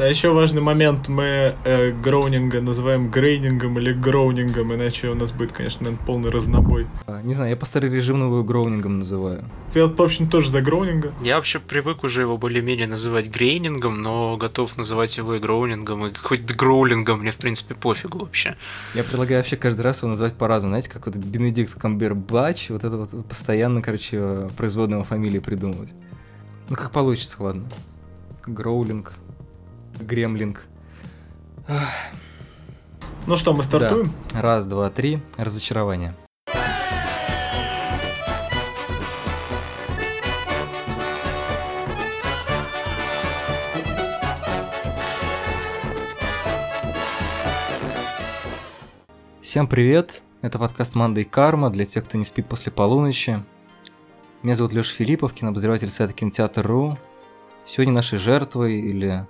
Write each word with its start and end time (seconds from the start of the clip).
Да, 0.00 0.06
еще 0.06 0.32
важный 0.32 0.62
момент. 0.62 1.08
Мы 1.08 1.54
э, 1.62 1.90
Гроунинга 1.90 2.62
называем 2.62 3.10
Грейнингом 3.10 3.78
или 3.78 3.92
Гроунингом, 3.92 4.74
иначе 4.74 5.08
у 5.08 5.14
нас 5.14 5.30
будет, 5.30 5.52
конечно, 5.52 5.84
наверное, 5.84 6.06
полный 6.06 6.30
разнобой. 6.30 6.86
А, 7.06 7.20
Не 7.20 7.34
знаю, 7.34 7.50
я 7.50 7.56
по 7.58 7.66
старой 7.66 7.90
режиму 7.90 8.24
его 8.24 8.42
Гроунингом 8.42 9.00
называю. 9.00 9.44
Я, 9.74 9.88
в 9.88 10.00
общем, 10.00 10.30
тоже 10.30 10.48
за 10.48 10.62
Гроунинга. 10.62 11.12
Я 11.20 11.36
вообще 11.36 11.58
привык 11.58 12.02
уже 12.02 12.22
его 12.22 12.38
более-менее 12.38 12.86
называть 12.86 13.28
грейнингом, 13.28 14.00
но 14.00 14.38
готов 14.38 14.78
называть 14.78 15.14
его 15.18 15.34
и 15.34 15.38
гроулингом, 15.38 16.06
и 16.06 16.14
хоть 16.14 16.46
гроулингом 16.46 17.20
мне, 17.20 17.30
в 17.30 17.36
принципе, 17.36 17.74
пофигу 17.74 18.20
вообще. 18.20 18.56
Я 18.94 19.04
предлагаю 19.04 19.40
вообще 19.40 19.58
каждый 19.58 19.82
раз 19.82 19.98
его 19.98 20.08
называть 20.08 20.32
по-разному. 20.32 20.72
Знаете, 20.72 20.88
как 20.88 21.04
вот 21.04 21.16
Бенедикт 21.16 21.78
Камбербач, 21.78 22.70
вот 22.70 22.84
это 22.84 22.96
вот 22.96 23.26
постоянно, 23.28 23.82
короче, 23.82 24.48
производного 24.56 25.04
фамилии 25.04 25.40
придумывать. 25.40 25.90
Ну, 26.70 26.76
как 26.76 26.90
получится, 26.90 27.36
ладно. 27.38 27.64
Гроулинг, 28.46 29.12
Гремлинг. 30.02 30.66
Ну 33.26 33.36
что, 33.36 33.52
мы 33.52 33.62
стартуем? 33.62 34.12
Да. 34.32 34.42
Раз, 34.42 34.66
два, 34.66 34.90
три. 34.90 35.20
Разочарование. 35.36 36.14
Всем 49.40 49.66
привет! 49.66 50.22
Это 50.42 50.60
подкаст 50.60 50.94
«Манда 50.94 51.22
и 51.22 51.24
карма» 51.24 51.70
для 51.70 51.84
тех, 51.84 52.04
кто 52.04 52.16
не 52.16 52.24
спит 52.24 52.46
после 52.46 52.70
полуночи. 52.70 53.42
Меня 54.42 54.54
зовут 54.54 54.72
Леша 54.72 54.94
Филиппов, 54.94 55.32
кинообозреватель 55.32 55.90
сайта 55.90 56.14
кинотеатр.ру. 56.14 56.96
Сегодня 57.64 57.92
нашей 57.92 58.18
жертвой 58.18 58.78
или 58.78 59.26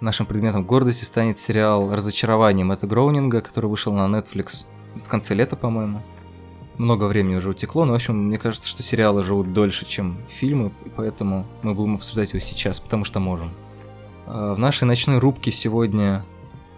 нашим 0.00 0.26
предметом 0.26 0.64
гордости 0.64 1.04
станет 1.04 1.38
сериал 1.38 1.94
«Разочарование» 1.94 2.64
Мэтта 2.64 2.86
Гроунинга, 2.86 3.40
который 3.40 3.66
вышел 3.66 3.92
на 3.92 4.06
Netflix 4.06 4.66
в 4.96 5.08
конце 5.08 5.34
лета, 5.34 5.56
по-моему. 5.56 6.02
Много 6.78 7.04
времени 7.04 7.36
уже 7.36 7.50
утекло, 7.50 7.84
но, 7.84 7.92
в 7.92 7.96
общем, 7.96 8.16
мне 8.16 8.38
кажется, 8.38 8.66
что 8.66 8.82
сериалы 8.82 9.22
живут 9.22 9.52
дольше, 9.52 9.86
чем 9.86 10.18
фильмы, 10.28 10.72
и 10.84 10.88
поэтому 10.88 11.46
мы 11.62 11.74
будем 11.74 11.96
обсуждать 11.96 12.30
его 12.30 12.40
сейчас, 12.40 12.80
потому 12.80 13.04
что 13.04 13.20
можем. 13.20 13.52
А 14.26 14.54
В 14.54 14.58
нашей 14.58 14.84
ночной 14.84 15.18
рубке 15.18 15.52
сегодня 15.52 16.24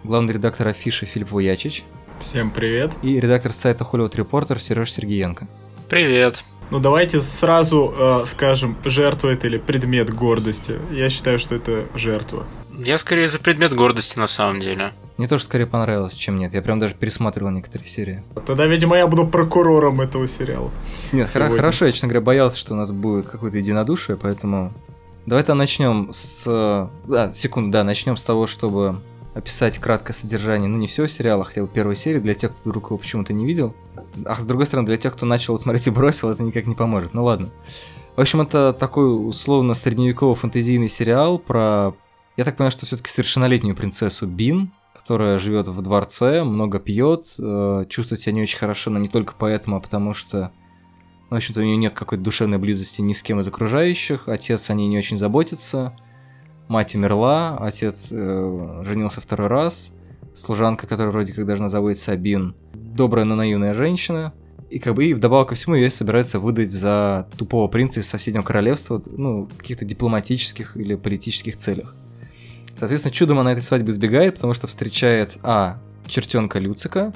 главный 0.03 0.33
редактор 0.33 0.67
афиши 0.67 1.05
Филипп 1.05 1.31
Вуячич 1.31 1.85
Всем 2.19 2.51
привет. 2.51 2.93
и 3.01 3.19
редактор 3.19 3.53
сайта 3.53 3.85
Hollywood 3.89 4.15
Reporter 4.15 4.59
Сереж 4.59 4.91
Сергеенко. 4.91 5.47
Привет. 5.87 6.43
Ну 6.69 6.79
давайте 6.79 7.21
сразу 7.21 7.93
э, 7.97 8.25
скажем, 8.25 8.75
жертва 8.83 9.29
это 9.29 9.47
или 9.47 9.57
предмет 9.57 10.13
гордости. 10.13 10.79
Я 10.91 11.09
считаю, 11.09 11.39
что 11.39 11.55
это 11.55 11.87
жертва. 11.95 12.45
Я 12.77 12.97
скорее 12.97 13.27
за 13.27 13.39
предмет 13.39 13.73
гордости 13.73 14.17
на 14.17 14.27
самом 14.27 14.59
деле. 14.59 14.93
Мне 15.17 15.27
тоже 15.27 15.43
скорее 15.43 15.67
понравилось, 15.67 16.13
чем 16.13 16.39
нет. 16.39 16.53
Я 16.53 16.61
прям 16.61 16.79
даже 16.79 16.95
пересматривал 16.95 17.51
некоторые 17.51 17.87
серии. 17.87 18.23
Тогда, 18.47 18.65
видимо, 18.65 18.97
я 18.97 19.05
буду 19.07 19.27
прокурором 19.27 20.01
этого 20.01 20.27
сериала. 20.27 20.71
Нет, 21.11 21.29
Сегодня. 21.29 21.55
хорошо, 21.55 21.85
я, 21.85 21.91
честно 21.91 22.07
говоря, 22.07 22.21
боялся, 22.25 22.57
что 22.57 22.73
у 22.73 22.77
нас 22.77 22.91
будет 22.91 23.27
какое-то 23.27 23.57
единодушие, 23.57 24.17
поэтому... 24.17 24.73
Давай-то 25.25 25.53
начнем 25.53 26.09
с... 26.11 26.43
э, 26.45 26.87
Да, 27.07 27.31
секунду, 27.31 27.71
да, 27.71 27.83
начнем 27.83 28.17
с 28.17 28.23
того, 28.23 28.47
чтобы 28.47 29.01
описать 29.35 29.77
краткое 29.79 30.13
содержание, 30.13 30.67
ну 30.67 30.77
не 30.77 30.87
всего 30.87 31.07
сериала, 31.07 31.43
хотя 31.43 31.61
бы 31.61 31.67
первой 31.67 31.95
серии, 31.95 32.19
для 32.19 32.33
тех, 32.33 32.53
кто 32.53 32.69
вдруг 32.69 32.87
его 32.87 32.97
почему-то 32.97 33.33
не 33.33 33.45
видел. 33.45 33.73
А 34.25 34.35
с 34.35 34.45
другой 34.45 34.65
стороны, 34.65 34.85
для 34.87 34.97
тех, 34.97 35.13
кто 35.13 35.25
начал 35.25 35.57
смотреть 35.57 35.87
и 35.87 35.91
бросил, 35.91 36.29
это 36.29 36.43
никак 36.43 36.65
не 36.67 36.75
поможет. 36.75 37.13
Ну 37.13 37.23
ладно. 37.23 37.49
В 38.15 38.21
общем, 38.21 38.41
это 38.41 38.73
такой 38.73 39.05
условно 39.27 39.73
средневековый 39.75 40.35
фэнтезийный 40.35 40.89
сериал 40.89 41.39
про... 41.39 41.93
Я 42.35 42.45
так 42.45 42.57
понимаю, 42.57 42.71
что 42.71 42.85
все-таки 42.85 43.09
совершеннолетнюю 43.09 43.75
принцессу 43.75 44.25
Бин, 44.25 44.71
которая 44.95 45.37
живет 45.37 45.67
в 45.67 45.81
дворце, 45.81 46.43
много 46.43 46.79
пьет, 46.79 47.35
э, 47.37 47.85
чувствует 47.89 48.21
себя 48.21 48.33
не 48.33 48.41
очень 48.41 48.57
хорошо, 48.57 48.89
но 48.89 48.97
не 48.97 49.07
только 49.07 49.35
поэтому, 49.37 49.75
а 49.75 49.79
потому 49.79 50.13
что, 50.13 50.51
ну, 51.29 51.29
в 51.29 51.35
общем-то, 51.35 51.59
у 51.59 51.63
нее 51.63 51.77
нет 51.77 51.93
какой-то 51.93 52.23
душевной 52.23 52.57
близости 52.57 53.01
ни 53.01 53.13
с 53.13 53.21
кем 53.21 53.39
из 53.39 53.47
окружающих, 53.47 54.27
отец 54.27 54.69
о 54.69 54.73
ней 54.73 54.87
не 54.87 54.97
очень 54.97 55.17
заботится, 55.17 55.95
мать 56.67 56.95
умерла, 56.95 57.57
отец 57.59 58.07
э, 58.11 58.81
женился 58.83 59.21
второй 59.21 59.47
раз, 59.47 59.91
служанка, 60.33 60.87
которая 60.87 61.11
вроде 61.11 61.33
как 61.33 61.45
должна 61.45 61.69
заботиться 61.69 62.13
о 62.13 62.17
Бин, 62.17 62.55
добрая, 62.73 63.25
но 63.25 63.35
наивная 63.35 63.75
женщина, 63.75 64.33
и 64.71 64.79
как 64.79 64.95
бы 64.95 65.05
и 65.05 65.13
вдобавок 65.13 65.49
ко 65.49 65.55
всему 65.55 65.75
ее 65.75 65.91
собираются 65.91 66.39
выдать 66.39 66.71
за 66.71 67.27
тупого 67.37 67.67
принца 67.67 67.99
из 67.99 68.07
соседнего 68.07 68.41
королевства, 68.41 68.99
ну, 69.05 69.47
каких-то 69.55 69.85
дипломатических 69.85 70.75
или 70.77 70.95
политических 70.95 71.57
целях. 71.57 71.95
Соответственно, 72.77 73.13
чудом 73.13 73.39
она 73.39 73.51
этой 73.51 73.61
свадьбы 73.61 73.91
избегает, 73.91 74.35
потому 74.35 74.53
что 74.53 74.67
встречает 74.67 75.37
А. 75.43 75.77
Чертенка 76.07 76.59
Люцика 76.59 77.13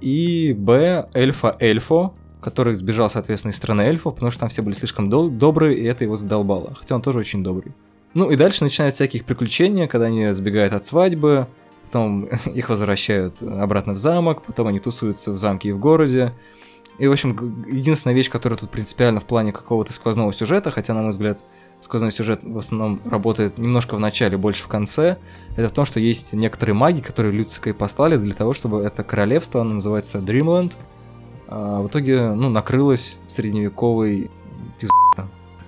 и 0.00 0.54
Б. 0.56 1.08
Эльфа 1.12 1.56
Эльфо, 1.58 2.14
который 2.40 2.76
сбежал, 2.76 3.10
соответственно, 3.10 3.52
из 3.52 3.56
страны 3.56 3.82
эльфов, 3.82 4.14
потому 4.14 4.30
что 4.30 4.40
там 4.40 4.48
все 4.48 4.62
были 4.62 4.74
слишком 4.74 5.10
дол- 5.10 5.30
добрые, 5.30 5.76
и 5.76 5.84
это 5.84 6.04
его 6.04 6.16
задолбало. 6.16 6.74
Хотя 6.74 6.94
он 6.94 7.02
тоже 7.02 7.18
очень 7.18 7.42
добрый. 7.42 7.74
Ну 8.14 8.30
и 8.30 8.36
дальше 8.36 8.62
начинаются 8.62 9.02
всякие 9.02 9.20
их 9.20 9.26
приключения, 9.26 9.88
когда 9.88 10.06
они 10.06 10.32
сбегают 10.32 10.72
от 10.72 10.86
свадьбы, 10.86 11.48
потом 11.84 12.24
их 12.54 12.68
возвращают 12.68 13.42
обратно 13.42 13.94
в 13.94 13.98
замок, 13.98 14.42
потом 14.42 14.68
они 14.68 14.78
тусуются 14.78 15.32
в 15.32 15.36
замке 15.36 15.70
и 15.70 15.72
в 15.72 15.78
городе. 15.78 16.32
И, 16.98 17.06
в 17.06 17.12
общем, 17.12 17.64
единственная 17.70 18.14
вещь, 18.14 18.30
которая 18.30 18.58
тут 18.58 18.70
принципиально 18.70 19.20
в 19.20 19.24
плане 19.24 19.52
какого-то 19.52 19.92
сквозного 19.92 20.32
сюжета, 20.32 20.70
хотя, 20.70 20.94
на 20.94 21.02
мой 21.02 21.10
взгляд, 21.10 21.38
сквозной 21.80 22.12
сюжет 22.12 22.40
в 22.42 22.58
основном 22.58 23.00
работает 23.04 23.58
немножко 23.58 23.96
в 23.96 24.00
начале, 24.00 24.36
больше 24.36 24.64
в 24.64 24.68
конце, 24.68 25.18
это 25.56 25.68
в 25.68 25.72
том, 25.72 25.84
что 25.84 26.00
есть 26.00 26.32
некоторые 26.32 26.74
маги, 26.74 27.00
которые 27.00 27.32
Люцика 27.32 27.70
и 27.70 27.72
послали 27.72 28.16
для 28.16 28.34
того, 28.34 28.54
чтобы 28.54 28.82
это 28.82 29.04
королевство, 29.04 29.60
оно 29.60 29.74
называется 29.74 30.18
Dreamland, 30.18 30.72
а, 31.48 31.82
в 31.82 31.88
итоге, 31.88 32.32
ну, 32.32 32.48
накрылось 32.48 33.18
средневековой 33.28 34.30
пиз***. 34.80 34.90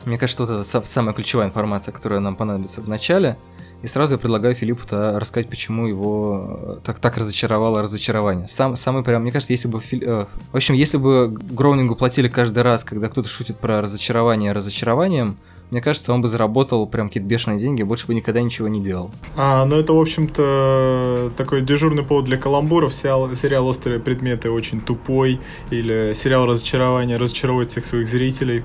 Мне 0.05 0.19
кажется, 0.19 0.45
вот 0.45 0.51
это 0.51 0.63
са- 0.63 0.85
самая 0.85 1.15
ключевая 1.15 1.49
информация, 1.49 1.93
которая 1.93 2.21
нам 2.21 2.37
понадобится 2.37 2.81
в 2.81 2.89
начале. 2.89 3.37
И 3.83 3.87
сразу 3.87 4.15
я 4.15 4.19
предлагаю 4.19 4.55
Филиппу 4.57 4.85
-то 4.85 5.19
рассказать, 5.19 5.49
почему 5.49 5.87
его 5.87 6.59
э, 6.61 6.77
так, 6.83 6.99
так 6.99 7.17
разочаровало 7.17 7.81
разочарование. 7.81 8.49
Сам, 8.49 8.75
самый 8.75 9.05
прям, 9.05 9.23
мне 9.23 9.31
кажется, 9.31 9.53
если 9.53 9.69
бы... 9.69 9.79
Фили- 9.79 10.05
э, 10.05 10.27
в 10.53 10.57
общем, 10.57 10.75
если 10.75 10.99
бы 10.99 11.29
Гроунингу 11.29 11.95
платили 11.95 12.27
каждый 12.27 12.65
раз, 12.65 12.83
когда 12.83 13.09
кто-то 13.09 13.29
шутит 13.29 13.59
про 13.59 13.81
разочарование 13.81 14.53
разочарованием, 14.53 15.37
мне 15.71 15.83
кажется, 15.83 16.13
он 16.13 16.21
бы 16.23 16.29
заработал 16.29 16.87
прям 16.87 17.09
какие-то 17.09 17.29
бешеные 17.29 17.59
деньги, 17.59 17.83
больше 17.83 18.07
бы 18.07 18.15
никогда 18.15 18.41
ничего 18.41 18.69
не 18.69 18.81
делал. 18.81 19.11
А, 19.37 19.65
ну 19.67 19.77
это, 19.77 19.93
в 19.93 20.01
общем-то, 20.01 21.33
такой 21.37 21.61
дежурный 21.61 22.03
повод 22.03 22.25
для 22.25 22.39
каламбуров. 22.39 22.95
Сериал, 22.95 23.35
сериал 23.35 23.67
«Острые 23.69 24.01
предметы» 24.01 24.51
очень 24.51 24.81
тупой. 24.81 25.41
Или 25.71 26.13
сериал 26.15 26.47
«Разочарование» 26.47 27.19
разочаровывает 27.19 27.71
всех 27.71 27.85
своих 27.85 28.09
зрителей. 28.09 28.65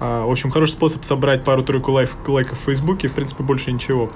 А, 0.00 0.26
в 0.26 0.30
общем, 0.30 0.50
хороший 0.50 0.72
способ 0.72 1.04
собрать 1.04 1.44
пару-тройку 1.44 1.92
лайф, 1.92 2.16
лайков 2.26 2.58
в 2.60 2.64
Фейсбуке. 2.64 3.08
В 3.08 3.12
принципе, 3.12 3.42
больше 3.42 3.72
ничего. 3.72 4.10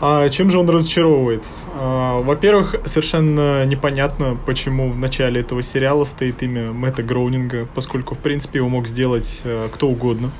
А 0.00 0.28
чем 0.28 0.50
же 0.50 0.58
он 0.58 0.70
разочаровывает? 0.70 1.44
А, 1.74 2.20
во-первых, 2.22 2.76
совершенно 2.84 3.66
непонятно, 3.66 4.38
почему 4.46 4.90
в 4.90 4.96
начале 4.96 5.40
этого 5.40 5.62
сериала 5.62 6.04
стоит 6.04 6.42
имя 6.42 6.72
Мэтта 6.72 7.02
Гроунинга, 7.02 7.68
поскольку, 7.74 8.14
в 8.14 8.18
принципе, 8.18 8.58
его 8.58 8.68
мог 8.68 8.86
сделать 8.86 9.40
э, 9.44 9.68
кто 9.74 9.88
угодно. 9.88 10.30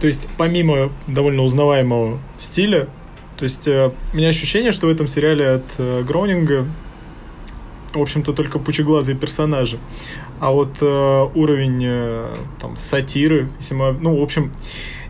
То 0.00 0.06
есть, 0.06 0.28
помимо 0.36 0.90
довольно 1.06 1.42
узнаваемого 1.42 2.18
стиля, 2.38 2.88
то 3.36 3.44
есть, 3.44 3.66
э, 3.68 3.90
у 4.12 4.16
меня 4.16 4.28
ощущение, 4.28 4.72
что 4.72 4.86
в 4.86 4.90
этом 4.90 5.08
сериале 5.08 5.48
от 5.48 5.64
э, 5.78 6.02
Гроунинга, 6.02 6.66
в 7.94 8.00
общем-то, 8.00 8.32
только 8.32 8.58
пучеглазые 8.58 9.16
персонажи. 9.16 9.78
А 10.40 10.52
вот 10.52 10.76
э, 10.80 11.28
уровень 11.34 11.82
э, 11.84 12.34
там, 12.60 12.76
сатиры, 12.76 13.48
если 13.58 13.74
мы, 13.74 13.92
ну, 13.92 14.18
в 14.18 14.22
общем, 14.22 14.52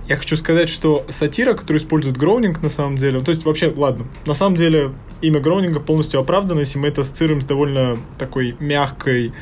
я 0.09 0.17
хочу 0.17 0.37
сказать, 0.37 0.71
что 0.71 1.05
сатира, 1.11 1.53
которую 1.53 1.83
использует 1.83 2.17
Гроунинг, 2.17 2.63
на 2.63 2.71
самом 2.71 2.97
деле, 2.97 3.21
то 3.21 3.31
есть 3.31 3.45
вообще, 3.45 3.73
ладно, 3.77 4.07
на 4.25 4.33
самом 4.33 4.57
деле 4.57 4.93
имя 5.21 5.39
Гроунинга 5.39 5.81
полностью 5.81 6.19
оправдано, 6.19 6.61
если 6.61 6.79
мы 6.79 6.89
это 6.89 7.03
ассоциируем 7.03 7.43
с 7.43 7.45
довольно 7.45 7.99
такой 8.19 8.57
мягкой, 8.59 9.33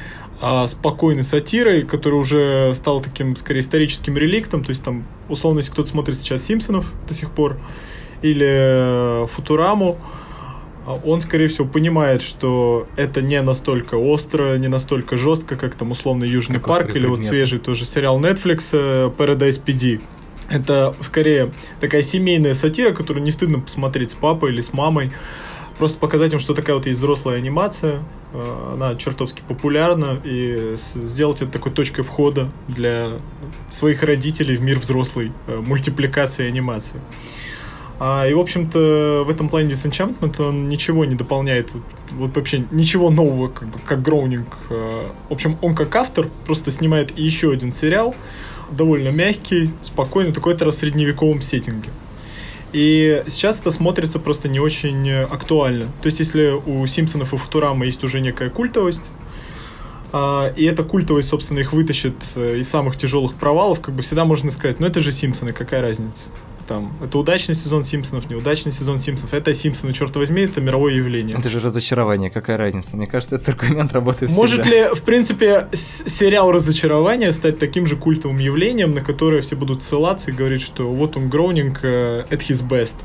а, 0.41 0.69
спокойной 0.69 1.25
сатирой, 1.25 1.83
которая 1.83 2.21
уже 2.21 2.73
стала 2.75 3.03
таким, 3.03 3.37
скорее, 3.37 3.61
историческим 3.61 4.17
реликтом, 4.17 4.65
то 4.65 4.71
есть 4.71 4.83
там, 4.83 5.05
условно, 5.29 5.59
если 5.59 5.73
кто-то 5.73 5.89
смотрит 5.89 6.19
сейчас 6.19 6.43
Симпсонов 6.43 6.93
до 7.09 7.15
сих 7.15 7.31
пор, 7.31 7.59
или 8.23 8.47
э, 8.49 9.27
Футураму, 9.31 9.99
а 10.87 11.01
он, 11.05 11.21
скорее 11.21 11.49
всего, 11.49 11.67
понимает, 11.67 12.23
что 12.23 12.87
это 12.97 13.21
не 13.21 13.43
настолько 13.43 13.97
остро, 13.97 14.57
не 14.57 14.69
настолько 14.69 15.17
жестко, 15.17 15.57
как 15.57 15.75
там 15.75 15.91
условно 15.91 16.25
Южный 16.25 16.57
Как 16.57 16.69
парк 16.69 16.79
«Острые 16.87 17.01
или 17.01 17.07
вот 17.07 17.17
предметы». 17.17 17.37
свежий 17.37 17.59
тоже 17.59 17.85
сериал 17.85 18.21
Netflix 18.21 18.71
э, 18.73 19.11
Paradise 19.17 19.61
PD. 19.65 20.01
Это 20.49 20.95
скорее 21.01 21.53
такая 21.81 22.03
семейная 22.03 22.55
сатира, 22.55 22.93
которую 22.93 23.25
не 23.25 23.33
стыдно 23.33 23.59
посмотреть 23.59 24.13
с 24.13 24.15
папой 24.15 24.53
или 24.53 24.61
с 24.61 24.73
мамой. 24.73 25.11
Просто 25.79 25.99
показать 25.99 26.33
им, 26.33 26.39
что 26.39 26.55
такая 26.55 26.77
вот 26.77 26.87
есть 26.87 26.99
взрослая 26.99 27.37
анимация. 27.37 28.03
э, 28.33 28.71
Она 28.73 28.95
чертовски 28.95 29.43
популярна. 29.47 30.21
И 30.25 30.75
сделать 30.77 31.43
это 31.43 31.53
такой 31.53 31.73
точкой 31.73 32.03
входа 32.03 32.51
для 32.69 33.19
своих 33.71 34.03
родителей 34.03 34.57
в 34.57 34.63
мир 34.63 34.79
взрослой 34.79 35.33
э, 35.47 35.63
мультипликации 35.67 36.47
и 36.47 36.49
анимации. 36.49 37.01
А, 37.99 38.27
и, 38.29 38.35
в 38.35 38.39
общем-то, 38.39 39.25
в 39.27 39.31
этом 39.31 39.49
плане 39.49 39.71
Disenchantment 39.71 40.43
он 40.43 40.69
ничего 40.69 41.07
не 41.07 41.15
дополняет, 41.15 41.73
вот, 41.73 41.83
вот 42.13 42.37
вообще 42.37 42.65
ничего 42.71 43.11
нового, 43.11 43.49
как 43.49 43.69
бы, 43.69 43.79
как 43.79 44.03
Гроунинг. 44.03 44.59
А, 44.69 45.13
в 45.29 45.33
общем, 45.33 45.57
он 45.63 45.75
как 45.75 45.95
автор 45.97 46.29
просто 46.47 46.71
снимает 46.71 47.17
еще 47.19 47.53
один 47.53 47.73
сериал, 47.73 48.15
довольно 48.71 49.09
мягкий, 49.09 49.71
спокойный, 49.83 50.33
такой-то 50.33 50.67
раз 50.67 50.77
в 50.77 50.79
средневековом 50.79 51.41
сеттинге. 51.41 51.89
И 52.73 53.23
сейчас 53.29 53.61
это 53.61 53.71
смотрится 53.71 54.19
просто 54.19 54.49
не 54.49 54.61
очень 54.61 55.11
актуально. 55.11 55.87
То 56.03 56.07
есть, 56.07 56.19
если 56.19 56.51
у 56.51 56.87
Симпсонов 56.87 57.33
и 57.33 57.37
Футурама 57.37 57.87
есть 57.87 58.03
уже 58.05 58.21
некая 58.21 58.51
культовость, 58.51 59.05
а, 60.13 60.53
и 60.57 60.65
эта 60.65 60.85
культовость, 60.85 61.29
собственно, 61.29 61.59
их 61.59 61.73
вытащит 61.73 62.15
э, 62.37 62.59
из 62.59 62.69
самых 62.69 62.97
тяжелых 62.97 63.35
провалов, 63.35 63.81
как 63.81 63.95
бы 63.95 64.03
всегда 64.03 64.25
можно 64.25 64.51
сказать, 64.51 64.81
ну 64.81 64.87
это 64.87 65.01
же 65.01 65.13
Симпсоны, 65.13 65.53
какая 65.53 65.81
разница? 65.83 66.25
Там, 66.67 66.93
это 67.03 67.19
удачный 67.19 67.55
сезон 67.55 67.85
Симпсонов, 67.85 68.29
неудачный 68.29 68.73
сезон 68.73 68.99
Симпсонов. 68.99 69.35
Это 69.35 69.55
Симпсоны, 69.55 69.93
черт 69.93 70.15
возьми, 70.17 70.43
это 70.43 70.61
мировое 70.61 70.95
явление. 70.95 71.37
Это 71.37 71.49
же 71.49 71.61
разочарование, 71.61 72.31
какая 72.31 72.57
разница? 72.57 72.97
Мне 72.97 73.07
кажется, 73.07 73.37
этот 73.37 73.49
аргумент 73.49 73.93
работает 73.93 74.33
Может 74.33 74.63
всегда. 74.63 74.89
ли, 74.89 74.95
в 74.95 75.03
принципе, 75.03 75.69
сериал 75.73 76.53
разочарования 76.53 77.33
стать 77.33 77.59
таким 77.59 77.87
же 77.87 77.97
культовым 77.97 78.39
явлением, 78.39 78.95
на 78.95 79.01
которое 79.01 79.41
все 79.41 79.57
будут 79.57 79.83
ссылаться 79.83 80.31
и 80.31 80.35
говорить, 80.35 80.63
что 80.63 80.93
вот 80.93 81.17
он 81.17 81.29
Гроунинг, 81.29 81.85
uh, 81.85 82.29
at 82.29 82.41
his 82.41 82.67
best? 82.67 82.97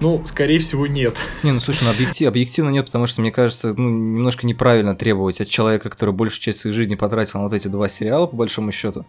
Ну, 0.00 0.22
скорее 0.26 0.58
всего, 0.58 0.86
нет. 0.86 1.18
Не, 1.42 1.52
ну 1.52 1.60
слушай, 1.60 1.84
ну 1.84 1.90
объектив, 1.90 2.28
объективно 2.28 2.70
нет, 2.70 2.86
потому 2.86 3.06
что, 3.06 3.20
мне 3.20 3.32
кажется, 3.32 3.74
ну, 3.76 3.88
немножко 3.88 4.46
неправильно 4.46 4.94
требовать 4.94 5.40
от 5.40 5.48
человека, 5.48 5.90
который 5.90 6.14
большую 6.14 6.40
часть 6.40 6.60
своей 6.60 6.76
жизни 6.76 6.94
потратил 6.94 7.40
на 7.40 7.44
вот 7.44 7.52
эти 7.52 7.68
два 7.68 7.88
сериала, 7.88 8.26
по 8.26 8.36
большому 8.36 8.72
счету, 8.72 9.04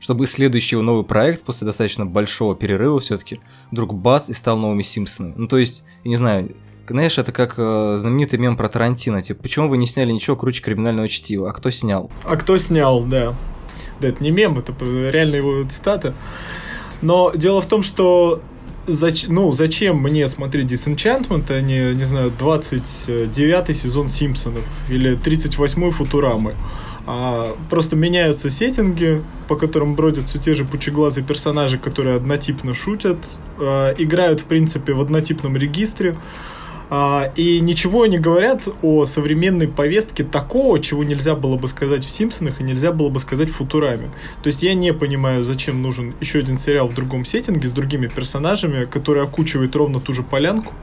чтобы 0.00 0.26
следующий 0.26 0.76
новый 0.76 1.04
проект 1.04 1.42
после 1.42 1.66
достаточно 1.66 2.06
большого 2.06 2.54
перерыва 2.54 2.98
все-таки 3.00 3.40
вдруг 3.70 3.94
бац 3.94 4.28
и 4.30 4.34
стал 4.34 4.58
новыми 4.58 4.82
Симпсонами. 4.82 5.34
Ну, 5.36 5.48
то 5.48 5.58
есть, 5.58 5.84
я 6.04 6.10
не 6.10 6.16
знаю, 6.16 6.54
знаешь, 6.88 7.18
это 7.18 7.32
как 7.32 7.54
э, 7.58 7.96
знаменитый 7.98 8.38
мем 8.38 8.56
про 8.56 8.68
Тарантино, 8.68 9.22
типа, 9.22 9.42
почему 9.42 9.68
вы 9.68 9.78
не 9.78 9.86
сняли 9.86 10.12
ничего 10.12 10.36
круче 10.36 10.62
криминального 10.62 11.08
чтива, 11.08 11.50
а 11.50 11.52
кто 11.52 11.70
снял? 11.70 12.10
А 12.24 12.36
кто 12.36 12.58
снял, 12.58 13.04
да. 13.04 13.34
Да, 14.00 14.08
это 14.08 14.22
не 14.22 14.30
мем, 14.30 14.58
это 14.58 14.72
реально 14.84 15.36
его 15.36 15.64
цитата. 15.64 16.14
Но 17.02 17.32
дело 17.34 17.60
в 17.60 17.66
том, 17.66 17.82
что 17.82 18.42
зач... 18.86 19.26
ну, 19.28 19.52
зачем 19.52 19.98
мне 19.98 20.28
смотреть 20.28 20.72
Disenchantment, 20.72 21.50
а 21.50 21.60
не, 21.60 21.94
не 21.94 22.04
знаю, 22.04 22.32
29-й 22.38 23.74
сезон 23.74 24.08
Симпсонов 24.08 24.64
или 24.88 25.18
38-й 25.18 25.90
Футурамы? 25.90 26.54
А, 27.06 27.56
просто 27.70 27.94
меняются 27.94 28.50
сеттинги, 28.50 29.22
по 29.48 29.56
которым 29.56 29.94
бродят 29.94 30.24
все 30.24 30.38
те 30.38 30.54
же 30.54 30.64
пучеглазые 30.64 31.24
персонажи, 31.24 31.78
которые 31.78 32.16
однотипно 32.16 32.74
шутят, 32.74 33.18
а, 33.58 33.94
играют, 33.96 34.40
в 34.40 34.44
принципе, 34.44 34.92
в 34.92 35.00
однотипном 35.00 35.56
регистре. 35.56 36.16
А, 36.88 37.32
и 37.34 37.60
ничего 37.60 38.06
не 38.06 38.18
говорят 38.18 38.68
о 38.82 39.06
современной 39.06 39.66
повестке 39.66 40.22
такого, 40.22 40.78
чего 40.78 41.02
нельзя 41.02 41.34
было 41.34 41.56
бы 41.56 41.66
сказать 41.68 42.04
в 42.04 42.10
Симпсонах 42.10 42.60
и 42.60 42.64
нельзя 42.64 42.92
было 42.92 43.08
бы 43.08 43.18
сказать 43.18 43.50
в 43.50 43.54
Футураме. 43.54 44.10
То 44.42 44.48
есть 44.48 44.62
я 44.62 44.74
не 44.74 44.92
понимаю, 44.92 45.44
зачем 45.44 45.82
нужен 45.82 46.14
еще 46.20 46.38
один 46.40 46.58
сериал 46.58 46.88
в 46.88 46.94
другом 46.94 47.24
сеттинге 47.24 47.68
с 47.68 47.72
другими 47.72 48.06
персонажами, 48.06 48.84
который 48.84 49.24
окучивает 49.24 49.74
ровно 49.74 49.98
ту 49.98 50.12
же 50.12 50.22
полянку 50.22 50.74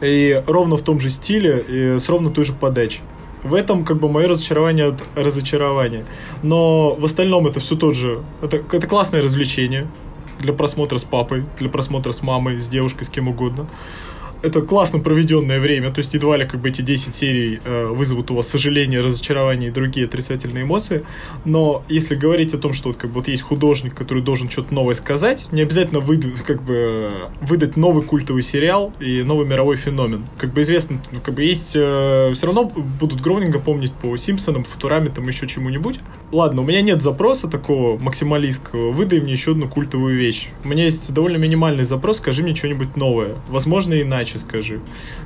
и 0.00 0.42
ровно 0.46 0.76
в 0.76 0.82
том 0.82 0.98
же 0.98 1.10
стиле 1.10 1.64
и 1.68 2.00
с 2.00 2.08
ровно 2.08 2.30
той 2.30 2.44
же 2.44 2.54
подачей. 2.54 3.02
В 3.42 3.54
этом 3.54 3.84
как 3.84 3.98
бы 3.98 4.08
мое 4.08 4.28
разочарование 4.28 4.86
от 4.86 5.02
разочарования. 5.14 6.04
Но 6.42 6.94
в 6.94 7.04
остальном 7.04 7.46
это 7.46 7.60
все 7.60 7.76
тот 7.76 7.94
же. 7.94 8.22
Это, 8.42 8.56
это 8.72 8.86
классное 8.86 9.22
развлечение 9.22 9.88
для 10.40 10.52
просмотра 10.52 10.98
с 10.98 11.04
папой, 11.04 11.44
для 11.58 11.68
просмотра 11.68 12.12
с 12.12 12.22
мамой, 12.22 12.60
с 12.60 12.68
девушкой, 12.68 13.04
с 13.04 13.08
кем 13.08 13.28
угодно 13.28 13.66
это 14.42 14.62
классно 14.62 15.00
проведенное 15.00 15.60
время, 15.60 15.90
то 15.90 15.98
есть 15.98 16.14
едва 16.14 16.36
ли 16.36 16.46
как 16.46 16.60
бы 16.60 16.68
эти 16.68 16.82
10 16.82 17.14
серий 17.14 17.60
э, 17.64 17.86
вызовут 17.86 18.30
у 18.30 18.36
вас 18.36 18.48
сожаление, 18.48 19.00
разочарование 19.00 19.70
и 19.70 19.72
другие 19.72 20.06
отрицательные 20.06 20.64
эмоции, 20.64 21.04
но 21.44 21.84
если 21.88 22.14
говорить 22.14 22.54
о 22.54 22.58
том, 22.58 22.72
что 22.72 22.88
вот 22.88 22.96
как 22.96 23.10
бы 23.10 23.16
вот 23.16 23.28
есть 23.28 23.42
художник, 23.42 23.94
который 23.94 24.22
должен 24.22 24.48
что-то 24.48 24.74
новое 24.74 24.94
сказать, 24.94 25.48
не 25.52 25.62
обязательно 25.62 26.00
выдать, 26.00 26.40
как 26.42 26.62
бы 26.62 27.10
выдать 27.40 27.76
новый 27.76 28.02
культовый 28.02 28.42
сериал 28.42 28.92
и 29.00 29.22
новый 29.22 29.46
мировой 29.46 29.76
феномен. 29.76 30.26
Как 30.38 30.52
бы 30.52 30.62
известно, 30.62 31.00
ну, 31.10 31.20
как 31.20 31.34
бы 31.34 31.42
есть, 31.42 31.72
э, 31.74 32.32
все 32.34 32.46
равно 32.46 32.64
будут 32.64 33.20
Гроунинга 33.20 33.58
помнить 33.58 33.92
по 33.92 34.16
Симпсонам, 34.16 34.64
Футураме, 34.64 35.10
там 35.10 35.26
еще 35.26 35.46
чему-нибудь. 35.46 36.00
Ладно, 36.30 36.60
у 36.60 36.64
меня 36.64 36.82
нет 36.82 37.00
запроса 37.00 37.48
такого 37.48 37.98
максималистского, 37.98 38.92
выдай 38.92 39.18
мне 39.20 39.32
еще 39.32 39.52
одну 39.52 39.66
культовую 39.66 40.18
вещь. 40.18 40.48
У 40.62 40.68
меня 40.68 40.84
есть 40.84 41.12
довольно 41.14 41.38
минимальный 41.38 41.84
запрос, 41.84 42.18
скажи 42.18 42.42
мне 42.42 42.54
что-нибудь 42.54 42.96
новое. 42.96 43.36
Возможно, 43.48 43.98
иначе 43.98 44.38
скажи. 44.38 44.80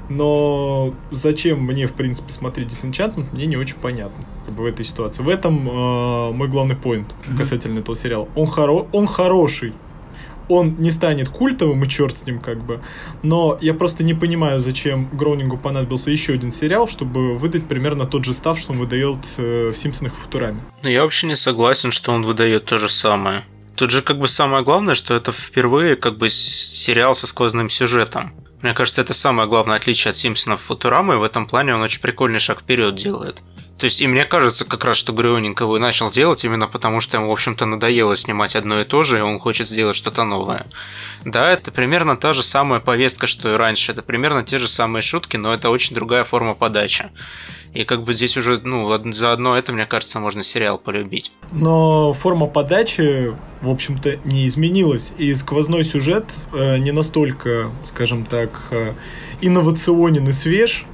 Но 0.08 0.94
зачем 1.10 1.60
мне, 1.60 1.88
в 1.88 1.93
принципе, 1.93 2.32
смотреть 2.32 2.69
Disenchantment, 2.69 3.26
мне 3.32 3.46
не 3.46 3.56
очень 3.56 3.76
понятно 3.76 4.25
как 4.46 4.54
бы, 4.54 4.62
в 4.62 4.66
этой 4.66 4.84
ситуации. 4.84 5.25
В 5.25 5.28
этом 5.28 5.69
э, 5.69 6.32
мой 6.32 6.46
главный 6.46 6.76
поинт 6.76 7.12
касательно 7.37 7.81
этого 7.81 7.96
сериала. 7.96 8.28
Он, 8.37 8.46
хоро 8.46 8.87
он 8.93 9.08
хороший, 9.08 9.72
он 10.48 10.76
не 10.78 10.90
станет 10.90 11.28
культовым, 11.28 11.84
и 11.84 11.88
черт 11.88 12.18
с 12.18 12.26
ним 12.26 12.40
как 12.40 12.62
бы. 12.64 12.80
Но 13.22 13.58
я 13.60 13.74
просто 13.74 14.02
не 14.02 14.14
понимаю, 14.14 14.60
зачем 14.60 15.08
Гроунингу 15.12 15.56
понадобился 15.56 16.10
еще 16.10 16.34
один 16.34 16.50
сериал, 16.50 16.88
чтобы 16.88 17.36
выдать 17.36 17.68
примерно 17.68 18.06
тот 18.06 18.24
же 18.24 18.34
став, 18.34 18.58
что 18.58 18.72
он 18.72 18.78
выдает 18.78 19.18
э, 19.36 19.72
в 19.74 19.76
Симпсонах 19.76 20.12
и 20.14 20.16
Футураме. 20.16 20.60
Ну, 20.82 20.88
я 20.88 21.02
вообще 21.02 21.26
не 21.26 21.36
согласен, 21.36 21.90
что 21.90 22.12
он 22.12 22.24
выдает 22.24 22.64
то 22.64 22.78
же 22.78 22.88
самое. 22.88 23.44
Тут 23.76 23.90
же 23.90 24.02
как 24.02 24.18
бы 24.18 24.28
самое 24.28 24.62
главное, 24.62 24.94
что 24.94 25.14
это 25.14 25.32
впервые 25.32 25.96
как 25.96 26.18
бы 26.18 26.28
сериал 26.30 27.14
со 27.14 27.26
сквозным 27.26 27.70
сюжетом. 27.70 28.32
Мне 28.62 28.74
кажется, 28.74 29.00
это 29.00 29.12
самое 29.12 29.48
главное 29.48 29.76
отличие 29.76 30.10
от 30.10 30.16
Симпсонов 30.16 30.60
Футурамы, 30.62 31.14
и 31.14 31.16
в 31.16 31.24
этом 31.24 31.46
плане 31.46 31.74
он 31.74 31.82
очень 31.82 32.00
прикольный 32.00 32.38
шаг 32.38 32.60
вперед 32.60 32.94
делает. 32.94 33.42
То 33.78 33.86
есть, 33.86 34.00
и 34.00 34.06
мне 34.06 34.24
кажется 34.24 34.64
как 34.64 34.84
раз, 34.84 34.96
что 34.96 35.12
и 35.76 35.80
начал 35.80 36.10
делать 36.10 36.44
именно 36.44 36.69
потому, 36.69 37.00
что 37.00 37.16
ему, 37.16 37.28
в 37.28 37.32
общем-то, 37.32 37.66
надоело 37.66 38.16
снимать 38.16 38.54
одно 38.54 38.80
и 38.80 38.84
то 38.84 39.02
же, 39.02 39.19
и 39.19 39.22
он 39.22 39.40
хочет 39.40 39.66
сделать 39.66 39.96
что-то 39.96 40.24
новое. 40.24 40.66
Да, 41.24 41.50
это 41.50 41.72
примерно 41.72 42.16
та 42.16 42.32
же 42.32 42.42
самая 42.42 42.80
повестка, 42.80 43.26
что 43.26 43.52
и 43.52 43.56
раньше. 43.56 43.92
Это 43.92 44.02
примерно 44.02 44.44
те 44.44 44.58
же 44.58 44.69
самые 44.69 45.02
шутки, 45.02 45.36
но 45.36 45.52
это 45.52 45.70
очень 45.70 45.94
другая 45.94 46.24
форма 46.24 46.54
подачи. 46.54 47.10
И 47.74 47.84
как 47.84 48.02
бы 48.02 48.12
здесь 48.12 48.36
уже, 48.36 48.60
ну, 48.62 48.86
за 49.12 49.32
одно 49.32 49.56
это, 49.56 49.72
мне 49.72 49.86
кажется, 49.86 50.20
можно 50.20 50.42
сериал 50.42 50.78
полюбить. 50.78 51.32
Но 51.52 52.12
форма 52.12 52.46
подачи, 52.46 53.34
в 53.62 53.70
общем-то, 53.70 54.19
не 54.24 54.46
изменилась. 54.46 55.12
И 55.16 55.34
сквозной 55.34 55.84
сюжет 55.84 56.26
э, 56.52 56.76
не 56.78 56.92
настолько, 56.92 57.70
скажем 57.84 58.26
так, 58.26 58.62
э, 58.70 58.92
инновационен 59.40 60.28
и 60.28 60.32
свеж, 60.32 60.84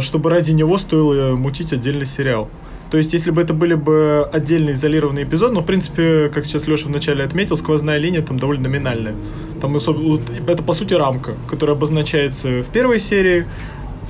чтобы 0.00 0.30
ради 0.30 0.52
него 0.52 0.78
стоило 0.78 1.36
мутить 1.36 1.72
отдельный 1.72 2.06
сериал. 2.06 2.48
То 2.90 2.98
есть, 2.98 3.12
если 3.12 3.32
бы 3.32 3.42
это 3.42 3.52
были 3.52 3.74
бы 3.74 4.28
отдельные 4.32 4.74
изолированные 4.76 5.24
эпизоды, 5.24 5.54
ну, 5.54 5.60
в 5.60 5.66
принципе, 5.66 6.30
как 6.32 6.44
сейчас 6.44 6.68
Леша 6.68 6.86
вначале 6.86 7.24
отметил, 7.24 7.56
сквозная 7.56 7.98
линия 7.98 8.22
там 8.22 8.38
довольно 8.38 8.68
номинальная. 8.68 9.16
Там 9.60 9.76
это, 9.76 10.62
по 10.62 10.72
сути, 10.72 10.94
рамка, 10.94 11.34
которая 11.50 11.74
обозначается 11.74 12.62
в 12.62 12.66
первой 12.66 13.00
серии, 13.00 13.46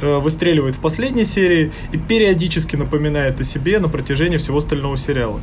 Э, 0.03 0.19
выстреливает 0.19 0.77
в 0.77 0.81
последней 0.81 1.25
серии 1.25 1.73
и 1.91 1.97
периодически 1.97 2.77
напоминает 2.77 3.41
о 3.41 3.45
себе 3.45 3.79
на 3.79 3.89
протяжении 3.89 4.37
всего 4.37 4.59
остального 4.59 4.99
сериала. 4.99 5.41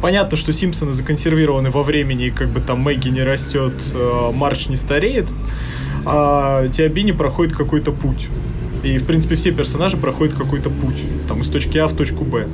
Понятно, 0.00 0.36
что 0.36 0.52
Симпсоны 0.52 0.92
законсервированы 0.92 1.72
во 1.72 1.82
времени, 1.82 2.26
и 2.26 2.30
как 2.30 2.48
бы 2.50 2.60
там 2.60 2.82
Мэгги 2.82 3.08
не 3.08 3.24
растет, 3.24 3.72
э, 3.92 4.30
Марч 4.32 4.68
не 4.68 4.76
стареет, 4.76 5.26
а 6.04 6.68
Тиабини 6.68 7.10
проходит 7.10 7.54
какой-то 7.54 7.90
путь. 7.90 8.28
И, 8.82 8.98
в 8.98 9.06
принципе, 9.06 9.34
все 9.34 9.52
персонажи 9.52 9.96
проходят 9.96 10.34
какой-то 10.34 10.70
путь, 10.70 11.02
там, 11.28 11.42
из 11.42 11.48
точки 11.48 11.78
А 11.78 11.88
в 11.88 11.96
точку 11.96 12.24
Б. 12.24 12.48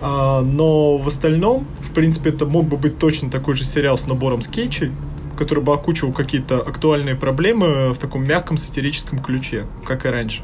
А, 0.00 0.42
но 0.42 0.98
в 0.98 1.08
остальном, 1.08 1.66
в 1.80 1.92
принципе, 1.92 2.30
это 2.30 2.46
мог 2.46 2.66
бы 2.66 2.76
быть 2.76 2.98
точно 2.98 3.30
такой 3.30 3.54
же 3.54 3.64
сериал 3.64 3.96
с 3.96 4.06
набором 4.06 4.42
скетчей, 4.42 4.92
который 5.38 5.64
бы 5.64 5.72
окучивал 5.72 6.12
какие-то 6.12 6.60
актуальные 6.60 7.14
проблемы 7.14 7.92
в 7.92 7.98
таком 7.98 8.24
мягком 8.24 8.58
сатирическом 8.58 9.18
ключе, 9.18 9.66
как 9.84 10.06
и 10.06 10.08
раньше. 10.08 10.42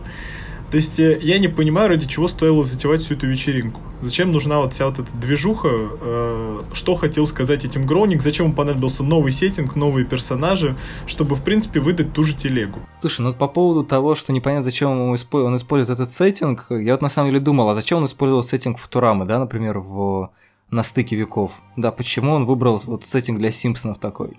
То 0.71 0.77
есть 0.77 1.01
э, 1.01 1.19
я 1.21 1.39
не 1.39 1.49
понимаю, 1.49 1.89
ради 1.89 2.07
чего 2.07 2.29
стоило 2.29 2.65
затевать 2.65 3.01
всю 3.01 3.15
эту 3.15 3.27
вечеринку. 3.27 3.81
Зачем 4.03 4.31
нужна 4.31 4.61
вот 4.61 4.73
вся 4.73 4.87
вот 4.87 4.99
эта 5.01 5.13
движуха? 5.17 5.69
Э, 5.71 6.63
что 6.73 6.95
хотел 6.95 7.27
сказать 7.27 7.65
этим 7.65 7.87
Гроуник? 7.87 8.23
Зачем 8.23 8.47
ему 8.47 8.55
понадобился 8.55 9.03
новый 9.03 9.33
сеттинг, 9.33 9.75
новые 9.75 10.07
персонажи, 10.07 10.77
чтобы, 11.07 11.35
в 11.35 11.43
принципе, 11.43 11.81
выдать 11.81 12.13
ту 12.13 12.23
же 12.23 12.37
телегу? 12.37 12.79
Слушай, 13.01 13.23
ну 13.23 13.33
по 13.33 13.49
поводу 13.49 13.85
того, 13.85 14.15
что 14.15 14.33
непонятно, 14.33 14.63
зачем 14.63 14.91
он 14.91 15.17
использует, 15.17 15.49
он 15.49 15.57
использует 15.57 15.99
этот 15.99 16.13
сеттинг, 16.13 16.67
я 16.71 16.93
вот 16.93 17.03
на 17.03 17.09
самом 17.09 17.31
деле 17.31 17.41
думал, 17.41 17.69
а 17.69 17.75
зачем 17.75 17.99
он 17.99 18.05
использовал 18.05 18.45
сеттинг 18.45 18.79
Футурамы, 18.79 19.27
да, 19.27 19.39
например, 19.39 19.81
в 19.81 20.31
на 20.71 20.83
стыке 20.85 21.17
веков. 21.17 21.63
Да, 21.77 21.91
почему 21.91 22.33
он 22.33 22.47
выбрал 22.47 22.81
вот 22.87 23.05
сеттинг 23.05 23.39
для 23.39 23.51
Симпсонов 23.51 23.99
такой? 23.99 24.39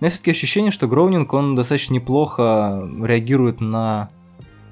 У 0.00 0.04
меня 0.04 0.10
все-таки 0.10 0.30
ощущение, 0.30 0.70
что 0.70 0.86
Гроунинг, 0.86 1.32
он 1.32 1.56
достаточно 1.56 1.94
неплохо 1.94 2.88
реагирует 3.02 3.60
на 3.60 4.08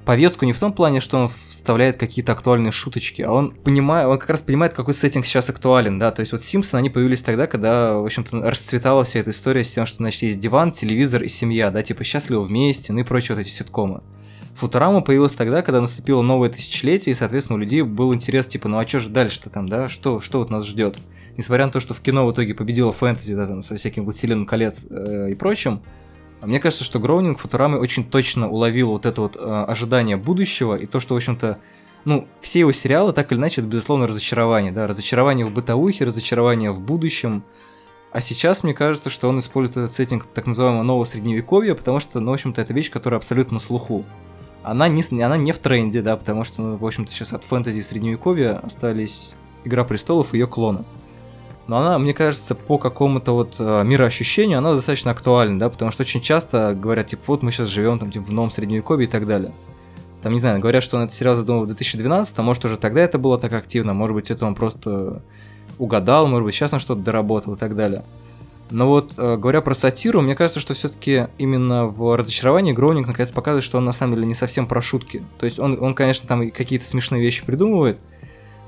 повестку 0.07 0.45
не 0.45 0.53
в 0.53 0.59
том 0.59 0.71
плане, 0.71 1.01
что 1.01 1.17
он 1.17 1.27
вставляет 1.27 1.97
какие-то 1.97 2.31
актуальные 2.31 2.71
шуточки, 2.71 3.21
а 3.21 3.31
он 3.33 3.51
понимает, 3.51 4.07
он 4.07 4.17
как 4.17 4.29
раз 4.29 4.41
понимает, 4.41 4.73
какой 4.73 4.93
сеттинг 4.93 5.25
сейчас 5.25 5.49
актуален, 5.49 5.99
да, 5.99 6.11
то 6.11 6.21
есть 6.21 6.31
вот 6.31 6.45
Симпсоны, 6.45 6.79
они 6.79 6.89
появились 6.89 7.21
тогда, 7.21 7.45
когда, 7.45 7.95
в 7.95 8.05
общем-то, 8.05 8.49
расцветала 8.49 9.03
вся 9.03 9.19
эта 9.19 9.31
история 9.31 9.65
с 9.65 9.73
тем, 9.73 9.85
что, 9.85 9.97
значит, 9.97 10.21
есть 10.21 10.39
диван, 10.39 10.71
телевизор 10.71 11.23
и 11.23 11.27
семья, 11.27 11.71
да, 11.71 11.81
типа 11.81 12.05
счастливы 12.05 12.45
вместе, 12.45 12.93
ну 12.93 12.99
и 12.99 13.03
прочие 13.03 13.35
вот 13.35 13.41
эти 13.41 13.49
ситкомы. 13.49 14.01
Футурама 14.55 15.01
появилась 15.01 15.33
тогда, 15.33 15.61
когда 15.61 15.81
наступило 15.81 16.21
новое 16.21 16.47
тысячелетие, 16.47 17.11
и, 17.11 17.15
соответственно, 17.15 17.57
у 17.57 17.59
людей 17.59 17.81
был 17.81 18.13
интерес, 18.13 18.47
типа, 18.47 18.69
ну 18.69 18.77
а 18.77 18.87
что 18.87 19.01
же 19.01 19.09
дальше-то 19.09 19.49
там, 19.49 19.67
да, 19.67 19.89
что, 19.89 20.21
что 20.21 20.39
вот 20.39 20.49
нас 20.49 20.65
ждет? 20.65 20.97
Несмотря 21.35 21.65
на 21.65 21.71
то, 21.73 21.81
что 21.81 21.93
в 21.93 21.99
кино 21.99 22.25
в 22.25 22.31
итоге 22.31 22.55
победила 22.55 22.93
фэнтези, 22.93 23.35
да, 23.35 23.45
там, 23.45 23.61
со 23.61 23.75
всяким 23.75 24.05
«Властелином 24.05 24.45
колец» 24.45 24.85
э, 24.89 25.31
и 25.31 25.35
прочим, 25.35 25.81
мне 26.41 26.59
кажется, 26.59 26.83
что 26.83 26.99
Гроунинг 26.99 27.39
Футурамы 27.39 27.79
очень 27.79 28.03
точно 28.03 28.49
уловил 28.49 28.89
вот 28.89 29.05
это 29.05 29.21
вот 29.21 29.35
э, 29.35 29.39
ожидание 29.39 30.17
будущего, 30.17 30.75
и 30.75 30.85
то, 30.85 30.99
что, 30.99 31.13
в 31.13 31.17
общем-то, 31.17 31.59
ну, 32.05 32.27
все 32.41 32.59
его 32.59 32.71
сериалы, 32.71 33.13
так 33.13 33.31
или 33.31 33.39
иначе, 33.39 33.61
это, 33.61 33.69
безусловно, 33.69 34.07
разочарование, 34.07 34.71
да, 34.71 34.87
разочарование 34.87 35.45
в 35.45 35.51
бытовухе, 35.51 36.05
разочарование 36.05 36.71
в 36.71 36.79
будущем, 36.79 37.43
а 38.11 38.21
сейчас 38.21 38.63
мне 38.63 38.73
кажется, 38.73 39.09
что 39.09 39.29
он 39.29 39.39
использует 39.39 39.77
этот 39.77 39.91
сеттинг 39.93 40.25
так 40.25 40.45
называемого 40.45 40.83
нового 40.83 41.05
средневековья, 41.05 41.75
потому 41.75 41.99
что, 41.99 42.19
ну, 42.19 42.31
в 42.31 42.33
общем-то, 42.33 42.61
это 42.61 42.73
вещь, 42.73 42.91
которая 42.91 43.17
абсолютно 43.17 43.55
на 43.55 43.59
слуху 43.59 44.05
она 44.67 44.87
не, 44.89 45.01
она 45.21 45.37
не 45.37 45.51
в 45.53 45.59
тренде, 45.59 46.01
да, 46.01 46.17
потому 46.17 46.43
что, 46.43 46.61
ну, 46.61 46.75
в 46.75 46.85
общем-то, 46.85 47.11
сейчас 47.11 47.33
от 47.33 47.43
фэнтези 47.43 47.79
и 47.79 47.81
средневековья 47.81 48.57
остались 48.57 49.35
Игра 49.63 49.83
престолов 49.83 50.33
и 50.33 50.37
ее 50.37 50.47
клоны. 50.47 50.85
Но 51.67 51.77
она, 51.77 51.99
мне 51.99 52.13
кажется, 52.13 52.55
по 52.55 52.77
какому-то 52.77 53.33
вот 53.33 53.57
э, 53.59 53.83
мироощущению, 53.83 54.59
она 54.59 54.73
достаточно 54.73 55.11
актуальна, 55.11 55.59
да, 55.59 55.69
потому 55.69 55.91
что 55.91 56.03
очень 56.03 56.21
часто 56.21 56.73
говорят, 56.73 57.07
типа, 57.07 57.23
вот 57.27 57.43
мы 57.43 57.51
сейчас 57.51 57.67
живем 57.67 57.99
там, 57.99 58.09
типа, 58.09 58.25
в 58.25 58.33
новом 58.33 58.51
средневековье 58.51 59.07
и 59.07 59.11
так 59.11 59.27
далее. 59.27 59.53
Там, 60.23 60.33
не 60.33 60.39
знаю, 60.39 60.59
говорят, 60.59 60.83
что 60.83 60.97
он 60.97 61.03
этот 61.03 61.13
сериал 61.13 61.35
задумал 61.35 61.63
в 61.63 61.67
2012, 61.67 62.39
а 62.39 62.41
может 62.41 62.63
уже 62.63 62.77
тогда 62.77 63.01
это 63.01 63.19
было 63.19 63.37
так 63.37 63.51
активно, 63.53 63.93
может 63.93 64.15
быть, 64.15 64.31
это 64.31 64.45
он 64.45 64.55
просто 64.55 65.21
угадал, 65.77 66.27
может 66.27 66.45
быть, 66.45 66.55
сейчас 66.55 66.71
он 66.73 66.79
что-то 66.79 67.01
доработал 67.01 67.55
и 67.55 67.57
так 67.57 67.75
далее. 67.75 68.03
Но 68.69 68.87
вот, 68.87 69.13
э, 69.17 69.37
говоря 69.37 69.61
про 69.61 69.73
сатиру, 69.73 70.21
мне 70.21 70.35
кажется, 70.35 70.59
что 70.59 70.73
все-таки 70.73 71.27
именно 71.37 71.85
в 71.85 72.15
разочаровании 72.17 72.73
Гроунинг 72.73 73.07
наконец 73.07 73.31
показывает, 73.31 73.63
что 73.63 73.77
он 73.77 73.85
на 73.85 73.93
самом 73.93 74.15
деле 74.15 74.25
не 74.25 74.35
совсем 74.35 74.67
про 74.67 74.81
шутки. 74.81 75.23
То 75.39 75.45
есть 75.45 75.59
он, 75.59 75.77
он 75.81 75.95
конечно, 75.95 76.27
там 76.27 76.49
какие-то 76.49 76.85
смешные 76.85 77.21
вещи 77.21 77.45
придумывает, 77.45 77.97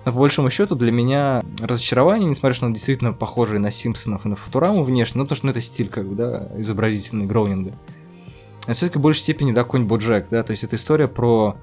но 0.06 0.14
по 0.14 0.20
большому 0.20 0.50
счету 0.50 0.76
для 0.76 0.92
меня 0.92 1.44
разочарование, 1.62 2.30
несмотря 2.30 2.56
что 2.56 2.66
он 2.66 2.74
действительно 2.74 3.14
похожий 3.14 3.60
на 3.60 3.72
Симпсонов 3.72 4.26
и 4.26 4.30
на 4.30 4.36
Футураму 4.36 4.84
внешне, 4.84 5.20
ну 5.20 5.26
потому 5.26 5.38
что 5.38 5.46
ну, 5.48 5.52
это 5.52 5.62
стиль 5.62 5.90
как 5.90 6.08
бы, 6.08 6.16
да, 6.16 6.48
изобразительный 6.58 7.26
Гроунинга. 7.26 7.74
А 8.66 8.74
все-таки 8.74 8.98
в 8.98 9.02
большей 9.02 9.22
степени, 9.22 9.52
да, 9.52 9.64
конь 9.64 9.86
Боджек, 9.86 10.28
да, 10.30 10.44
то 10.44 10.52
есть 10.52 10.64
это 10.64 10.76
история 10.76 11.08
про... 11.08 11.58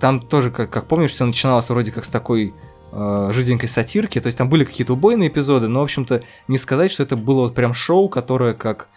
Там 0.00 0.20
тоже, 0.20 0.50
как, 0.50 0.70
как 0.70 0.86
помнишь, 0.86 1.10
все 1.10 1.24
начиналось 1.24 1.68
вроде 1.68 1.90
как 1.90 2.04
с 2.04 2.10
такой 2.10 2.54
э, 2.92 3.30
жиденькой 3.32 3.68
сатирки, 3.68 4.20
то 4.20 4.26
есть 4.26 4.38
там 4.38 4.48
были 4.48 4.64
какие-то 4.64 4.92
убойные 4.92 5.28
эпизоды, 5.28 5.68
но, 5.68 5.80
в 5.80 5.84
общем-то, 5.84 6.22
не 6.46 6.58
сказать, 6.58 6.92
что 6.92 7.02
это 7.02 7.16
было 7.16 7.42
вот 7.42 7.54
прям 7.54 7.74
шоу, 7.74 8.08
которое 8.08 8.54
как 8.54 8.88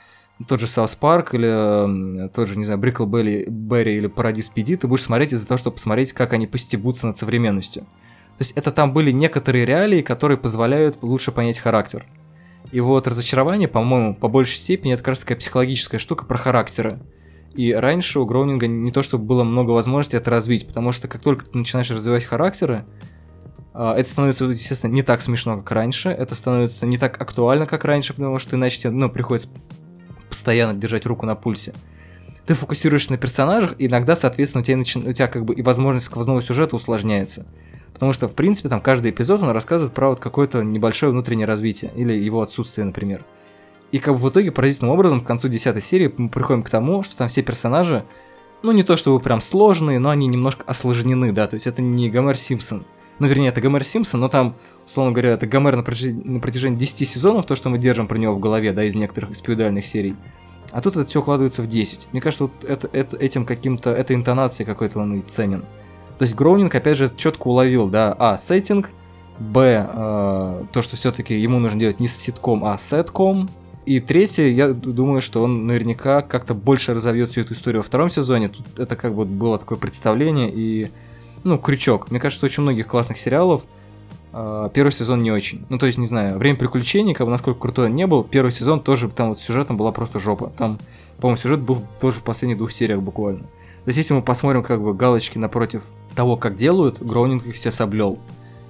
тот 0.47 0.59
же 0.59 0.67
Саус 0.67 0.95
Парк 0.95 1.33
или 1.33 2.25
э, 2.25 2.29
тот 2.29 2.47
же, 2.47 2.57
не 2.57 2.65
знаю, 2.65 2.79
Бриклберри, 2.79 3.45
Берри 3.47 3.97
или 3.97 4.07
Paradise 4.07 4.49
PD, 4.49 4.75
ты 4.75 4.87
будешь 4.87 5.03
смотреть 5.03 5.33
из-за 5.33 5.47
того, 5.47 5.57
чтобы 5.57 5.75
посмотреть, 5.75 6.13
как 6.13 6.33
они 6.33 6.47
постебутся 6.47 7.07
над 7.07 7.17
современностью. 7.17 7.85
То 8.41 8.43
есть 8.43 8.57
это 8.57 8.71
там 8.71 8.91
были 8.91 9.11
некоторые 9.11 9.65
реалии, 9.65 10.01
которые 10.01 10.35
позволяют 10.35 10.97
лучше 11.03 11.31
понять 11.31 11.59
характер. 11.59 12.07
И 12.71 12.79
вот 12.79 13.05
разочарование, 13.05 13.67
по-моему, 13.67 14.15
по 14.15 14.29
большей 14.29 14.55
степени, 14.55 14.93
это 14.93 15.03
как 15.03 15.09
раз 15.09 15.19
такая 15.19 15.37
психологическая 15.37 15.99
штука 15.99 16.25
про 16.25 16.39
характеры. 16.39 16.99
И 17.53 17.71
раньше 17.71 18.19
у 18.19 18.25
Гроунинга 18.25 18.65
не 18.65 18.91
то, 18.91 19.03
чтобы 19.03 19.25
было 19.25 19.43
много 19.43 19.69
возможностей 19.69 20.17
это 20.17 20.31
развить, 20.31 20.67
потому 20.67 20.91
что 20.91 21.07
как 21.07 21.21
только 21.21 21.45
ты 21.45 21.55
начинаешь 21.55 21.91
развивать 21.91 22.25
характеры, 22.25 22.83
а, 23.75 23.95
это 23.95 24.09
становится, 24.09 24.45
естественно, 24.45 24.91
не 24.91 25.03
так 25.03 25.21
смешно, 25.21 25.57
как 25.57 25.71
раньше, 25.73 26.09
это 26.09 26.33
становится 26.33 26.87
не 26.87 26.97
так 26.97 27.21
актуально, 27.21 27.67
как 27.67 27.85
раньше, 27.85 28.15
потому 28.15 28.39
что 28.39 28.55
иначе 28.55 28.79
тебе, 28.79 28.89
ну, 28.89 29.07
приходится 29.07 29.49
постоянно 30.29 30.73
держать 30.73 31.05
руку 31.05 31.27
на 31.27 31.35
пульсе. 31.35 31.75
Ты 32.47 32.55
фокусируешься 32.55 33.11
на 33.11 33.19
персонажах, 33.19 33.75
и 33.77 33.85
иногда, 33.85 34.15
соответственно, 34.15 34.63
у 34.63 34.65
тебя, 34.65 34.77
начи... 34.77 34.97
у 34.97 35.13
тебя 35.13 35.27
как 35.27 35.45
бы 35.45 35.53
и 35.53 35.61
возможность 35.61 36.07
сквозного 36.07 36.41
сюжета 36.41 36.75
усложняется. 36.75 37.45
Потому 37.93 38.13
что, 38.13 38.27
в 38.27 38.33
принципе, 38.33 38.69
там 38.69 38.81
каждый 38.81 39.11
эпизод, 39.11 39.41
он 39.41 39.49
рассказывает 39.49 39.93
про 39.93 40.09
вот 40.09 40.19
какое-то 40.19 40.63
небольшое 40.63 41.11
внутреннее 41.11 41.45
развитие, 41.45 41.91
или 41.95 42.13
его 42.13 42.41
отсутствие, 42.41 42.85
например. 42.85 43.25
И 43.91 43.99
как 43.99 44.13
бы 44.15 44.19
в 44.19 44.29
итоге 44.29 44.51
поразительным 44.51 44.93
образом 44.93 45.21
к 45.21 45.27
концу 45.27 45.49
десятой 45.49 45.81
серии 45.81 46.13
мы 46.15 46.29
приходим 46.29 46.63
к 46.63 46.69
тому, 46.69 47.03
что 47.03 47.17
там 47.17 47.27
все 47.27 47.43
персонажи, 47.43 48.05
ну 48.63 48.71
не 48.71 48.83
то 48.83 48.95
чтобы 48.95 49.19
прям 49.19 49.41
сложные, 49.41 49.99
но 49.99 50.09
они 50.09 50.27
немножко 50.27 50.63
осложнены, 50.65 51.31
да, 51.31 51.47
то 51.47 51.55
есть 51.55 51.67
это 51.67 51.81
не 51.81 52.09
Гомер 52.09 52.37
Симпсон, 52.37 52.85
ну, 53.21 53.27
вернее, 53.27 53.49
это 53.49 53.61
Гомер 53.61 53.83
Симпсон, 53.83 54.19
но 54.21 54.29
там, 54.29 54.55
условно 54.83 55.11
говоря, 55.11 55.33
это 55.33 55.45
Гомер 55.45 55.75
на 55.75 55.83
протяжении, 55.83 56.23
на 56.23 56.39
протяжении 56.39 56.79
10 56.79 57.07
сезонов, 57.07 57.45
то, 57.45 57.55
что 57.55 57.69
мы 57.69 57.77
держим 57.77 58.07
про 58.07 58.17
него 58.17 58.33
в 58.33 58.39
голове, 58.39 58.71
да, 58.71 58.83
из 58.83 58.95
некоторых 58.95 59.33
исповедальных 59.33 59.85
серий. 59.85 60.15
А 60.71 60.81
тут 60.81 60.95
это 60.95 61.07
все 61.07 61.19
укладывается 61.19 61.61
в 61.61 61.67
10. 61.67 62.07
Мне 62.13 62.19
кажется, 62.19 62.45
вот 62.45 62.63
это, 62.63 62.89
это, 62.91 63.17
этим 63.17 63.45
каким-то, 63.45 63.91
этой 63.91 64.15
интонацией 64.15 64.65
какой-то 64.65 64.97
он 64.97 65.19
и 65.19 65.21
ценен. 65.21 65.65
То 66.21 66.25
есть 66.25 66.35
Гроунинг, 66.35 66.75
опять 66.75 66.99
же, 66.99 67.11
четко 67.17 67.47
уловил, 67.47 67.89
да, 67.89 68.15
а, 68.19 68.37
сеттинг, 68.37 68.91
б, 69.39 69.89
э, 69.91 70.65
то, 70.71 70.81
что 70.83 70.95
все-таки 70.95 71.33
ему 71.33 71.57
нужно 71.57 71.79
делать 71.79 71.99
не 71.99 72.07
ситком, 72.07 72.63
а 72.63 72.77
сетком, 72.77 73.49
и 73.87 73.99
третье, 73.99 74.43
я 74.43 74.71
думаю, 74.71 75.23
что 75.23 75.41
он 75.41 75.65
наверняка 75.65 76.21
как-то 76.21 76.53
больше 76.53 76.93
разовьет 76.93 77.31
всю 77.31 77.41
эту 77.41 77.55
историю 77.55 77.81
во 77.81 77.87
втором 77.87 78.11
сезоне. 78.11 78.49
Тут 78.49 78.77
это 78.77 78.95
как 78.95 79.15
бы 79.15 79.25
было 79.25 79.57
такое 79.57 79.79
представление, 79.79 80.51
и 80.53 80.91
ну, 81.43 81.57
крючок. 81.57 82.11
Мне 82.11 82.19
кажется, 82.19 82.45
очень 82.45 82.61
многих 82.61 82.85
классных 82.85 83.17
сериалов 83.17 83.63
э, 84.31 84.69
первый 84.75 84.91
сезон 84.91 85.23
не 85.23 85.31
очень. 85.31 85.65
Ну, 85.69 85.79
то 85.79 85.87
есть, 85.87 85.97
не 85.97 86.05
знаю, 86.05 86.37
время 86.37 86.55
приключений, 86.55 87.15
как 87.15 87.25
бы 87.25 87.31
насколько 87.31 87.59
крутой 87.59 87.87
он 87.87 87.95
не 87.95 88.05
был, 88.05 88.23
первый 88.23 88.51
сезон 88.51 88.81
тоже, 88.81 89.09
там 89.09 89.29
вот 89.29 89.39
с 89.39 89.41
сюжетом 89.41 89.75
была 89.75 89.91
просто 89.91 90.19
жопа. 90.19 90.51
Там, 90.55 90.79
по-моему, 91.19 91.41
сюжет 91.41 91.61
был 91.61 91.81
тоже 91.99 92.19
в 92.19 92.23
последних 92.23 92.59
двух 92.59 92.71
сериях 92.71 93.01
буквально. 93.01 93.47
То 93.83 93.89
есть, 93.89 93.97
если 93.97 94.13
мы 94.13 94.21
посмотрим 94.21 94.63
как 94.63 94.81
бы 94.81 94.93
галочки 94.93 95.37
напротив 95.37 95.83
того, 96.15 96.37
как 96.37 96.55
делают, 96.55 97.01
Гроунинг 97.01 97.45
их 97.47 97.55
все 97.55 97.71
соблел. 97.71 98.19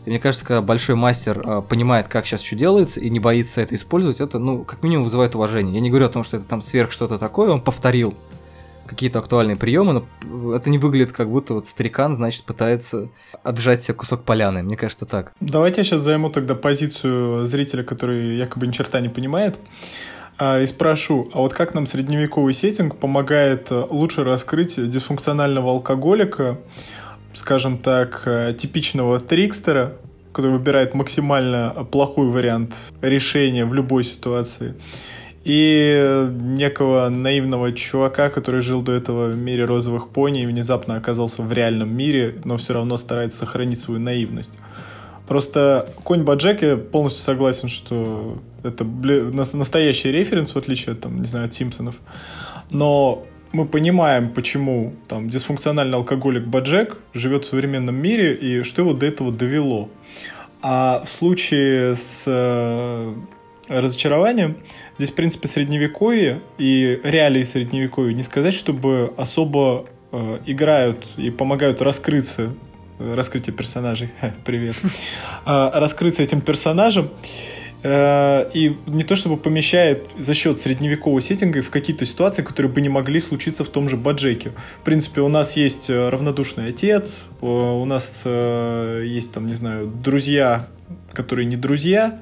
И 0.06 0.10
мне 0.10 0.20
кажется, 0.20 0.46
когда 0.46 0.62
большой 0.62 0.96
мастер 0.96 1.41
э, 1.46 1.62
понимает, 1.62 2.08
как 2.08 2.25
сейчас 2.25 2.41
что 2.41 2.56
делается, 2.56 3.00
и 3.00 3.10
не 3.10 3.20
боится 3.20 3.62
это 3.62 3.75
использовать, 3.75 4.20
это, 4.20 4.39
ну, 4.39 4.63
как 4.63 4.82
минимум 4.84 5.03
вызывает 5.03 5.36
уважение. 5.36 5.75
Я 5.75 5.82
не 5.82 5.89
говорю 5.89 6.08
о 6.08 6.10
том, 6.10 6.24
что 6.24 6.38
это 6.38 6.48
там 6.48 6.62
сверх 6.62 6.91
что-то 6.91 7.18
такое, 7.20 7.51
он 7.51 7.62
повторил 7.62 8.15
какие-то 8.88 9.20
актуальные 9.20 9.56
приемы, 9.56 10.03
но 10.24 10.53
это 10.53 10.70
не 10.70 10.77
выглядит 10.77 11.13
как 11.13 11.30
будто 11.30 11.53
вот 11.53 11.65
старикан, 11.68 12.13
значит, 12.13 12.44
пытается 12.44 13.10
отжать 13.44 13.82
себе 13.82 13.94
кусок 13.94 14.24
поляны. 14.24 14.63
Мне 14.63 14.75
кажется, 14.75 15.06
так. 15.06 15.32
Давайте 15.39 15.82
я 15.82 15.86
сейчас 15.86 16.01
займу 16.01 16.30
тогда 16.30 16.56
позицию 16.56 17.46
зрителя, 17.46 17.84
который 17.84 18.36
якобы 18.36 18.68
ни 18.68 18.72
черта 18.72 19.00
не 19.00 19.10
понимает 19.10 19.60
а, 20.43 20.60
и 20.60 20.65
спрошу, 20.65 21.29
а 21.33 21.38
вот 21.41 21.53
как 21.53 21.75
нам 21.75 21.86
средневековый 21.86 22.55
сеттинг 22.55 22.95
помогает 22.95 23.67
э, 23.69 23.86
лучше 23.91 24.24
раскрыть 24.24 24.89
дисфункционального 24.89 25.69
алкоголика, 25.69 26.57
скажем 27.36 27.77
так, 27.77 28.24
э, 28.25 28.51
типичного 28.57 29.19
трикстера, 29.19 29.93
который 30.31 30.50
выбирает 30.50 30.95
максимально 30.95 31.86
плохой 31.91 32.31
вариант 32.31 32.74
решения 33.03 33.65
в 33.65 33.75
любой 33.75 34.03
ситуации, 34.03 34.74
и 35.43 36.27
некого 36.39 37.10
наивного 37.10 37.71
чувака, 37.71 38.31
который 38.31 38.62
жил 38.62 38.81
до 38.81 38.93
этого 38.93 39.27
в 39.27 39.38
мире 39.38 39.65
розовых 39.65 40.10
пони 40.10 40.41
и 40.41 40.48
внезапно 40.48 40.95
оказался 40.95 41.43
в 41.43 41.53
реальном 41.53 41.95
мире, 41.95 42.41
но 42.45 42.57
все 42.57 42.74
равно 42.74 42.98
старается 42.98 43.41
сохранить 43.41 43.79
свою 43.79 44.00
наивность. 44.00 44.57
Просто 45.27 45.88
Конь 46.03 46.24
Баджек, 46.24 46.63
я 46.63 46.77
полностью 46.77 47.24
согласен, 47.24 47.69
что 47.69 48.39
это 48.63 48.84
настоящий 48.84 50.12
референс, 50.12 50.53
в 50.53 50.58
отличие 50.58 50.94
от, 50.94 51.01
там, 51.01 51.20
не 51.22 51.27
знаю, 51.27 51.46
от 51.46 51.53
Симпсонов. 51.53 51.96
Но 52.70 53.25
мы 53.51 53.65
понимаем, 53.65 54.30
почему 54.30 54.94
там 55.08 55.30
дисфункциональный 55.30 55.98
алкоголик 55.98 56.46
Баджек 56.46 56.98
живет 57.13 57.46
в 57.46 57.50
современном 57.50 57.96
мире 57.96 58.34
и 58.34 58.63
что 58.63 58.82
его 58.82 58.94
до 58.94 59.06
этого 59.06 59.32
довело. 59.32 59.89
А 60.62 61.03
в 61.03 61.10
случае 61.10 61.96
с 61.96 62.24
э, 62.27 63.13
разочарованием 63.68 64.58
Здесь, 65.01 65.13
в 65.13 65.15
принципе, 65.15 65.48
средневековье 65.48 66.44
и 66.60 67.01
реалии 67.03 67.44
средневековья 67.44 68.13
не 68.13 68.22
сказать, 68.22 68.53
чтобы 68.53 69.15
особо 69.18 69.88
э, 70.12 70.38
играют 70.46 71.08
и 71.18 71.32
помогают 71.32 71.82
раскрыться 71.82 72.53
э, 73.00 73.15
раскрытие 73.15 73.56
персонажей. 73.56 74.12
Привет. 74.46 74.75
Э, 75.48 75.72
раскрыться 75.74 76.22
этим 76.22 76.41
персонажем. 76.41 77.10
Э, 77.83 78.50
и 78.53 78.77
не 78.88 79.03
то 79.03 79.15
чтобы 79.15 79.38
помещает 79.38 80.07
за 80.17 80.33
счет 80.33 80.59
средневекового 80.59 81.19
сеттинга 81.19 81.61
в 81.61 81.69
какие-то 81.69 82.05
ситуации, 82.05 82.43
которые 82.43 82.71
бы 82.71 82.81
не 82.81 82.89
могли 82.89 83.19
случиться 83.19 83.63
в 83.63 83.69
том 83.69 83.89
же 83.89 83.97
Баджеке. 83.97 84.51
В 84.81 84.85
принципе, 84.85 85.21
у 85.21 85.27
нас 85.27 85.57
есть 85.57 85.89
э, 85.89 86.09
равнодушный 86.09 86.67
отец, 86.67 87.23
у 87.41 87.85
нас 87.85 88.21
есть 88.25 89.31
там, 89.33 89.47
не 89.47 89.55
знаю, 89.55 89.88
друзья, 89.88 90.67
которые 91.13 91.47
не 91.47 91.55
друзья, 91.55 92.19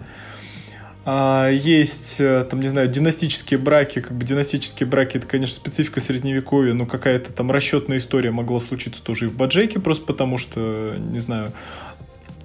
А, 1.11 1.49
есть, 1.49 2.17
э, 2.19 2.45
там, 2.49 2.59
не 2.59 2.67
знаю, 2.67 2.87
династические 2.87 3.57
браки. 3.57 3.99
Как 3.99 4.15
бы 4.15 4.25
династические 4.25 4.87
браки, 4.87 5.17
это, 5.17 5.25
конечно, 5.25 5.55
специфика 5.55 6.01
средневековья, 6.01 6.73
но 6.73 6.85
какая-то 6.85 7.33
там 7.33 7.49
расчетная 7.51 7.97
история 7.97 8.31
могла 8.31 8.59
случиться 8.59 9.01
тоже 9.01 9.25
и 9.25 9.27
в 9.29 9.35
Баджеке, 9.35 9.79
просто 9.79 10.05
потому 10.05 10.37
что, 10.37 10.95
не 10.99 11.19
знаю, 11.19 11.53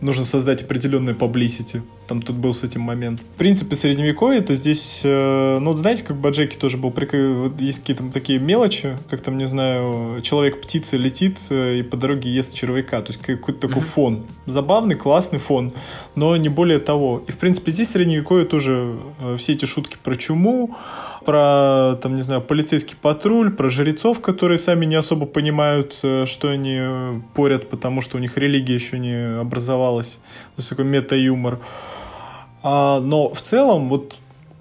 нужно 0.00 0.24
создать 0.24 0.62
определенное 0.62 1.14
publicity. 1.14 1.82
Там 2.06 2.20
тут 2.20 2.36
был 2.36 2.52
с 2.52 2.62
этим 2.62 2.82
момент. 2.82 3.20
В 3.20 3.38
принципе, 3.38 3.76
средневековье 3.76 4.40
это 4.40 4.54
здесь, 4.54 5.00
э, 5.02 5.58
ну, 5.60 5.76
знаете, 5.76 6.02
как 6.02 6.16
Баджеки 6.16 6.56
тоже 6.58 6.76
был, 6.76 6.90
вот 6.90 7.60
есть 7.60 7.80
какие-то 7.80 8.04
такие 8.12 8.38
мелочи, 8.38 8.98
как 9.08 9.22
там, 9.22 9.38
не 9.38 9.46
знаю, 9.46 10.20
человек-птица 10.20 10.96
летит 10.96 11.38
э, 11.48 11.78
и 11.78 11.82
по 11.82 11.96
дороге 11.96 12.30
ест 12.30 12.54
червяка, 12.54 13.00
то 13.00 13.12
есть 13.12 13.22
какой-то 13.22 13.68
такой 13.68 13.82
mm-hmm. 13.82 13.86
фон. 13.86 14.26
Забавный, 14.46 14.96
классный 14.96 15.38
фон, 15.38 15.72
но 16.14 16.36
не 16.36 16.50
более 16.50 16.78
того. 16.78 17.22
И, 17.26 17.32
в 17.32 17.38
принципе, 17.38 17.72
здесь 17.72 17.90
средневековье 17.90 18.44
тоже 18.44 18.98
э, 19.20 19.36
все 19.38 19.54
эти 19.54 19.64
шутки 19.64 19.96
про 20.02 20.16
чуму, 20.16 20.76
про, 21.24 21.96
там, 22.02 22.16
не 22.16 22.22
знаю, 22.22 22.40
полицейский 22.40 22.96
патруль, 23.00 23.50
про 23.50 23.70
жрецов, 23.70 24.20
которые 24.20 24.58
сами 24.58 24.84
не 24.84 24.94
особо 24.94 25.26
понимают, 25.26 25.98
э, 26.02 26.24
что 26.26 26.48
они 26.48 26.80
порят, 27.34 27.68
потому 27.70 28.00
что 28.00 28.16
у 28.16 28.20
них 28.20 28.36
религия 28.36 28.74
еще 28.74 28.98
не 28.98 29.40
образовалась. 29.40 30.18
То 30.56 30.58
есть 30.58 30.68
такой 30.68 30.84
мета-юмор. 30.84 31.60
А, 32.62 33.00
но 33.00 33.32
в 33.32 33.40
целом, 33.42 33.88
вот 33.88 34.16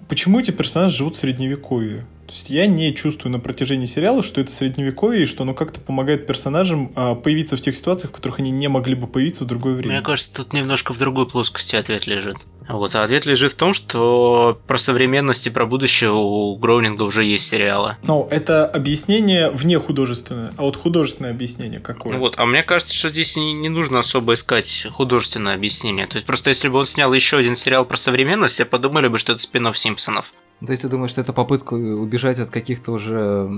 почему 0.08 0.40
эти 0.40 0.50
персонажи 0.50 0.98
живут 0.98 1.16
в 1.16 1.18
средневековье? 1.18 2.04
То 2.34 2.38
есть 2.38 2.50
я 2.50 2.66
не 2.66 2.92
чувствую 2.92 3.30
на 3.30 3.38
протяжении 3.38 3.86
сериала, 3.86 4.20
что 4.20 4.40
это 4.40 4.50
средневековье, 4.50 5.22
и 5.22 5.26
что 5.26 5.44
оно 5.44 5.54
как-то 5.54 5.78
помогает 5.78 6.26
персонажам 6.26 6.90
а, 6.96 7.14
появиться 7.14 7.56
в 7.56 7.60
тех 7.60 7.76
ситуациях, 7.76 8.10
в 8.10 8.14
которых 8.16 8.40
они 8.40 8.50
не 8.50 8.66
могли 8.66 8.96
бы 8.96 9.06
появиться 9.06 9.44
в 9.44 9.46
другое 9.46 9.74
время. 9.74 9.94
Мне 9.94 10.02
кажется, 10.02 10.34
тут 10.34 10.52
немножко 10.52 10.92
в 10.92 10.98
другой 10.98 11.28
плоскости 11.28 11.76
ответ 11.76 12.08
лежит. 12.08 12.38
Вот, 12.68 12.96
а 12.96 13.04
ответ 13.04 13.24
лежит 13.24 13.52
в 13.52 13.54
том, 13.54 13.72
что 13.72 14.58
про 14.66 14.78
современность 14.78 15.46
и 15.46 15.50
про 15.50 15.64
будущее 15.64 16.10
у 16.10 16.56
Гроунинга 16.56 17.04
уже 17.04 17.22
есть 17.22 17.46
сериалы. 17.46 17.98
Ну, 18.02 18.26
это 18.28 18.66
объяснение 18.66 19.50
вне 19.50 19.78
художественное, 19.78 20.52
а 20.56 20.62
вот 20.62 20.76
художественное 20.76 21.30
объяснение 21.30 21.78
какое? 21.78 22.18
Вот, 22.18 22.34
а 22.36 22.46
мне 22.46 22.64
кажется, 22.64 22.96
что 22.96 23.10
здесь 23.10 23.36
не, 23.36 23.52
не 23.52 23.68
нужно 23.68 24.00
особо 24.00 24.34
искать 24.34 24.88
художественное 24.90 25.54
объяснение. 25.54 26.08
То 26.08 26.16
есть 26.16 26.26
просто 26.26 26.50
если 26.50 26.66
бы 26.66 26.78
он 26.78 26.86
снял 26.86 27.12
еще 27.12 27.36
один 27.36 27.54
сериал 27.54 27.84
про 27.84 27.96
современность, 27.96 28.54
все 28.54 28.64
подумали 28.64 29.06
бы, 29.06 29.18
что 29.18 29.34
это 29.34 29.40
спин 29.40 29.72
Симпсонов. 29.72 30.32
То 30.64 30.72
есть 30.72 30.82
ты 30.82 30.88
думаешь, 30.88 31.10
что 31.10 31.20
это 31.20 31.32
попытка 31.32 31.74
убежать 31.74 32.38
от 32.38 32.50
каких-то 32.50 32.92
уже 32.92 33.48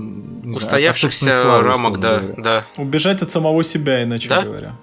устоявшихся 0.45 1.61
рамок, 1.61 1.99
да, 1.99 2.21
да. 2.37 2.65
Убежать 2.77 3.21
от 3.21 3.31
самого 3.31 3.63
себя, 3.63 4.03
иначе 4.03 4.29
да? 4.29 4.41
говоря. 4.43 4.75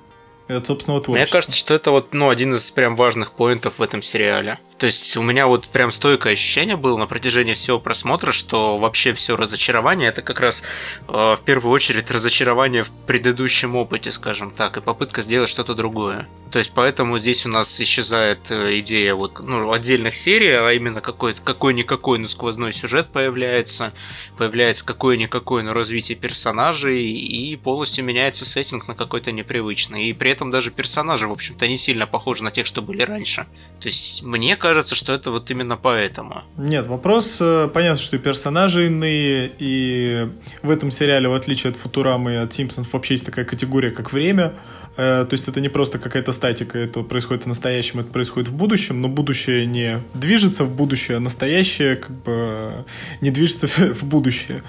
Это, 0.47 0.67
собственно, 0.67 0.99
вот 0.99 1.09
Мне 1.09 1.27
кажется, 1.27 1.57
что 1.57 1.73
это 1.73 1.91
вот, 1.91 2.13
ну, 2.13 2.29
один 2.29 2.55
из 2.55 2.71
прям 2.71 2.97
важных 2.97 3.33
поинтов 3.33 3.79
в 3.79 3.83
этом 3.83 4.03
сериале. 4.03 4.59
То 4.77 4.85
есть 4.85 5.17
у 5.17 5.23
меня 5.23 5.47
вот 5.47 5.69
прям 5.69 5.91
стойкое 5.91 6.35
ощущение 6.35 6.77
было 6.77 6.99
на 6.99 7.07
протяжении 7.07 7.55
всего 7.55 7.81
просмотра, 7.81 8.31
что 8.31 8.77
вообще 8.77 9.15
все 9.15 9.37
разочарование 9.37 10.11
это 10.11 10.21
как 10.21 10.41
раз 10.41 10.63
э, 11.09 11.13
в 11.13 11.41
первую 11.47 11.73
очередь 11.73 12.11
разочарование 12.11 12.83
в 12.83 12.91
предыдущем 13.07 13.75
опыте, 13.75 14.13
скажем 14.13 14.51
так, 14.51 14.77
и 14.77 14.83
попытка 14.83 15.23
сделать 15.23 15.49
что-то 15.49 15.75
другое. 15.75 16.29
То 16.55 16.59
есть 16.59 16.71
поэтому 16.73 17.19
здесь 17.19 17.45
у 17.47 17.49
нас 17.49 17.81
исчезает 17.81 18.49
э, 18.53 18.79
идея 18.79 19.17
вот, 19.17 19.41
ну, 19.41 19.73
отдельных 19.73 20.15
серий, 20.15 20.53
а 20.53 20.71
именно 20.71 21.01
какой-никакой, 21.01 22.21
но 22.21 22.29
сквозной 22.29 22.73
сюжет 22.73 23.09
появляется, 23.09 23.93
появляется 24.39 24.87
какое-никакое, 24.87 25.65
но 25.65 25.73
развитие 25.73 26.17
персонажей, 26.17 27.03
и 27.03 27.57
полностью 27.57 28.05
меняется 28.05 28.45
сеттинг 28.45 28.87
на 28.87 28.95
какой-то 28.95 29.33
непривычный. 29.33 30.05
И 30.05 30.13
при 30.13 30.31
этом 30.31 30.53
даже 30.53 30.71
персонажи, 30.71 31.27
в 31.27 31.33
общем-то, 31.33 31.67
не 31.67 31.77
сильно 31.77 32.07
похожи 32.07 32.45
на 32.45 32.53
тех, 32.53 32.67
что 32.67 32.83
были 32.83 33.03
раньше. 33.03 33.47
То 33.81 33.89
есть 33.89 34.23
мне 34.23 34.55
кажется, 34.55 34.95
что 34.95 35.13
это 35.13 35.33
вот 35.33 35.51
именно 35.51 35.77
поэтому. 35.77 36.45
Нет, 36.57 36.87
вопрос, 36.87 37.39
э, 37.41 37.69
понятно, 37.75 37.99
что 37.99 38.15
и 38.15 38.21
персонажи 38.21 38.87
иные, 38.87 39.53
и 39.59 40.29
в 40.63 40.71
этом 40.71 40.93
сериале, 40.93 41.29
в 41.29 41.35
отличие 41.35 41.73
от 41.73 41.77
Футурамы 41.77 42.35
и 42.35 42.37
от 42.37 42.53
Симпсонов, 42.53 42.93
вообще 42.93 43.15
есть 43.15 43.27
такая 43.27 43.45
категория, 43.45 43.91
как 43.91 44.13
время. 44.13 44.55
Э, 44.97 45.27
то 45.29 45.35
есть 45.35 45.49
это 45.49 45.61
не 45.61 45.69
просто 45.69 45.99
какая-то 45.99 46.33
статика, 46.33 46.79
это 46.79 47.03
происходит 47.03 47.45
в 47.45 47.47
настоящем, 47.47 48.01
это 48.01 48.11
происходит 48.11 48.49
в 48.49 48.55
будущем, 48.55 49.01
но 49.01 49.09
будущее 49.09 49.67
не 49.67 50.01
движется 50.15 50.65
в 50.65 50.75
будущее, 50.75 51.17
а 51.17 51.21
настоящее 51.21 51.97
как 51.97 52.11
бы 52.23 52.85
не 53.21 53.31
движется 53.31 53.67
в 53.67 54.05
будущее. 54.05 54.63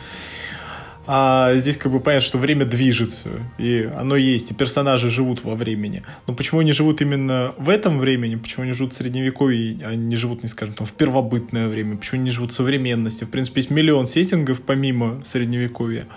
А 1.07 1.53
здесь 1.57 1.77
как 1.77 1.91
бы 1.91 1.99
понятно, 1.99 2.25
что 2.25 2.37
время 2.39 2.65
движется, 2.65 3.29
и 3.59 3.87
оно 3.95 4.15
есть, 4.15 4.49
и 4.49 4.53
персонажи 4.55 5.09
живут 5.11 5.43
во 5.43 5.55
времени. 5.55 6.01
Но 6.25 6.33
почему 6.33 6.61
они 6.61 6.71
живут 6.71 7.01
именно 7.01 7.53
в 7.57 7.69
этом 7.69 7.99
времени, 7.99 8.35
почему 8.35 8.63
они 8.63 8.73
живут 8.73 8.93
в 8.93 8.97
средневековье, 8.97 9.77
а 9.85 9.93
не 9.93 10.15
живут, 10.15 10.41
не 10.41 10.49
скажем, 10.49 10.73
там, 10.73 10.87
в 10.87 10.93
первобытное 10.93 11.67
время, 11.67 11.97
почему 11.97 12.21
они 12.21 12.31
живут 12.31 12.53
в 12.53 12.55
современности. 12.55 13.23
В 13.23 13.29
принципе, 13.29 13.59
есть 13.59 13.69
миллион 13.69 14.07
сеттингов 14.07 14.61
помимо 14.61 15.21
средневековья. 15.25 16.07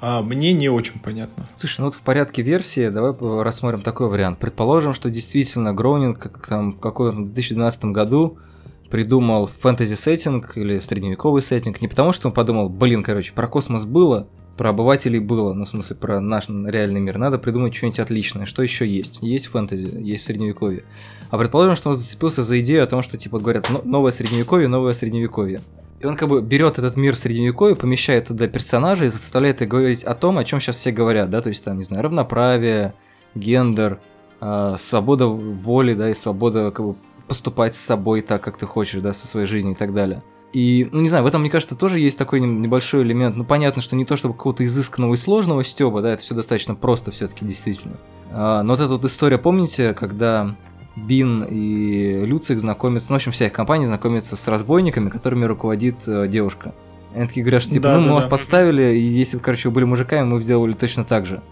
А, 0.00 0.22
мне 0.22 0.52
не 0.52 0.68
очень 0.68 0.98
понятно. 0.98 1.46
Слушай, 1.56 1.80
ну 1.80 1.86
вот 1.86 1.94
в 1.94 2.00
порядке 2.00 2.42
версии 2.42 2.88
давай 2.88 3.14
рассмотрим 3.42 3.82
такой 3.82 4.08
вариант. 4.08 4.38
Предположим, 4.38 4.94
что 4.94 5.10
действительно 5.10 5.74
Гроунинг 5.74 6.18
как 6.18 6.46
там 6.46 6.72
в 6.72 6.80
каком-то 6.80 7.24
2012 7.24 7.86
году 7.86 8.38
придумал 8.90 9.46
фэнтези-сеттинг 9.46 10.56
или 10.56 10.78
средневековый 10.78 11.42
сеттинг 11.42 11.80
не 11.80 11.88
потому, 11.88 12.12
что 12.12 12.28
он 12.28 12.34
подумал, 12.34 12.68
блин, 12.68 13.02
короче, 13.02 13.32
про 13.32 13.46
космос 13.46 13.84
было, 13.84 14.26
про 14.56 14.70
обывателей 14.70 15.20
было, 15.20 15.52
ну, 15.52 15.64
в 15.64 15.68
смысле, 15.68 15.96
про 15.96 16.20
наш 16.20 16.48
реальный 16.48 17.00
мир. 17.00 17.18
Надо 17.18 17.38
придумать 17.38 17.74
что-нибудь 17.74 18.00
отличное. 18.00 18.46
Что 18.46 18.62
еще 18.62 18.86
есть? 18.86 19.18
Есть 19.22 19.46
фэнтези, 19.46 19.96
есть 20.02 20.24
средневековье. 20.24 20.82
А 21.30 21.38
предположим, 21.38 21.76
что 21.76 21.90
он 21.90 21.96
зацепился 21.96 22.42
за 22.42 22.60
идею 22.60 22.82
о 22.82 22.86
том, 22.86 23.02
что, 23.02 23.16
типа, 23.16 23.38
говорят, 23.38 23.68
новое 23.84 24.12
средневековье, 24.12 24.68
новое 24.68 24.92
средневековье. 24.92 25.62
И 26.00 26.06
он 26.06 26.16
как 26.16 26.30
бы 26.30 26.40
берет 26.40 26.78
этот 26.78 26.96
мир 26.96 27.14
средневековья, 27.14 27.74
помещает 27.74 28.28
туда 28.28 28.48
персонажей 28.48 29.08
и 29.08 29.10
заставляет 29.10 29.60
их 29.60 29.68
говорить 29.68 30.02
о 30.02 30.14
том, 30.14 30.38
о 30.38 30.44
чем 30.44 30.58
сейчас 30.58 30.76
все 30.76 30.92
говорят, 30.92 31.28
да, 31.28 31.42
то 31.42 31.50
есть 31.50 31.62
там, 31.62 31.76
не 31.76 31.84
знаю, 31.84 32.04
равноправие, 32.04 32.94
гендер, 33.34 34.00
э, 34.40 34.76
свобода 34.78 35.26
воли, 35.26 35.92
да, 35.92 36.08
и 36.08 36.14
свобода 36.14 36.70
как 36.70 36.86
бы 36.86 36.96
поступать 37.28 37.76
с 37.76 37.80
собой 37.80 38.22
так, 38.22 38.42
как 38.42 38.56
ты 38.56 38.64
хочешь, 38.64 39.02
да, 39.02 39.12
со 39.12 39.26
своей 39.26 39.46
жизнью 39.46 39.74
и 39.74 39.76
так 39.76 39.92
далее. 39.92 40.22
И, 40.54 40.88
ну, 40.90 41.02
не 41.02 41.10
знаю, 41.10 41.22
в 41.22 41.26
этом, 41.26 41.42
мне 41.42 41.50
кажется, 41.50 41.76
тоже 41.76 42.00
есть 42.00 42.18
такой 42.18 42.40
небольшой 42.40 43.02
элемент. 43.02 43.36
Ну, 43.36 43.44
понятно, 43.44 43.82
что 43.82 43.94
не 43.94 44.04
то 44.04 44.16
чтобы 44.16 44.34
какого-то 44.34 44.64
изысканного 44.64 45.14
и 45.14 45.16
сложного 45.16 45.62
стёба, 45.62 46.00
да, 46.00 46.12
это 46.14 46.22
все 46.22 46.34
достаточно 46.34 46.74
просто 46.74 47.10
все 47.10 47.28
таки 47.28 47.44
действительно. 47.44 47.98
А, 48.32 48.62
но 48.62 48.72
вот 48.72 48.80
эта 48.80 48.90
вот 48.90 49.04
история, 49.04 49.38
помните, 49.38 49.94
когда 49.94 50.56
Бин 50.96 51.44
и 51.44 52.24
Люцик 52.24 52.58
знакомятся, 52.58 53.12
ну, 53.12 53.14
в 53.14 53.16
общем, 53.16 53.32
вся 53.32 53.46
их 53.46 53.52
компания 53.52 53.86
знакомится 53.86 54.36
с 54.36 54.48
разбойниками, 54.48 55.08
которыми 55.08 55.44
руководит 55.44 56.06
э, 56.06 56.26
девушка. 56.28 56.74
И 57.14 57.18
они 57.18 57.26
такие 57.26 57.42
говорят, 57.42 57.62
что 57.62 57.72
типа, 57.72 57.84
да, 57.84 57.96
ну, 57.96 57.98
да, 57.98 58.02
мы 58.02 58.08
да. 58.08 58.14
вас 58.16 58.26
подставили, 58.26 58.94
и 58.94 59.00
если 59.00 59.36
бы, 59.36 59.42
короче, 59.42 59.68
вы 59.68 59.74
были 59.74 59.84
мужиками, 59.84 60.24
мы 60.24 60.36
бы 60.36 60.42
сделали 60.42 60.72
точно 60.72 61.04
так 61.04 61.26
же. 61.26 61.42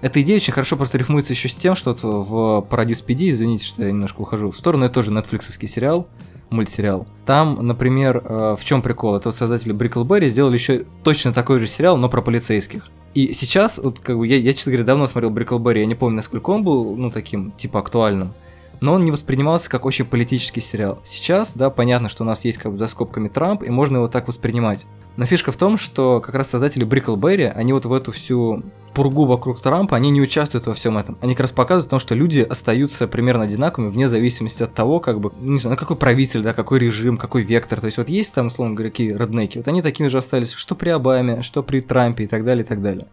Эта 0.00 0.20
идея 0.22 0.36
очень 0.36 0.52
хорошо 0.52 0.76
просто 0.76 0.98
рифмуется 0.98 1.32
еще 1.32 1.48
с 1.48 1.54
тем, 1.54 1.74
что 1.74 1.90
вот 1.90 2.02
в 2.02 2.66
Paradise 2.70 3.04
PD, 3.04 3.30
извините, 3.30 3.64
что 3.64 3.82
я 3.82 3.88
немножко 3.88 4.20
ухожу 4.20 4.50
в 4.50 4.56
сторону, 4.56 4.84
это 4.84 4.94
тоже 4.94 5.10
нетфликсовский 5.10 5.66
сериал, 5.66 6.06
мультсериал. 6.50 7.06
Там, 7.26 7.66
например, 7.66 8.22
э, 8.24 8.56
в 8.58 8.64
чем 8.64 8.80
прикол? 8.80 9.16
Это 9.16 9.28
вот 9.28 9.34
создатели 9.34 9.72
Бриклберри 9.72 10.28
сделали 10.28 10.54
еще 10.54 10.84
точно 11.02 11.32
такой 11.32 11.58
же 11.58 11.66
сериал, 11.66 11.96
но 11.96 12.08
про 12.08 12.22
полицейских. 12.22 12.88
И 13.14 13.32
сейчас, 13.32 13.78
вот 13.78 13.98
как 13.98 14.16
бы, 14.18 14.26
я, 14.26 14.36
я, 14.36 14.52
честно 14.52 14.70
говоря, 14.70 14.86
давно 14.86 15.08
смотрел 15.08 15.30
Бриклберри, 15.30 15.80
я 15.80 15.86
не 15.86 15.96
помню, 15.96 16.16
насколько 16.16 16.50
он 16.50 16.62
был, 16.62 16.94
ну, 16.94 17.10
таким, 17.10 17.50
типа, 17.52 17.80
актуальным. 17.80 18.32
Но 18.80 18.94
он 18.94 19.04
не 19.04 19.10
воспринимался 19.10 19.68
как 19.68 19.84
очень 19.84 20.04
политический 20.04 20.60
сериал. 20.60 21.00
Сейчас, 21.04 21.54
да, 21.54 21.70
понятно, 21.70 22.08
что 22.08 22.24
у 22.24 22.26
нас 22.26 22.44
есть 22.44 22.58
как 22.58 22.72
бы 22.72 22.76
за 22.76 22.88
скобками 22.88 23.28
Трамп, 23.28 23.62
и 23.62 23.70
можно 23.70 23.96
его 23.96 24.08
так 24.08 24.28
воспринимать. 24.28 24.86
Но 25.16 25.26
фишка 25.26 25.50
в 25.50 25.56
том, 25.56 25.78
что 25.78 26.20
как 26.20 26.36
раз 26.36 26.50
создатели 26.50 26.84
Бриклберри, 26.84 27.44
они 27.44 27.72
вот 27.72 27.84
в 27.84 27.92
эту 27.92 28.12
всю 28.12 28.62
пургу 28.94 29.26
вокруг 29.26 29.60
Трампа, 29.60 29.96
они 29.96 30.10
не 30.10 30.20
участвуют 30.20 30.66
во 30.66 30.74
всем 30.74 30.96
этом. 30.96 31.18
Они 31.20 31.34
как 31.34 31.42
раз 31.42 31.50
показывают 31.50 31.90
том, 31.90 31.98
что 31.98 32.14
люди 32.14 32.40
остаются 32.40 33.08
примерно 33.08 33.44
одинаковыми 33.44 33.90
вне 33.90 34.08
зависимости 34.08 34.62
от 34.62 34.74
того, 34.74 35.00
как 35.00 35.20
бы, 35.20 35.32
ну, 35.40 35.54
не 35.54 35.58
знаю, 35.58 35.76
какой 35.76 35.96
правитель, 35.96 36.42
да, 36.42 36.52
какой 36.52 36.78
режим, 36.78 37.16
какой 37.16 37.42
вектор. 37.42 37.80
То 37.80 37.86
есть 37.86 37.98
вот 37.98 38.08
есть 38.08 38.34
там, 38.34 38.46
условно 38.46 38.74
говоря, 38.74 38.90
какие 38.90 39.12
роднеки, 39.12 39.58
вот 39.58 39.68
они 39.68 39.82
такими 39.82 40.08
же 40.08 40.18
остались, 40.18 40.52
что 40.52 40.74
при 40.74 40.90
Обаме, 40.90 41.42
что 41.42 41.62
при 41.62 41.80
Трампе 41.80 42.24
и 42.24 42.26
так 42.26 42.44
далее, 42.44 42.64
и 42.64 42.66
так 42.66 42.82
далее. 42.82 43.08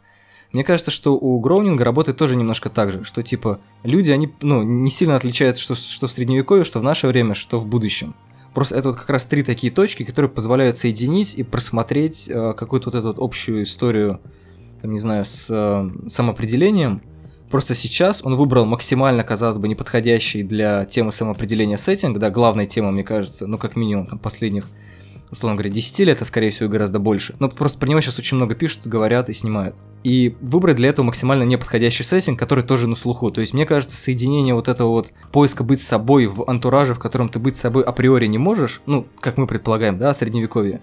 Мне 0.55 0.63
кажется, 0.63 0.89
что 0.89 1.17
у 1.17 1.37
Гроунинга 1.41 1.83
работает 1.83 2.17
тоже 2.17 2.37
немножко 2.37 2.69
так 2.69 2.89
же, 2.89 3.03
что 3.03 3.21
типа 3.21 3.59
люди, 3.83 4.09
они 4.09 4.31
ну, 4.41 4.63
не 4.63 4.89
сильно 4.89 5.17
отличаются, 5.17 5.61
что, 5.61 5.75
что 5.75 6.07
в 6.07 6.11
средневековье, 6.13 6.63
что 6.63 6.79
в 6.79 6.83
наше 6.83 7.07
время, 7.07 7.33
что 7.33 7.59
в 7.59 7.65
будущем. 7.65 8.15
Просто 8.53 8.77
это 8.77 8.87
вот 8.87 8.97
как 8.97 9.09
раз 9.09 9.25
три 9.25 9.43
такие 9.43 9.69
точки, 9.69 10.05
которые 10.05 10.31
позволяют 10.31 10.77
соединить 10.77 11.35
и 11.35 11.43
просмотреть 11.43 12.29
э, 12.29 12.53
какую-то 12.53 12.89
вот 12.89 12.97
эту 12.97 13.07
вот 13.07 13.17
общую 13.19 13.63
историю, 13.63 14.21
там, 14.81 14.93
не 14.93 14.99
знаю, 14.99 15.25
с 15.25 15.47
э, 15.49 15.89
самоопределением. 16.07 17.01
Просто 17.51 17.75
сейчас 17.75 18.23
он 18.23 18.37
выбрал 18.37 18.65
максимально, 18.65 19.25
казалось 19.25 19.57
бы, 19.57 19.67
неподходящий 19.67 20.41
для 20.41 20.85
темы 20.85 21.11
самоопределения 21.11 21.75
сеттинг, 21.75 22.17
да, 22.17 22.29
главная 22.29 22.65
тема, 22.65 22.91
мне 22.91 23.03
кажется, 23.03 23.45
ну, 23.45 23.57
как 23.57 23.75
минимум, 23.75 24.05
там, 24.05 24.19
последних 24.19 24.69
условно 25.35 25.57
говоря, 25.57 25.69
10 25.69 25.99
лет, 25.99 26.21
а 26.21 26.25
скорее 26.25 26.49
всего 26.49 26.69
гораздо 26.69 26.99
больше. 26.99 27.35
Но 27.39 27.49
просто 27.49 27.77
про 27.77 27.87
него 27.87 28.01
сейчас 28.01 28.17
очень 28.17 28.37
много 28.37 28.55
пишут, 28.55 28.87
говорят 28.87 29.29
и 29.29 29.33
снимают. 29.33 29.75
И 30.03 30.35
выбрать 30.41 30.77
для 30.77 30.89
этого 30.89 31.05
максимально 31.05 31.43
неподходящий 31.43 32.03
сеттинг, 32.03 32.39
который 32.39 32.63
тоже 32.63 32.87
на 32.87 32.95
слуху. 32.95 33.29
То 33.31 33.41
есть, 33.41 33.53
мне 33.53 33.65
кажется, 33.65 33.97
соединение 33.97 34.53
вот 34.53 34.67
этого 34.67 34.89
вот 34.89 35.11
поиска 35.31 35.63
быть 35.63 35.81
собой 35.81 36.27
в 36.27 36.49
антураже, 36.49 36.93
в 36.93 36.99
котором 36.99 37.29
ты 37.29 37.39
быть 37.39 37.57
собой 37.57 37.83
априори 37.83 38.25
не 38.25 38.37
можешь, 38.37 38.81
ну, 38.85 39.07
как 39.19 39.37
мы 39.37 39.47
предполагаем, 39.47 39.97
да, 39.97 40.13
средневековье, 40.13 40.81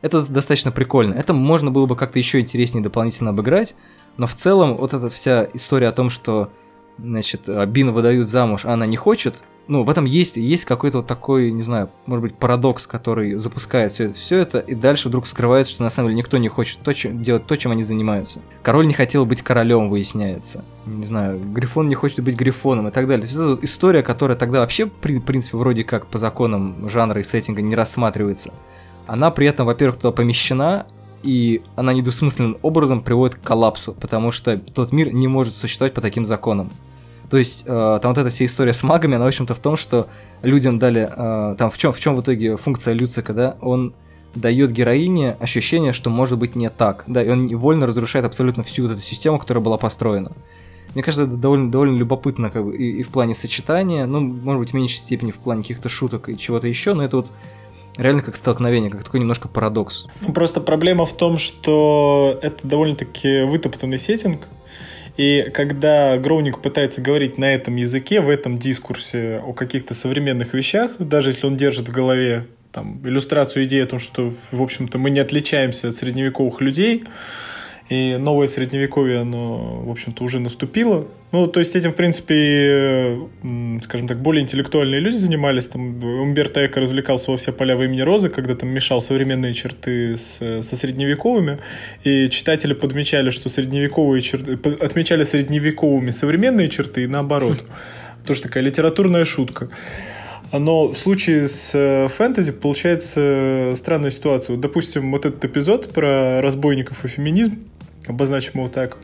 это 0.00 0.22
достаточно 0.22 0.70
прикольно. 0.70 1.14
Это 1.14 1.32
можно 1.32 1.70
было 1.70 1.86
бы 1.86 1.96
как-то 1.96 2.18
еще 2.18 2.40
интереснее 2.40 2.82
дополнительно 2.82 3.30
обыграть, 3.30 3.74
но 4.16 4.26
в 4.26 4.34
целом 4.34 4.76
вот 4.76 4.94
эта 4.94 5.10
вся 5.10 5.48
история 5.54 5.88
о 5.88 5.92
том, 5.92 6.10
что 6.10 6.50
значит, 6.98 7.48
Бин 7.68 7.92
выдают 7.92 8.28
замуж, 8.28 8.64
а 8.64 8.72
она 8.72 8.86
не 8.86 8.96
хочет, 8.96 9.40
ну, 9.68 9.84
в 9.84 9.90
этом 9.90 10.06
есть, 10.06 10.36
есть 10.38 10.64
какой-то 10.64 10.98
вот 10.98 11.06
такой, 11.06 11.50
не 11.50 11.62
знаю, 11.62 11.90
может 12.06 12.22
быть, 12.22 12.34
парадокс, 12.34 12.86
который 12.86 13.34
запускает 13.34 13.92
все 13.92 14.04
это, 14.04 14.14
все 14.14 14.38
это, 14.38 14.58
и 14.60 14.74
дальше 14.74 15.08
вдруг 15.08 15.26
скрывается, 15.26 15.74
что 15.74 15.82
на 15.82 15.90
самом 15.90 16.08
деле 16.08 16.18
никто 16.18 16.38
не 16.38 16.48
хочет 16.48 16.78
то, 16.80 16.94
чем, 16.94 17.22
делать 17.22 17.46
то, 17.46 17.54
чем 17.54 17.72
они 17.72 17.82
занимаются. 17.82 18.40
Король 18.62 18.86
не 18.86 18.94
хотел 18.94 19.26
быть 19.26 19.42
королем, 19.42 19.90
выясняется. 19.90 20.64
Не 20.86 21.04
знаю, 21.04 21.38
Грифон 21.38 21.86
не 21.88 21.94
хочет 21.94 22.20
быть 22.20 22.34
Грифоном 22.34 22.88
и 22.88 22.90
так 22.90 23.06
далее. 23.06 23.20
То 23.20 23.26
есть 23.26 23.34
это 23.34 23.48
вот 23.48 23.64
история, 23.64 24.02
которая 24.02 24.38
тогда 24.38 24.60
вообще, 24.60 24.86
в 24.86 24.90
принципе, 24.90 25.58
вроде 25.58 25.84
как 25.84 26.06
по 26.06 26.16
законам 26.16 26.88
жанра 26.88 27.20
и 27.20 27.24
сеттинга 27.24 27.60
не 27.60 27.76
рассматривается. 27.76 28.54
Она 29.06 29.30
при 29.30 29.46
этом, 29.46 29.66
во-первых, 29.66 29.98
туда 29.98 30.12
помещена, 30.12 30.86
и 31.22 31.62
она 31.76 31.92
недвусмысленным 31.92 32.58
образом 32.62 33.02
приводит 33.02 33.36
к 33.36 33.42
коллапсу, 33.42 33.94
потому 33.94 34.30
что 34.30 34.56
тот 34.58 34.92
мир 34.92 35.12
не 35.12 35.28
может 35.28 35.54
существовать 35.54 35.94
по 35.94 36.00
таким 36.00 36.24
законам. 36.24 36.70
То 37.30 37.36
есть 37.36 37.64
э, 37.66 37.98
там 38.02 38.12
вот 38.12 38.18
эта 38.18 38.30
вся 38.30 38.46
история 38.46 38.72
с 38.72 38.82
магами, 38.82 39.16
она, 39.16 39.24
в 39.24 39.28
общем-то, 39.28 39.54
в 39.54 39.60
том, 39.60 39.76
что 39.76 40.08
людям 40.42 40.78
дали... 40.78 41.10
Э, 41.14 41.56
там 41.56 41.70
в 41.70 41.76
чем, 41.76 41.92
в 41.92 42.00
чем 42.00 42.16
в 42.16 42.22
итоге 42.22 42.56
функция 42.56 42.94
Люцика, 42.94 43.34
да? 43.34 43.56
Он 43.60 43.94
дает 44.34 44.70
героине 44.70 45.32
ощущение, 45.40 45.92
что 45.92 46.10
может 46.10 46.38
быть 46.38 46.54
не 46.54 46.70
так, 46.70 47.04
да, 47.06 47.22
и 47.22 47.28
он 47.28 47.46
невольно 47.46 47.86
разрушает 47.86 48.24
абсолютно 48.24 48.62
всю 48.62 48.84
вот 48.84 48.92
эту 48.92 49.00
систему, 49.00 49.38
которая 49.38 49.62
была 49.62 49.78
построена. 49.78 50.32
Мне 50.94 51.02
кажется, 51.02 51.24
это 51.24 51.36
довольно, 51.36 51.70
довольно 51.70 51.96
любопытно 51.96 52.50
как 52.50 52.64
бы, 52.64 52.76
и, 52.76 53.00
и 53.00 53.02
в 53.02 53.08
плане 53.08 53.34
сочетания, 53.34 54.06
ну, 54.06 54.20
может 54.20 54.60
быть, 54.60 54.70
в 54.70 54.74
меньшей 54.74 54.96
степени 54.96 55.30
в 55.30 55.36
плане 55.36 55.62
каких-то 55.62 55.88
шуток 55.88 56.28
и 56.28 56.38
чего-то 56.38 56.66
еще, 56.66 56.94
но 56.94 57.04
это 57.04 57.16
вот 57.16 57.30
реально 57.98 58.22
как 58.22 58.36
столкновение, 58.36 58.90
как 58.90 59.04
такой 59.04 59.20
немножко 59.20 59.48
парадокс. 59.48 60.06
Ну, 60.20 60.32
просто 60.32 60.60
проблема 60.60 61.04
в 61.04 61.12
том, 61.14 61.36
что 61.36 62.38
это 62.42 62.66
довольно-таки 62.66 63.42
вытоптанный 63.42 63.98
сеттинг, 63.98 64.46
и 65.18 65.50
когда 65.52 66.16
Гроуник 66.16 66.62
пытается 66.62 67.00
говорить 67.00 67.38
на 67.38 67.52
этом 67.52 67.74
языке, 67.74 68.20
в 68.20 68.30
этом 68.30 68.58
дискурсе 68.58 69.42
о 69.44 69.52
каких-то 69.52 69.92
современных 69.92 70.54
вещах, 70.54 70.92
даже 71.00 71.30
если 71.30 71.46
он 71.46 71.56
держит 71.56 71.88
в 71.88 71.92
голове 71.92 72.46
там, 72.70 73.00
иллюстрацию 73.04 73.64
идеи 73.64 73.82
о 73.82 73.86
том, 73.86 73.98
что, 73.98 74.32
в 74.52 74.62
общем-то, 74.62 74.96
мы 74.98 75.10
не 75.10 75.18
отличаемся 75.18 75.88
от 75.88 75.96
средневековых 75.96 76.60
людей, 76.60 77.04
и 77.88 78.16
новое 78.16 78.46
средневековье, 78.46 79.20
оно, 79.20 79.82
в 79.82 79.90
общем-то, 79.90 80.22
уже 80.22 80.38
наступило. 80.38 81.08
Ну, 81.30 81.46
то 81.46 81.60
есть 81.60 81.76
этим, 81.76 81.92
в 81.92 81.94
принципе, 81.94 83.18
скажем 83.82 84.08
так, 84.08 84.18
более 84.22 84.42
интеллектуальные 84.42 85.00
люди 85.00 85.16
занимались. 85.16 85.66
Там 85.66 86.02
Умберто 86.02 86.64
Эко 86.64 86.80
развлекался 86.80 87.30
во 87.30 87.36
все 87.36 87.52
поля 87.52 87.76
в 87.76 87.82
имени 87.82 88.00
Розы, 88.00 88.30
когда 88.30 88.54
там 88.54 88.70
мешал 88.70 89.02
современные 89.02 89.52
черты 89.52 90.16
с, 90.16 90.62
со 90.62 90.76
средневековыми. 90.76 91.58
И 92.02 92.30
читатели 92.30 92.72
подмечали, 92.72 93.28
что 93.28 93.50
средневековые 93.50 94.22
черты... 94.22 94.58
Отмечали 94.80 95.24
средневековыми 95.24 96.12
современные 96.12 96.70
черты 96.70 97.04
и 97.04 97.06
наоборот. 97.06 97.62
Тоже 98.26 98.42
такая 98.42 98.64
литературная 98.64 99.26
шутка. 99.26 99.68
Но 100.50 100.88
в 100.88 100.96
случае 100.96 101.46
с 101.48 101.72
э, 101.74 102.08
фэнтези 102.08 102.52
получается 102.52 103.74
странная 103.76 104.10
ситуация. 104.10 104.54
Вот, 104.54 104.62
допустим, 104.62 105.12
вот 105.12 105.26
этот 105.26 105.44
эпизод 105.44 105.92
про 105.92 106.40
разбойников 106.40 107.04
и 107.04 107.08
феминизм, 107.08 107.64
обозначим 108.06 108.52
его 108.54 108.68
так. 108.68 108.96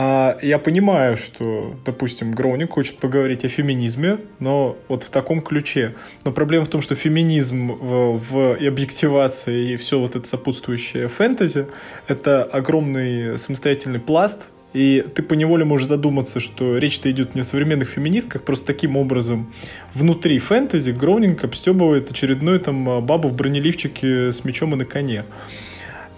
А 0.00 0.38
я 0.42 0.60
понимаю, 0.60 1.16
что, 1.16 1.74
допустим, 1.84 2.30
Гроуник 2.30 2.70
хочет 2.70 2.98
поговорить 2.98 3.44
о 3.44 3.48
феминизме, 3.48 4.18
но 4.38 4.76
вот 4.86 5.02
в 5.02 5.10
таком 5.10 5.42
ключе. 5.42 5.96
Но 6.24 6.30
проблема 6.30 6.66
в 6.66 6.68
том, 6.68 6.82
что 6.82 6.94
феминизм 6.94 7.72
в, 7.72 8.16
в 8.16 8.54
и 8.54 8.66
объективация 8.68 9.56
и 9.56 9.76
все 9.76 9.98
вот 9.98 10.14
это 10.14 10.28
сопутствующее 10.28 11.08
фэнтези— 11.08 11.66
это 12.06 12.44
огромный 12.44 13.40
самостоятельный 13.40 13.98
пласт, 13.98 14.46
и 14.72 15.04
ты 15.16 15.24
поневоле 15.24 15.64
можешь 15.64 15.88
задуматься, 15.88 16.38
что 16.38 16.78
речь-то 16.78 17.10
идет 17.10 17.34
не 17.34 17.40
о 17.40 17.44
современных 17.44 17.88
феминистках, 17.88 18.44
просто 18.44 18.66
таким 18.66 18.96
образом 18.96 19.52
внутри 19.94 20.38
фэнтези 20.38 20.92
Гроунинг 20.92 21.42
обстебывает 21.42 22.08
очередную 22.08 22.60
там 22.60 23.04
бабу 23.04 23.26
в 23.26 23.34
бронеливчике 23.34 24.32
с 24.32 24.44
мечом 24.44 24.74
и 24.74 24.76
на 24.76 24.84
коне 24.84 25.24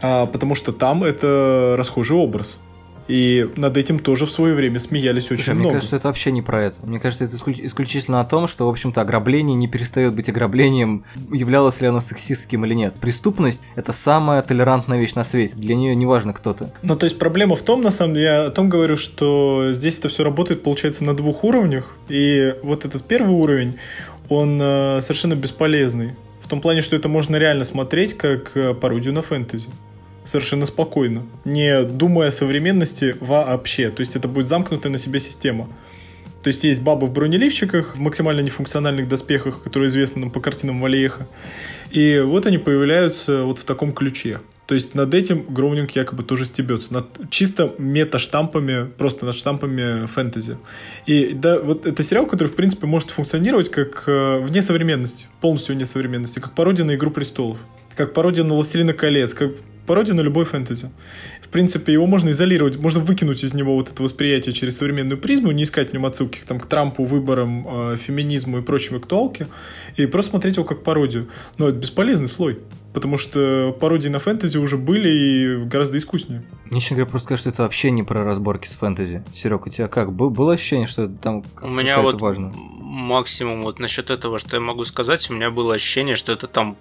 а, 0.03 0.27
потому 0.27 0.55
что 0.55 0.73
там 0.73 1.03
это 1.03 1.77
расхожий 1.79 2.17
образ. 2.17 2.59
И 3.11 3.51
над 3.57 3.77
этим 3.77 3.99
тоже 3.99 4.25
в 4.25 4.31
свое 4.31 4.55
время 4.55 4.79
смеялись 4.79 5.25
очень 5.25 5.43
Слушай, 5.43 5.55
много. 5.55 5.71
Мне 5.71 5.75
кажется, 5.75 5.97
это 5.97 6.07
вообще 6.07 6.31
не 6.31 6.43
про 6.43 6.63
это. 6.63 6.87
Мне 6.87 7.01
кажется, 7.01 7.25
это 7.25 7.35
исключительно 7.37 8.21
о 8.21 8.25
том, 8.25 8.47
что, 8.47 8.67
в 8.67 8.71
общем-то, 8.71 9.01
ограбление 9.01 9.57
не 9.57 9.67
перестает 9.67 10.15
быть 10.15 10.29
ограблением, 10.29 11.05
являлось 11.33 11.81
ли 11.81 11.89
оно 11.89 12.01
сексистским 12.01 12.65
или 12.65 12.75
нет. 12.75 12.95
Преступность– 13.01 13.63
это 13.75 13.93
самая 13.93 14.43
толерантная 14.43 15.01
вещь 15.01 15.15
на 15.15 15.25
свете. 15.25 15.57
Для 15.57 15.75
нее 15.75 15.97
не 15.97 16.07
важно, 16.07 16.33
кто 16.33 16.53
ты. 16.53 16.71
Ну, 16.83 16.95
то 16.95 17.05
есть 17.05 17.19
проблема 17.19 17.57
в 17.57 17.63
том, 17.63 17.83
на 17.83 17.91
самом 17.91 18.15
деле, 18.15 18.27
я 18.27 18.47
о 18.47 18.51
том 18.51 18.69
говорю, 18.69 18.95
что 18.95 19.73
здесь 19.73 19.99
это 19.99 20.09
все 20.09 20.23
работает, 20.23 20.63
получается, 20.63 21.03
на 21.03 21.17
двух 21.17 21.43
уровнях. 21.43 21.97
И 22.09 22.55
вот 22.63 22.85
этот 22.85 23.03
первый 23.03 23.35
уровень, 23.35 23.75
он 24.29 24.61
э, 24.63 25.01
совершенно 25.03 25.35
бесполезный. 25.35 26.15
В 26.43 26.49
том 26.49 26.61
плане, 26.61 26.81
что 26.81 26.95
это 26.95 27.09
можно 27.09 27.35
реально 27.35 27.65
смотреть 27.65 28.17
как 28.17 28.57
э, 28.57 28.73
пародию 28.73 29.13
на 29.13 29.23
фэнтези 29.23 29.69
совершенно 30.31 30.65
спокойно, 30.65 31.27
не 31.45 31.83
думая 31.83 32.29
о 32.29 32.33
современности 32.33 33.17
вообще. 33.21 33.91
То 33.91 34.01
есть 34.01 34.17
это 34.17 34.29
будет 34.29 34.49
замкнутая 34.49 34.93
на 34.93 34.99
себе 34.99 35.19
система. 35.21 35.69
То 36.43 36.49
есть 36.49 36.65
есть 36.65 36.81
бабы 36.81 37.07
в 37.07 37.13
бронеливчиках, 37.13 37.97
в 37.97 38.01
максимально 38.01 38.41
нефункциональных 38.41 39.09
доспехах, 39.09 39.63
которые 39.63 39.91
известны 39.91 40.21
нам 40.21 40.31
по 40.31 40.41
картинам 40.41 40.81
Валееха. 40.81 41.29
И 41.91 42.21
вот 42.25 42.47
они 42.47 42.59
появляются 42.59 43.43
вот 43.43 43.59
в 43.59 43.65
таком 43.65 43.93
ключе. 43.93 44.41
То 44.67 44.75
есть 44.75 44.95
над 44.95 45.13
этим 45.15 45.45
Гроунинг 45.49 45.91
якобы 45.91 46.23
тоже 46.23 46.47
стебется. 46.47 46.95
Над 46.95 47.29
чисто 47.29 47.75
мета-штампами, 47.77 48.87
просто 48.87 49.27
над 49.27 49.35
штампами 49.35 50.07
фэнтези. 50.07 50.59
И 51.07 51.33
да, 51.35 51.59
вот 51.59 51.87
это 51.87 52.03
сериал, 52.05 52.27
который, 52.27 52.47
в 52.47 52.55
принципе, 52.55 52.87
может 52.87 53.11
функционировать 53.11 53.69
как 53.69 54.05
э, 54.07 54.39
вне 54.39 54.63
современности, 54.63 55.27
полностью 55.41 55.75
вне 55.75 55.87
современности, 55.87 56.39
как 56.39 56.55
пародия 56.55 56.85
на 56.85 56.95
«Игру 56.95 57.11
престолов», 57.11 57.59
как 57.97 58.15
пародия 58.15 58.45
на 58.45 58.55
«Властелина 58.55 58.93
колец», 58.93 59.35
как 59.35 59.51
пародия 59.91 60.15
на 60.15 60.21
любой 60.21 60.45
фэнтези. 60.45 60.89
В 61.43 61.49
принципе, 61.49 61.93
его 61.93 62.07
можно 62.07 62.31
изолировать, 62.31 62.77
можно 62.77 63.01
выкинуть 63.01 63.43
из 63.43 63.55
него 63.55 63.75
вот 63.75 63.91
это 63.91 64.05
восприятие 64.05 64.53
через 64.53 64.77
современную 64.77 65.19
призму, 65.19 65.51
не 65.51 65.65
искать 65.65 65.91
в 65.91 65.93
нем 65.93 66.07
отсылки 66.07 66.43
там, 66.47 66.61
к 66.61 66.67
Трампу, 66.67 67.03
выборам, 67.03 67.67
э, 67.67 67.97
феминизму 67.97 68.59
и 68.59 68.63
прочим 68.63 68.95
актуалке, 68.95 69.49
и 69.97 70.07
просто 70.07 70.31
смотреть 70.31 70.55
его 70.55 70.65
как 70.65 70.85
пародию. 70.85 71.27
Но 71.59 71.69
это 71.69 71.79
бесполезный 71.79 72.29
слой. 72.29 72.61
Потому 72.93 73.19
что 73.19 73.77
пародии 73.81 74.09
на 74.09 74.21
фэнтези 74.21 74.59
уже 74.59 74.77
были 74.77 75.09
и 75.09 75.65
гораздо 75.65 75.99
искуснее. 75.99 76.45
Мне, 76.71 76.81
честно 76.81 76.97
говоря, 76.97 77.11
просто 77.11 77.29
кажется, 77.29 77.51
что 77.51 77.55
это 77.55 77.63
вообще 77.65 77.91
не 77.91 78.03
про 78.03 78.25
разборки 78.25 78.67
с 78.67 78.75
фэнтези. 78.75 79.25
Серег, 79.35 79.67
у 79.67 79.71
тебя 79.71 79.89
как? 79.89 80.13
Было 80.13 80.55
ощущение, 80.55 80.87
что 80.87 81.09
там 81.09 81.45
у 81.63 81.69
меня 81.69 82.01
вот 82.01 82.21
важно? 82.21 82.55
максимум 82.91 83.63
вот 83.63 83.79
насчет 83.79 84.11
этого, 84.11 84.39
что 84.39 84.57
я 84.57 84.61
могу 84.61 84.85
сказать, 84.85 85.31
у 85.31 85.35
меня 85.35 85.51
было 85.51 85.75
ощущение, 85.75 86.17
что 86.17 86.33
это 86.33 86.47
там, 86.49 86.77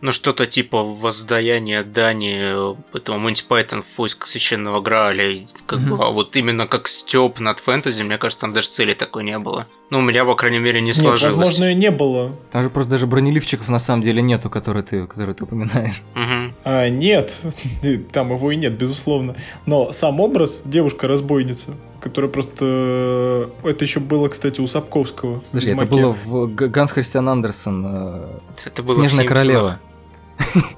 ну, 0.00 0.10
что-то 0.10 0.46
типа 0.46 0.82
воздаяние 0.82 1.82
Дани 1.82 2.76
этого 2.96 3.18
Монти 3.18 3.44
Пайтон 3.46 3.82
в 3.82 3.86
поиск 3.86 4.26
священного 4.26 4.80
Грааля, 4.80 5.46
как 5.66 5.80
mm-hmm. 5.80 5.96
бы, 5.96 6.04
а 6.04 6.10
вот 6.10 6.34
именно 6.36 6.66
как 6.66 6.88
степ 6.88 7.40
над 7.40 7.60
фэнтези, 7.60 8.02
мне 8.02 8.16
кажется, 8.16 8.40
там 8.42 8.52
даже 8.52 8.68
цели 8.68 8.94
такой 8.94 9.22
не 9.24 9.38
было. 9.38 9.66
Ну, 9.90 9.98
у 9.98 10.02
меня, 10.02 10.24
по 10.24 10.36
крайней 10.36 10.60
мере, 10.60 10.80
не 10.80 10.92
сложилось. 10.92 11.34
Нет, 11.34 11.34
возможно, 11.34 11.72
и 11.72 11.74
не 11.74 11.90
было. 11.90 12.36
Там 12.52 12.62
же 12.62 12.70
просто 12.70 12.92
даже 12.92 13.06
бронеливчиков 13.06 13.68
на 13.68 13.80
самом 13.80 14.02
деле 14.02 14.22
нету, 14.22 14.48
которые 14.48 14.84
ты, 14.84 15.06
которые 15.06 15.34
ты 15.34 15.44
упоминаешь. 15.44 16.02
Угу. 16.14 16.39
А, 16.64 16.88
нет, 16.88 17.36
там 18.12 18.32
его 18.32 18.50
и 18.52 18.56
нет, 18.56 18.74
безусловно. 18.76 19.36
Но 19.66 19.92
сам 19.92 20.20
образ 20.20 20.60
девушка-разбойница, 20.64 21.74
которая 22.00 22.30
просто... 22.30 23.50
Это 23.64 23.84
еще 23.84 24.00
было, 24.00 24.28
кстати, 24.28 24.60
у 24.60 24.66
Сапковского. 24.66 25.42
Подожди, 25.50 25.72
это 25.72 25.86
было 25.86 26.16
в 26.24 26.46
Ганс 26.54 26.92
Христиан 26.92 27.28
Андерсон. 27.28 27.86
Э, 27.88 28.26
это 28.66 28.82
было 28.82 28.96
Снежная 28.96 29.26
королева. 29.26 29.80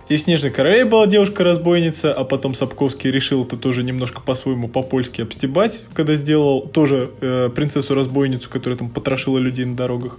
И 0.09 0.17
в 0.17 0.21
«Снежной 0.21 0.51
королеве» 0.51 0.85
была 0.85 1.07
девушка-разбойница, 1.07 2.13
а 2.13 2.25
потом 2.25 2.55
Сапковский 2.55 3.11
решил 3.11 3.45
это 3.45 3.57
тоже 3.57 3.83
немножко 3.83 4.21
по-своему 4.21 4.69
по-польски 4.69 5.23
обстебать, 5.23 5.83
когда 5.95 6.17
сделал 6.17 6.63
тоже 6.63 7.11
э, 7.21 7.49
принцессу-разбойницу, 7.55 8.51
которая 8.51 8.79
там 8.79 8.91
потрошила 8.91 9.39
людей 9.39 9.65
на 9.65 9.77
дорогах. 9.77 10.19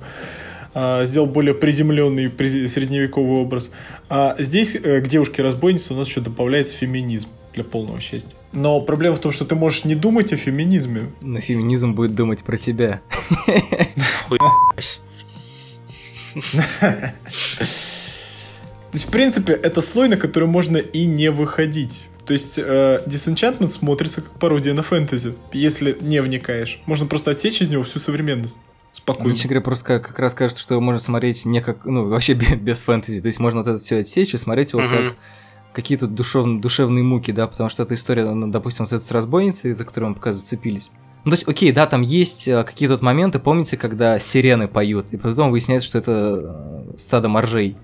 А, 0.74 1.06
сделал 1.06 1.28
более 1.28 1.54
приземленный 1.54 2.32
средневековый 2.68 3.42
образ. 3.42 3.72
А 4.10 4.36
здесь 4.40 4.76
э, 4.76 5.02
к 5.02 5.08
девушке-разбойнице 5.08 5.94
у 5.94 5.98
нас 5.98 6.08
еще 6.08 6.22
добавляется 6.22 6.76
феминизм 6.76 7.28
для 7.54 7.64
полного 7.64 8.00
счастья. 8.00 8.36
Но 8.52 8.82
проблема 8.82 9.16
в 9.16 9.20
том, 9.20 9.32
что 9.32 9.46
ты 9.46 9.56
можешь 9.56 9.86
не 9.86 9.96
думать 9.96 10.34
о 10.34 10.38
феминизме. 10.38 11.12
Но 11.22 11.40
феминизм 11.40 11.94
будет 11.94 12.16
думать 12.16 12.44
про 12.44 12.58
тебя. 12.58 13.02
есть, 18.92 19.06
в 19.06 19.12
принципе, 19.12 19.54
это 19.54 19.82
слой, 19.82 20.10
на 20.10 20.18
который 20.18 20.48
можно 20.48 20.78
и 20.78 21.06
не 21.06 21.30
выходить. 21.30 22.06
То 22.26 22.34
есть 22.34 22.58
э, 22.58 23.04
Disenchantment 23.06 23.70
смотрится 23.70 24.22
как 24.22 24.32
пародия 24.40 24.74
на 24.74 24.82
фэнтези, 24.82 25.36
если 25.52 25.98
не 26.00 26.22
вникаешь. 26.22 26.80
Можно 26.86 27.06
просто 27.06 27.32
отсечь 27.32 27.62
из 27.62 27.70
него 27.70 27.84
всю 27.84 28.00
современность. 28.00 28.58
Спокойно. 29.04 29.34
Мне, 29.34 29.44
говоря, 29.44 29.62
просто 29.62 29.86
как, 29.86 30.08
как 30.08 30.20
раз 30.20 30.34
кажется, 30.34 30.64
что 30.64 30.80
можно 30.80 31.00
смотреть 31.00 31.46
не 31.46 31.62
как, 31.62 31.86
ну, 31.86 32.08
вообще 32.08 32.34
без, 32.34 32.56
без 32.56 32.82
фэнтези. 32.82 33.22
То 33.22 33.28
есть 33.28 33.40
можно 33.40 33.60
вот 33.60 33.68
это 33.68 33.78
все 33.78 34.00
отсечь 34.00 34.34
и 34.34 34.38
смотреть 34.38 34.72
его 34.72 34.82
Мгм. 34.82 34.92
как 34.92 35.16
какие-то 35.74 36.08
душев, 36.08 36.62
душевные 36.62 37.04
муки, 37.04 37.32
да, 37.32 37.48
потому 37.48 37.70
что 37.70 37.84
эта 37.84 37.96
история, 37.96 38.26
ну, 38.26 38.48
допустим, 38.48 38.86
вот 38.86 38.94
эта 38.94 39.04
с 39.04 39.12
разбойницей, 39.12 39.74
за 39.74 39.84
которую 39.86 40.12
мы 40.12 40.16
пока 40.16 40.32
зацепились. 40.32 40.92
Ну, 41.26 41.32
то 41.32 41.36
есть, 41.36 41.48
окей, 41.48 41.72
да, 41.72 41.88
там 41.88 42.02
есть 42.02 42.48
э, 42.48 42.64
какие-то 42.64 42.94
вот 42.94 43.02
моменты, 43.02 43.40
помните, 43.40 43.76
когда 43.78 44.20
сирены 44.20 44.68
поют, 44.68 45.08
и 45.12 45.18
потом 45.18 45.52
выясняется, 45.52 45.88
что 45.88 45.98
это 45.98 46.86
э, 46.94 46.98
стадо 46.98 47.30
моржей. 47.30 47.78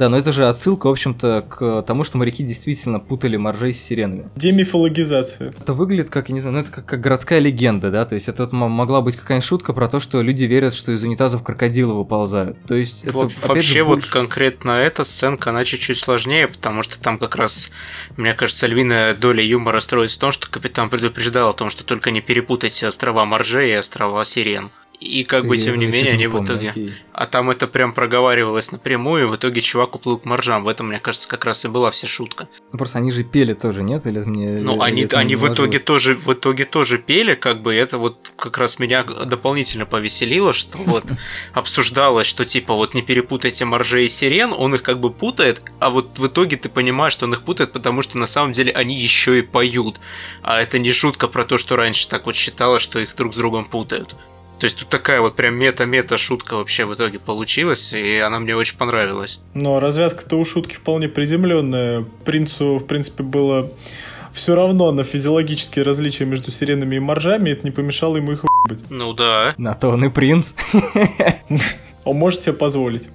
Да, 0.00 0.08
но 0.08 0.16
это 0.16 0.32
же 0.32 0.48
отсылка, 0.48 0.86
в 0.86 0.92
общем-то, 0.92 1.44
к 1.46 1.82
тому, 1.82 2.04
что 2.04 2.16
моряки 2.16 2.42
действительно 2.42 3.00
путали 3.00 3.36
моржей 3.36 3.74
с 3.74 3.82
сиренами. 3.82 4.30
Демифологизация. 4.34 5.52
Это 5.60 5.74
выглядит 5.74 6.08
как, 6.08 6.30
я 6.30 6.34
не 6.34 6.40
знаю, 6.40 6.54
ну 6.56 6.60
это 6.62 6.70
как, 6.70 6.86
как 6.86 7.00
городская 7.02 7.38
легенда, 7.38 7.90
да, 7.90 8.06
то 8.06 8.14
есть 8.14 8.26
это 8.26 8.44
вот 8.44 8.52
могла 8.52 9.02
быть 9.02 9.16
какая-нибудь 9.16 9.46
шутка 9.46 9.74
про 9.74 9.88
то, 9.88 10.00
что 10.00 10.22
люди 10.22 10.44
верят, 10.44 10.72
что 10.72 10.92
из 10.92 11.04
унитазов 11.04 11.42
крокодилы 11.42 11.92
выползают. 11.92 12.56
То 12.66 12.76
есть 12.76 13.04
это, 13.04 13.12
Вот 13.12 13.30
же, 13.30 13.36
вообще 13.46 13.82
вот 13.82 13.96
больше- 13.96 14.10
конкретно 14.10 14.70
эта 14.70 15.04
сценка, 15.04 15.50
она 15.50 15.64
чуть-чуть 15.66 15.98
сложнее, 15.98 16.48
потому 16.48 16.82
что 16.82 16.98
там 16.98 17.18
как 17.18 17.36
раз, 17.36 17.70
мне 18.16 18.32
кажется, 18.32 18.66
львиная 18.68 19.14
доля 19.14 19.44
юмора 19.44 19.80
строится 19.80 20.16
в 20.16 20.20
том, 20.20 20.32
что 20.32 20.48
капитан 20.48 20.88
предупреждал 20.88 21.50
о 21.50 21.52
том, 21.52 21.68
что 21.68 21.84
только 21.84 22.10
не 22.10 22.22
перепутайте 22.22 22.86
острова 22.86 23.26
Моржей 23.26 23.72
и 23.72 23.74
острова 23.74 24.24
Сирен. 24.24 24.70
И 25.00 25.24
как 25.24 25.46
бы, 25.46 25.56
тем 25.56 25.78
не 25.78 25.86
менее, 25.86 26.12
не 26.12 26.24
они 26.24 26.26
в 26.26 26.44
итоге... 26.44 26.70
окей. 26.70 26.92
А 27.12 27.26
там 27.26 27.50
это 27.50 27.66
прям 27.66 27.92
проговаривалось 27.92 28.70
напрямую, 28.70 29.24
и 29.24 29.26
в 29.26 29.36
итоге 29.36 29.60
чувак 29.62 29.94
уплыл 29.94 30.18
к 30.18 30.26
моржам. 30.26 30.64
В 30.64 30.68
этом, 30.68 30.88
мне 30.88 30.98
кажется, 30.98 31.28
как 31.28 31.44
раз 31.44 31.64
и 31.64 31.68
была 31.68 31.90
вся 31.90 32.06
шутка. 32.06 32.48
Ну, 32.72 32.78
просто 32.78 32.98
они 32.98 33.10
же 33.10 33.24
пели 33.24 33.54
тоже, 33.54 33.82
нет? 33.82 34.06
Или 34.06 34.20
мне... 34.20 34.58
Ну, 34.60 34.74
или 34.74 34.82
они, 34.82 35.06
они 35.12 35.36
в 35.36 35.46
итоге 35.50 35.78
тоже 35.78 36.14
в 36.14 36.32
итоге 36.32 36.66
тоже 36.66 36.98
пели, 36.98 37.34
как 37.34 37.62
бы 37.62 37.74
это 37.74 37.96
вот 37.96 38.32
как 38.36 38.58
раз 38.58 38.78
меня 38.78 39.04
дополнительно 39.04 39.86
повеселило, 39.86 40.52
что 40.52 40.78
вот 40.84 41.04
обсуждалось, 41.54 42.26
что 42.26 42.44
типа 42.44 42.74
вот 42.74 42.94
не 42.94 43.02
перепутайте 43.02 43.64
моржей 43.64 44.04
и 44.04 44.08
сирен, 44.08 44.52
он 44.56 44.74
их 44.74 44.82
как 44.82 45.00
бы 45.00 45.10
путает, 45.10 45.62
а 45.78 45.90
вот 45.90 46.18
в 46.18 46.26
итоге 46.26 46.56
ты 46.56 46.68
понимаешь, 46.68 47.14
что 47.14 47.24
он 47.24 47.32
их 47.32 47.42
путает, 47.42 47.72
потому 47.72 48.02
что 48.02 48.18
на 48.18 48.26
самом 48.26 48.52
деле 48.52 48.72
они 48.72 48.94
еще 48.94 49.38
и 49.38 49.42
поют. 49.42 50.00
А 50.42 50.60
это 50.60 50.78
не 50.78 50.92
шутка 50.92 51.26
про 51.26 51.44
то, 51.44 51.56
что 51.58 51.76
раньше 51.76 52.08
так 52.08 52.26
вот 52.26 52.34
считалось, 52.34 52.82
что 52.82 52.98
их 52.98 53.14
друг 53.14 53.34
с 53.34 53.36
другом 53.36 53.64
путают. 53.64 54.14
То 54.60 54.66
есть 54.66 54.78
тут 54.78 54.90
такая 54.90 55.22
вот 55.22 55.36
прям 55.36 55.54
мета-мета 55.54 56.18
шутка 56.18 56.56
вообще 56.56 56.84
в 56.84 56.92
итоге 56.92 57.18
получилась, 57.18 57.94
и 57.94 58.18
она 58.18 58.40
мне 58.40 58.54
очень 58.54 58.76
понравилась. 58.76 59.40
Но 59.54 59.80
развязка-то 59.80 60.36
у 60.36 60.44
шутки 60.44 60.74
вполне 60.74 61.08
приземленная. 61.08 62.04
Принцу, 62.26 62.76
в 62.76 62.84
принципе, 62.86 63.22
было 63.22 63.72
все 64.34 64.54
равно 64.54 64.92
на 64.92 65.02
физиологические 65.02 65.82
различия 65.82 66.26
между 66.26 66.50
сиренами 66.50 66.96
и 66.96 67.00
моржами, 67.00 67.50
это 67.50 67.64
не 67.64 67.70
помешало 67.70 68.18
ему 68.18 68.32
их 68.32 68.44
быть. 68.68 68.80
Ну 68.90 69.14
да. 69.14 69.54
На 69.56 69.74
то 69.74 69.88
он 69.88 70.04
и 70.04 70.10
принц. 70.10 70.52
Он 72.04 72.16
может 72.16 72.44
себе 72.44 72.52
позволить. 72.52 73.08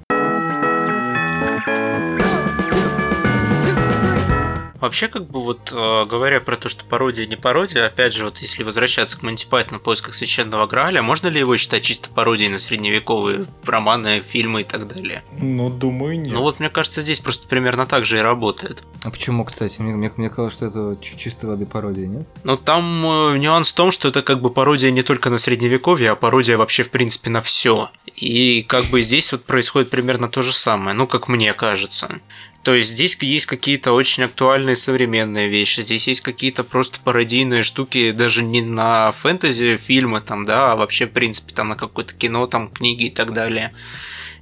Вообще, 4.86 5.08
как 5.08 5.28
бы 5.28 5.42
вот 5.42 5.72
э, 5.74 6.06
говоря 6.06 6.40
про 6.40 6.58
то, 6.58 6.70
что 6.70 6.86
пародия 6.86 7.26
не 7.26 7.36
пародия, 7.36 7.88
опять 7.88 8.14
же, 8.14 8.26
вот 8.26 8.38
если 8.38 8.62
возвращаться 8.62 9.18
к 9.18 9.24
Монти 9.24 9.48
Пайтону 9.48 9.80
в 9.80 9.82
поисках 9.82 10.14
священного 10.14 10.68
Грааля, 10.68 11.02
можно 11.02 11.28
ли 11.28 11.40
его 11.40 11.58
считать 11.58 11.82
чисто 11.82 12.10
пародией 12.10 12.52
на 12.52 12.60
средневековые 12.60 13.48
романы, 13.66 14.22
фильмы 14.22 14.62
и 14.62 14.64
так 14.64 14.88
далее? 14.88 15.24
Ну, 15.42 15.72
думаю, 15.72 16.20
нет. 16.20 16.32
Ну 16.32 16.44
вот, 16.44 16.60
мне 16.60 16.70
кажется, 16.70 17.02
здесь 17.02 17.20
просто 17.20 17.48
примерно 17.48 17.88
так 17.88 18.06
же 18.06 18.20
и 18.20 18.22
работает. 18.22 18.84
А 19.04 19.10
почему, 19.10 19.44
кстати? 19.44 19.82
Мне, 19.82 19.96
мне, 19.96 20.12
мне 20.18 20.30
казалось, 20.30 20.54
что 20.54 20.68
это 20.68 20.96
чистой 21.02 21.48
воды 21.48 21.66
пародия, 21.66 22.06
нет? 22.06 22.28
Но 22.44 22.56
там 22.56 22.86
э, 23.34 23.40
нюанс 23.40 23.72
в 23.72 23.76
том, 23.76 23.90
что 23.90 24.10
это 24.10 24.22
как 24.22 24.40
бы 24.40 24.52
пародия 24.52 24.92
не 24.92 25.02
только 25.02 25.32
на 25.32 25.40
средневековье, 25.40 26.12
а 26.12 26.16
пародия 26.16 26.60
вообще, 26.60 26.84
в 26.84 26.92
принципе, 26.92 27.32
на 27.32 27.42
все. 27.42 27.90
И 28.16 28.62
как 28.62 28.86
бы 28.86 29.02
здесь 29.02 29.32
вот 29.32 29.46
происходит 29.46 29.90
примерно 29.90 30.30
то 30.30 30.44
же 30.44 30.54
самое, 30.54 30.96
ну, 30.96 31.08
как 31.08 31.28
мне 31.28 31.56
кажется. 31.56 32.20
То 32.66 32.74
есть 32.74 32.90
здесь 32.90 33.16
есть 33.22 33.46
какие-то 33.46 33.94
очень 33.94 34.24
актуальные 34.24 34.76
современные 34.76 35.50
вещи, 35.50 35.82
здесь 35.82 36.08
есть 36.08 36.22
какие-то 36.22 36.64
просто 36.64 37.00
пародийные 37.00 37.62
штуки, 37.62 38.10
даже 38.10 38.42
не 38.42 38.64
на 38.64 39.12
фэнтези 39.12 39.78
фильмы 39.78 40.20
там, 40.20 40.46
да, 40.46 40.72
а 40.72 40.76
вообще, 40.76 41.06
в 41.06 41.12
принципе, 41.12 41.54
там 41.54 41.70
на 41.70 41.76
какое-то 41.76 42.16
кино, 42.16 42.48
там, 42.48 42.70
книги 42.70 43.04
и 43.04 43.10
так 43.12 43.34
далее. 43.34 43.72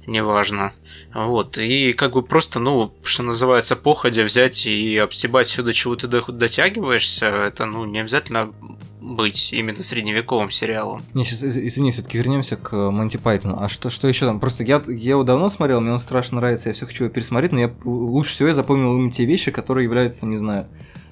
Неважно. 0.06 0.72
Вот, 1.14 1.58
и 1.58 1.92
как 1.92 2.12
бы 2.14 2.22
просто, 2.22 2.58
ну, 2.58 2.92
что 3.04 3.22
называется, 3.22 3.76
походя 3.76 4.24
взять 4.24 4.66
и 4.66 4.96
обстебать 4.98 5.46
все, 5.46 5.62
до 5.62 5.72
чего 5.72 5.94
ты 5.94 6.08
до- 6.08 6.24
дотягиваешься, 6.32 7.26
это, 7.26 7.66
ну, 7.66 7.84
не 7.84 8.00
обязательно 8.00 8.52
быть 9.00 9.52
именно 9.52 9.82
средневековым 9.82 10.50
сериалом. 10.50 11.02
Не, 11.14 11.24
сейчас, 11.24 11.42
извини, 11.44 11.92
все-таки 11.92 12.18
вернемся 12.18 12.56
к 12.56 12.74
Монти 12.90 13.16
Пайтону. 13.18 13.58
А 13.60 13.68
что, 13.68 13.90
что 13.90 14.08
еще 14.08 14.26
там? 14.26 14.40
Просто 14.40 14.64
я, 14.64 14.82
я 14.88 15.10
его 15.10 15.22
давно 15.22 15.48
смотрел, 15.50 15.80
мне 15.80 15.92
он 15.92 15.98
страшно 15.98 16.36
нравится, 16.38 16.70
я 16.70 16.74
все 16.74 16.86
хочу 16.86 17.04
его 17.04 17.14
пересмотреть, 17.14 17.52
но 17.52 17.60
я 17.60 17.74
лучше 17.84 18.32
всего 18.32 18.48
я 18.48 18.54
запомнил 18.54 18.94
именно 18.96 19.10
те 19.10 19.24
вещи, 19.24 19.50
которые 19.50 19.84
являются, 19.84 20.20
там, 20.20 20.30
не 20.30 20.36
знаю, 20.36 20.66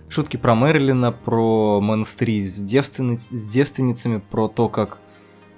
шутки 0.08 0.36
про 0.36 0.54
Мерлина, 0.54 1.12
про 1.12 1.80
монастыри 1.80 2.44
с, 2.44 2.60
девственниц- 2.62 3.28
с 3.36 3.50
девственницами, 3.50 4.22
про 4.30 4.48
то, 4.48 4.68
как, 4.68 5.00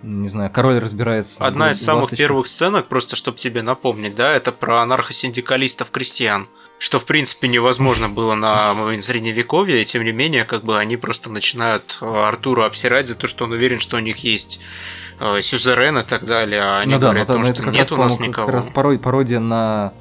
не 0.05 0.29
знаю, 0.29 0.51
король 0.51 0.79
разбирается. 0.79 1.45
Одна 1.45 1.71
из 1.71 1.83
самых 1.83 2.05
ласточках. 2.05 2.27
первых 2.27 2.47
сценок, 2.47 2.87
просто 2.87 3.17
чтобы 3.17 3.39
тебе 3.39 3.63
напомнить, 3.63 4.15
да, 4.15 4.33
это 4.33 4.53
про 4.53 4.83
анархосиндикалистов-крестьян. 4.83 6.47
Что, 6.79 6.99
в 6.99 7.07
принципе, 7.07 7.49
невозможно 7.49 8.09
было 8.09 8.35
на 8.35 8.75
момент 8.75 9.05
средневековья, 9.05 9.77
и 9.77 9.85
тем 9.85 10.05
не 10.05 10.13
менее, 10.13 10.45
как 10.45 10.65
бы 10.65 10.77
они 10.77 10.97
просто 10.97 11.31
начинают 11.31 11.99
э, 12.01 12.07
Артуру 12.07 12.65
обсирать 12.65 13.07
за 13.07 13.15
то, 13.15 13.29
что 13.29 13.45
он 13.45 13.53
уверен, 13.53 13.79
что 13.79 13.97
у 13.97 14.01
них 14.01 14.19
есть 14.19 14.61
э, 15.21 15.41
сюзерен 15.41 15.99
и 15.99 16.03
так 16.03 16.27
далее, 16.27 16.61
а 16.61 16.81
они 16.81 16.95
ну 16.95 17.01
да, 17.01 17.07
говорят 17.07 17.29
том, 17.29 17.39
но 17.39 17.45
что 17.45 17.53
это 17.55 17.63
как 17.63 17.73
нет 17.73 17.89
раз, 17.89 17.93
у 17.93 17.97
нас 17.97 18.21
никого. 18.21 18.47
Как 18.47 18.55
раз 18.57 18.69
пародия, 18.69 19.01
пародия 19.01 19.39
на, 19.39 19.95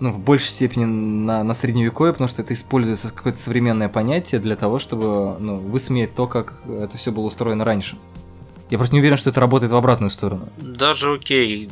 ну, 0.00 0.12
в 0.12 0.20
большей 0.20 0.48
степени 0.48 0.84
на, 0.84 1.42
на 1.42 1.52
средневековье, 1.52 2.12
потому 2.14 2.28
что 2.28 2.40
это 2.40 2.54
используется 2.54 3.08
как 3.08 3.16
какое-то 3.18 3.40
современное 3.40 3.88
понятие 3.88 4.40
для 4.40 4.56
того, 4.56 4.78
чтобы 4.78 5.36
ну, 5.38 5.58
высмеять 5.58 6.14
то, 6.14 6.26
как 6.26 6.62
это 6.66 6.96
все 6.96 7.12
было 7.12 7.24
устроено 7.24 7.64
раньше. 7.64 7.98
Я 8.74 8.78
просто 8.78 8.92
не 8.96 9.00
уверен, 9.00 9.16
что 9.16 9.30
это 9.30 9.38
работает 9.38 9.70
в 9.70 9.76
обратную 9.76 10.10
сторону. 10.10 10.48
Даже 10.56 11.12
окей. 11.12 11.70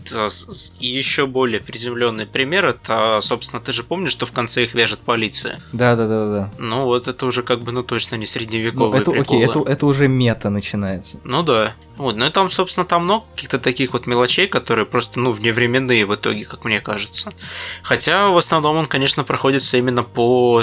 И 0.79 0.87
еще 0.87 1.27
более 1.27 1.61
приземленный 1.61 2.27
пример 2.27 2.65
это, 2.65 3.19
собственно, 3.21 3.61
ты 3.61 3.73
же 3.73 3.83
помнишь, 3.83 4.13
что 4.13 4.25
в 4.25 4.31
конце 4.31 4.63
их 4.63 4.75
вяжет 4.75 5.01
полиция. 5.01 5.59
Да, 5.73 5.97
да, 5.97 6.07
да, 6.07 6.31
да. 6.31 6.53
Ну 6.59 6.85
вот 6.85 7.09
это 7.09 7.27
уже 7.27 7.43
как 7.43 7.63
бы, 7.63 7.73
ну 7.73 7.83
точно 7.83 8.15
не 8.15 8.21
Ну, 8.21 8.27
средневековые 8.29 9.03
это, 9.03 9.11
окей, 9.11 9.25
приколы. 9.41 9.65
это, 9.65 9.73
это 9.73 9.87
уже 9.87 10.07
мета 10.07 10.49
начинается. 10.49 11.19
Ну 11.25 11.43
да. 11.43 11.75
Вот, 11.97 12.17
ну 12.17 12.27
и 12.27 12.31
там, 12.31 12.51
собственно, 12.51 12.87
там 12.87 13.05
много 13.05 13.25
каких-то 13.35 13.59
таких 13.59 13.93
вот 13.93 14.07
мелочей, 14.07 14.47
которые 14.47 14.87
просто, 14.87 15.21
ну, 15.21 15.33
вневременные 15.33 16.07
в 16.07 16.15
итоге, 16.15 16.45
как 16.45 16.65
мне 16.65 16.81
кажется. 16.81 17.33
Хотя, 17.83 18.29
в 18.29 18.37
основном, 18.37 18.77
он, 18.77 18.87
конечно, 18.87 19.25
проходится 19.25 19.77
именно 19.77 20.03
по 20.03 20.63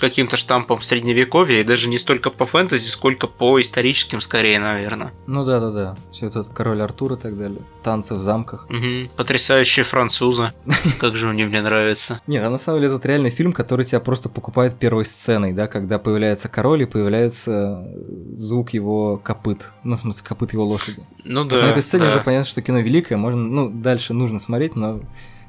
каким-то 0.00 0.36
штампам 0.36 0.82
средневековья, 0.82 1.60
и 1.60 1.64
даже 1.64 1.88
не 1.88 1.98
столько 1.98 2.30
по 2.30 2.46
фэнтези, 2.46 2.88
сколько 2.88 3.26
по 3.26 3.60
историческим, 3.60 4.20
скорее, 4.20 4.58
наверное. 4.58 5.12
Ну 5.26 5.44
да, 5.44 5.60
да, 5.60 5.70
да. 5.70 5.96
Все 6.12 6.26
это 6.26 6.44
король 6.44 6.82
Артур 6.82 7.14
и 7.14 7.16
так 7.16 7.36
далее. 7.38 7.60
Танцы 7.82 8.14
в 8.14 8.20
замках. 8.20 8.66
Мгм. 8.68 9.10
Потрясающие 9.16 9.84
французы. 9.84 10.52
Как 10.98 11.16
же 11.16 11.30
они 11.30 11.44
мне 11.44 11.60
нравятся. 11.60 12.20
Нет, 12.26 12.44
а 12.44 12.50
на 12.50 12.58
самом 12.58 12.80
деле 12.80 12.94
это 12.94 13.08
реальный 13.08 13.30
фильм, 13.30 13.52
который 13.52 13.84
тебя 13.84 14.00
просто 14.00 14.28
покупает 14.28 14.78
первой 14.78 15.04
сценой, 15.04 15.52
да, 15.52 15.66
когда 15.66 15.98
появляется 15.98 16.48
король 16.48 16.82
и 16.82 16.86
появляется 16.86 17.86
звук 18.32 18.70
его 18.70 19.18
копыт. 19.22 19.72
Ну, 19.82 19.96
в 19.96 20.00
смысле, 20.00 20.24
копыт 20.26 20.52
его 20.54 20.64
лошади. 20.64 21.02
Ну 21.24 21.44
да. 21.44 21.62
на 21.62 21.70
этой 21.70 21.82
сцене 21.82 22.04
да. 22.04 22.10
уже 22.10 22.20
понятно, 22.22 22.48
что 22.48 22.62
кино 22.62 22.80
великое, 22.80 23.16
можно, 23.16 23.42
ну, 23.42 23.68
дальше 23.68 24.14
нужно 24.14 24.40
смотреть, 24.40 24.74
но 24.76 25.00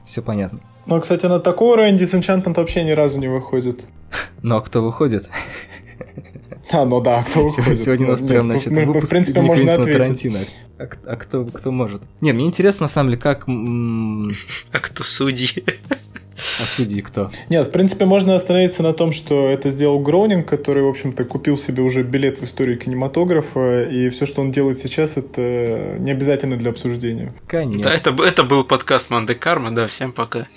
все 0.06 0.22
понятно. 0.22 0.60
Ну, 0.86 1.00
кстати, 1.02 1.26
на 1.26 1.40
такой 1.40 1.72
уровень 1.74 1.98
Disenchantment 1.98 2.56
вообще 2.56 2.84
ни 2.84 2.92
разу 2.92 3.20
не 3.20 3.28
выходит. 3.28 3.86
Ну 4.42 4.56
а 4.58 4.62
кто 4.62 4.84
выходит? 4.84 5.28
А, 6.72 6.86
ну 6.86 7.02
да, 7.02 7.24
кто 7.24 7.44
выходит? 7.44 7.80
сегодня 7.82 8.08
у 8.08 8.12
нас 8.12 8.22
Ну, 8.22 8.28
прям, 8.28 8.48
мы- 8.48 8.60
значит, 8.60 8.86
выпуск 8.86 9.08
в 9.08 9.10
принципе, 9.10 9.42
можно 9.42 9.74
ответить. 9.74 9.94
Тарантино. 9.94 10.40
А, 10.78 10.84
а 10.84 11.16
кто, 11.16 11.46
кто 11.46 11.72
может? 11.72 12.02
Не, 12.22 12.34
мне 12.34 12.46
интересно, 12.46 12.84
на 12.84 12.88
самом 12.88 13.10
деле, 13.10 13.22
как... 13.22 13.46
А 14.72 14.80
кто 14.80 15.04
судьи? 15.04 15.64
А 16.60 16.64
судьи 16.64 17.02
кто? 17.02 17.32
Нет, 17.50 17.68
в 17.68 17.72
принципе, 17.72 18.06
можно 18.06 18.36
остановиться 18.36 18.84
на 18.84 18.94
том, 18.94 19.12
что 19.12 19.50
это 19.50 19.70
сделал 19.70 20.00
Гроунинг, 20.00 20.48
который, 20.48 20.84
в 20.84 20.88
общем-то, 20.88 21.26
купил 21.26 21.58
себе 21.58 21.84
уже 21.84 22.04
билет 22.04 22.40
в 22.40 22.44
историю 22.44 22.78
кинематографа, 22.78 23.84
и 23.84 24.10
все, 24.10 24.26
что 24.26 24.42
он 24.42 24.52
делает 24.52 24.80
сейчас, 24.80 25.18
это 25.18 25.98
не 26.00 26.12
обязательно 26.12 26.58
для 26.58 26.72
обсуждения. 26.72 27.34
Конец. 27.48 27.82
Да, 27.82 27.94
это, 27.94 28.16
это 28.24 28.44
был 28.44 28.64
подкаст 28.64 29.10
Манде 29.10 29.36
Карма, 29.36 29.72
да, 29.72 29.88
всем 29.88 30.12
пока. 30.12 30.48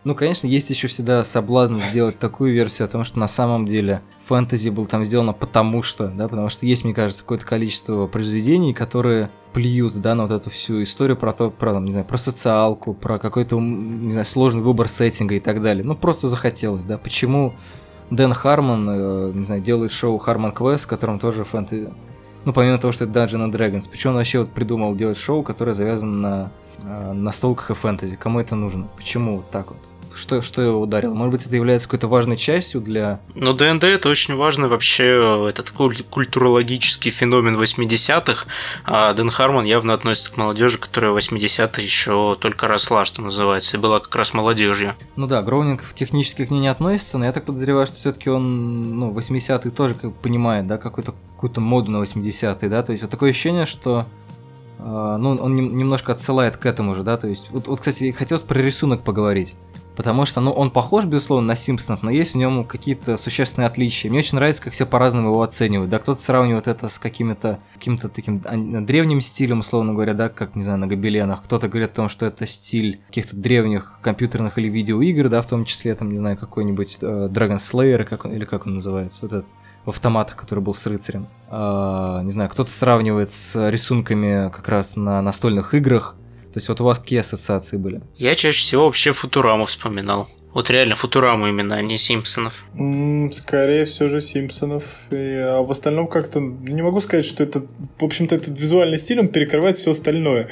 Ну 0.09 0.15
конечно, 0.15 0.47
есть 0.47 0.71
еще 0.71 0.89
всегда 0.89 1.23
соблазн 1.23 1.81
сделать 1.81 2.19
такую 2.19 2.55
версию 2.55 2.87
о 2.87 2.89
том, 2.89 3.05
что 3.05 3.19
на 3.19 3.29
самом 3.29 3.67
деле 3.67 4.01
фэнтези 4.27 4.71
было 4.71 4.87
там 4.87 5.05
сделано 5.05 5.35
потому 5.35 5.83
что, 5.83 6.07
да, 6.09 6.29
потому 6.29 6.49
что 6.49 6.65
есть, 6.65 6.83
мне 6.83 6.95
кажется, 6.95 7.23
какое-то 7.23 7.45
количество 7.45 8.07
произведений, 8.07 8.73
которые 8.73 9.29
плюют, 9.53 10.01
да, 10.01 10.15
на 10.15 10.23
вот 10.23 10.31
эту 10.31 10.49
всю 10.49 10.83
историю 10.83 11.19
про 11.19 11.35
то, 11.35 11.51
про, 11.51 11.75
там, 11.75 11.85
не 11.85 11.91
знаю, 11.91 12.07
про 12.07 12.17
социалку, 12.17 12.95
про 12.95 13.19
какой-то, 13.19 13.61
не 13.61 14.11
знаю, 14.11 14.25
сложный 14.25 14.63
выбор 14.63 14.89
сеттинга 14.89 15.35
и 15.35 15.41
так 15.41 15.61
далее. 15.61 15.85
Ну, 15.85 15.95
просто 15.95 16.27
захотелось, 16.27 16.87
да. 16.87 16.97
Почему 16.97 17.53
Дэн 18.09 18.33
Хармон, 18.33 18.89
э, 18.89 19.33
не 19.35 19.45
знаю, 19.45 19.61
делает 19.61 19.93
шоу 19.93 20.17
Хармон 20.17 20.53
Квест, 20.53 20.85
в 20.85 20.89
котором 20.89 21.19
тоже 21.19 21.45
фэнтези. 21.45 21.93
Ну, 22.47 22.55
помимо 22.55 22.79
того, 22.79 22.93
что 22.93 23.05
это 23.05 23.13
Dungeon 23.13 23.47
and 23.47 23.53
Dragons. 23.53 23.91
Почему 23.91 24.13
он 24.13 24.17
вообще 24.17 24.39
вот 24.39 24.53
придумал 24.53 24.95
делать 24.95 25.19
шоу, 25.19 25.43
которое 25.43 25.75
завязано 25.75 26.17
на 26.17 26.51
э, 26.83 27.13
настолках 27.13 27.73
и 27.73 27.75
фэнтези? 27.75 28.17
Кому 28.17 28.41
это 28.41 28.55
нужно? 28.55 28.89
Почему 28.97 29.37
вот 29.37 29.51
так 29.51 29.69
вот? 29.69 29.88
Что, 30.15 30.43
что 30.43 30.63
его 30.63 30.81
ударило? 30.81 31.15
Может 31.15 31.33
быть, 31.33 31.47
это 31.47 31.57
является 31.57 31.89
какой-то 31.89 32.09
важной 32.09 32.37
частью 32.37 32.81
для... 32.81 33.21
Ну, 33.35 33.53
ДНД 33.53 33.85
это 33.85 34.09
очень 34.09 34.37
важный 34.37 34.69
вообще 34.69 35.49
этот 35.49 35.71
культурологический 35.71 37.11
феномен 37.11 37.57
80-х, 37.57 38.47
а 38.85 39.13
Дэн 39.13 39.31
Хармон 39.31 39.65
явно 39.65 39.95
относится 39.95 40.33
к 40.33 40.37
молодежи, 40.37 40.79
которая 40.79 41.13
в 41.13 41.17
80-е 41.17 41.85
еще 41.85 42.37
только 42.41 42.69
росла, 42.69 43.05
что 43.05 43.23
называется, 43.23 43.77
и 43.77 43.81
была 43.81 44.01
как 44.01 44.15
раз 44.17 44.35
молодежью. 44.35 44.95
Ну 45.17 45.27
да, 45.27 45.43
Гроунинг 45.43 45.83
в 45.83 45.95
технически 45.95 46.45
к 46.45 46.51
ней 46.51 46.61
не 46.61 46.69
относится, 46.69 47.19
но 47.19 47.25
я 47.25 47.33
так 47.33 47.45
подозреваю, 47.45 47.87
что 47.87 47.97
все-таки 47.97 48.31
он, 48.31 48.99
ну, 48.99 49.13
80-е 49.13 49.71
тоже 49.71 49.95
как 49.95 50.15
понимает, 50.15 50.67
да, 50.67 50.79
какую-то 50.79 51.15
какую-то 51.35 51.61
моду 51.61 51.93
на 51.93 51.99
80-е, 51.99 52.69
да, 52.69 52.83
то 52.83 52.91
есть 52.93 53.03
вот 53.03 53.11
такое 53.11 53.31
ощущение, 53.31 53.67
что 53.67 54.07
Uh, 54.79 55.17
ну, 55.17 55.31
он 55.31 55.57
немножко 55.57 56.13
отсылает 56.13 56.57
к 56.57 56.65
этому 56.65 56.95
же, 56.95 57.03
да, 57.03 57.17
то 57.17 57.27
есть, 57.27 57.49
вот, 57.51 57.67
вот 57.67 57.81
кстати, 57.81 58.13
хотелось 58.13 58.45
про 58.45 58.61
рисунок 58.61 59.03
поговорить 59.03 59.57
потому 59.99 60.27
что, 60.27 60.41
ну, 60.41 60.53
он 60.53 60.71
похож, 60.71 61.07
безусловно, 61.07 61.49
на 61.49 61.57
Симпсонов, 61.57 62.05
но 62.05 62.13
есть 62.13 62.35
в 62.35 62.37
нем 62.37 62.65
какие-то 62.65 63.17
существенные 63.17 63.67
отличия. 63.67 64.09
Мне 64.09 64.21
очень 64.21 64.37
нравится, 64.37 64.63
как 64.63 64.73
все 64.73 64.87
по-разному 64.87 65.31
его 65.31 65.43
оценивают. 65.43 65.91
Да, 65.91 65.99
кто-то 65.99 66.23
сравнивает 66.23 66.69
это 66.69 66.89
с 66.89 67.01
каким-то 67.01 67.59
каким-то 67.75 68.09
таким 68.09 68.41
древним 68.87 69.21
стилем, 69.21 69.59
условно 69.59 69.95
говоря, 69.95 70.15
да, 70.15 70.29
как, 70.29 70.55
не 70.55 70.63
знаю, 70.63 70.79
на 70.79 70.87
гобеленах. 70.87 71.43
Кто-то 71.43 71.67
говорит 71.67 71.91
о 71.91 71.95
том, 71.95 72.09
что 72.09 72.27
это 72.27 72.47
стиль 72.47 73.01
каких-то 73.09 73.37
древних 73.37 73.99
компьютерных 74.01 74.57
или 74.59 74.71
видеоигр, 74.71 75.29
да, 75.31 75.43
в 75.43 75.49
том 75.49 75.65
числе, 75.65 75.97
там, 75.97 76.11
не 76.13 76.17
знаю, 76.17 76.37
какой-нибудь 76.37 76.99
э, 77.03 77.29
Dragon 77.29 77.57
Slayer, 77.57 78.05
как 78.05 78.25
он, 78.25 78.33
или 78.35 78.45
как 78.45 78.69
он 78.69 78.75
называется, 78.75 79.23
вот 79.23 79.33
этот 79.33 79.49
в 79.85 79.91
автоматах, 79.91 80.37
который 80.37 80.61
был 80.61 80.75
с 80.75 80.87
рыцарем. 80.87 81.27
А, 81.49 82.23
не 82.23 82.31
знаю, 82.31 82.51
кто-то 82.51 82.71
сравнивает 82.71 83.33
с 83.33 83.69
рисунками 83.69 84.49
как 84.51 84.69
раз 84.69 84.95
на 84.95 85.21
настольных 85.23 85.75
играх, 85.75 86.15
то 86.59 86.61
есть 86.61 86.69
вот 86.71 86.81
у 86.81 86.85
вас 86.85 86.99
какие 86.99 87.21
ассоциации 87.21 87.77
были? 87.77 88.01
Я 88.17 88.35
чаще 88.35 88.59
всего 88.59 88.87
вообще 88.87 89.13
Футураму 89.13 89.67
вспоминал. 89.67 90.29
Вот 90.53 90.71
реально 90.71 90.97
Футураму 90.97 91.47
именно, 91.47 91.77
а 91.77 91.83
не 91.83 91.99
Симпсонов. 91.99 92.65
Mm, 92.75 93.31
скорее 93.31 93.85
все 93.85 94.09
же 94.09 94.21
Симпсонов. 94.21 94.83
И, 95.13 95.15
а 95.15 95.63
в 95.63 95.71
остальном 95.71 96.09
как-то 96.09 96.41
не 96.41 96.83
могу 96.83 97.01
сказать, 97.01 97.27
что 97.27 97.45
это, 97.45 97.63
в 98.01 98.05
общем-то, 98.05 98.35
этот 98.35 98.61
визуальный 98.61 98.99
стиль, 98.99 99.21
он 99.21 99.29
перекрывает 99.29 99.79
все 99.79 99.93
остальное. 99.93 100.49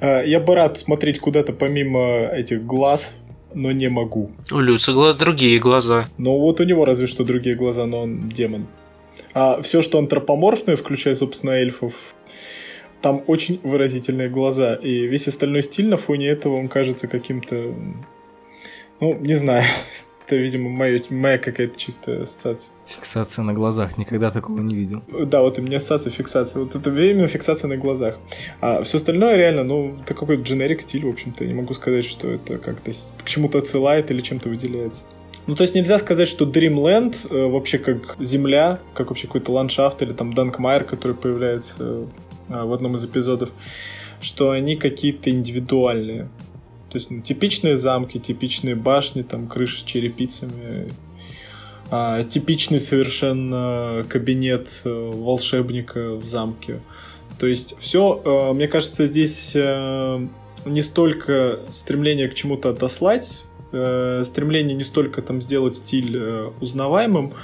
А, 0.00 0.22
я 0.22 0.38
бы 0.38 0.54
рад 0.54 0.78
смотреть 0.78 1.18
куда-то 1.18 1.52
помимо 1.52 2.28
этих 2.28 2.64
глаз, 2.64 3.12
но 3.52 3.72
не 3.72 3.88
могу. 3.88 4.30
У 4.52 4.60
Люца 4.60 4.92
глаз 4.92 5.16
другие 5.16 5.58
глаза. 5.58 6.08
Ну 6.16 6.38
вот 6.38 6.60
у 6.60 6.62
него 6.62 6.84
разве 6.84 7.08
что 7.08 7.24
другие 7.24 7.56
глаза, 7.56 7.86
но 7.86 8.02
он 8.02 8.28
демон. 8.28 8.68
А 9.34 9.60
все, 9.62 9.82
что 9.82 9.98
антропоморфное, 9.98 10.76
включая, 10.76 11.16
собственно, 11.16 11.50
эльфов, 11.50 11.94
там 13.00 13.22
очень 13.26 13.60
выразительные 13.62 14.28
глаза, 14.28 14.74
и 14.74 15.06
весь 15.06 15.28
остальной 15.28 15.62
стиль 15.62 15.88
на 15.88 15.96
фоне 15.96 16.28
этого, 16.28 16.54
он 16.54 16.68
кажется 16.68 17.08
каким-то... 17.08 17.74
Ну, 19.00 19.16
не 19.18 19.34
знаю. 19.34 19.64
Это, 20.26 20.36
видимо, 20.36 20.70
моя, 20.70 21.00
моя 21.10 21.38
какая-то 21.38 21.76
чистая 21.78 22.22
ассоциация. 22.22 22.70
Фиксация 22.86 23.42
на 23.42 23.52
глазах. 23.52 23.98
Никогда 23.98 24.30
такого 24.30 24.60
не 24.60 24.76
видел. 24.76 25.02
Да, 25.08 25.42
вот 25.42 25.58
именно 25.58 25.76
ассоциация, 25.76 26.12
фиксация. 26.12 26.62
Вот 26.62 26.76
это 26.76 26.90
именно 26.90 27.26
фиксация 27.26 27.66
на 27.66 27.76
глазах. 27.76 28.18
А 28.60 28.82
все 28.84 28.98
остальное 28.98 29.36
реально, 29.36 29.64
ну, 29.64 29.96
это 30.00 30.14
какой-то 30.14 30.42
дженерик 30.42 30.82
стиль, 30.82 31.04
в 31.04 31.08
общем-то. 31.08 31.42
Я 31.42 31.50
не 31.50 31.56
могу 31.56 31.74
сказать, 31.74 32.04
что 32.04 32.28
это 32.28 32.58
как-то 32.58 32.92
к 33.24 33.28
чему-то 33.28 33.58
отсылает 33.58 34.10
или 34.10 34.20
чем-то 34.20 34.48
выделяется. 34.48 35.02
Ну, 35.46 35.56
то 35.56 35.62
есть 35.62 35.74
нельзя 35.74 35.98
сказать, 35.98 36.28
что 36.28 36.44
Dreamland 36.44 37.16
э, 37.28 37.46
вообще 37.46 37.78
как 37.78 38.16
земля, 38.20 38.78
как 38.94 39.08
вообще 39.08 39.26
какой-то 39.26 39.50
ландшафт 39.50 40.00
или 40.02 40.12
там 40.12 40.32
Данкмайер, 40.32 40.84
который 40.84 41.16
появляется 41.16 41.74
а, 41.80 42.08
в 42.50 42.72
одном 42.72 42.96
из 42.96 43.04
эпизодов, 43.04 43.50
что 44.20 44.50
они 44.50 44.76
какие-то 44.76 45.30
индивидуальные. 45.30 46.28
То 46.90 46.98
есть 46.98 47.10
ну, 47.10 47.20
типичные 47.20 47.76
замки, 47.76 48.18
типичные 48.18 48.74
башни, 48.74 49.22
там 49.22 49.46
крыши 49.46 49.80
с 49.80 49.84
черепицами, 49.84 50.92
а, 51.92 52.22
типичный 52.22 52.80
совершенно 52.80 54.04
кабинет 54.08 54.82
э, 54.84 55.10
волшебника 55.12 56.14
в 56.14 56.24
замке. 56.24 56.80
То 57.38 57.48
есть 57.48 57.74
все, 57.80 58.20
э, 58.24 58.52
мне 58.52 58.68
кажется, 58.68 59.06
здесь 59.06 59.52
э, 59.54 60.26
не 60.66 60.82
столько 60.82 61.60
стремление 61.72 62.28
к 62.28 62.34
чему-то 62.34 62.70
отослать, 62.70 63.42
стремление 63.70 64.74
не 64.74 64.82
столько 64.82 65.22
там 65.22 65.40
сделать 65.40 65.76
стиль 65.76 66.18
узнаваемым, 66.60 67.34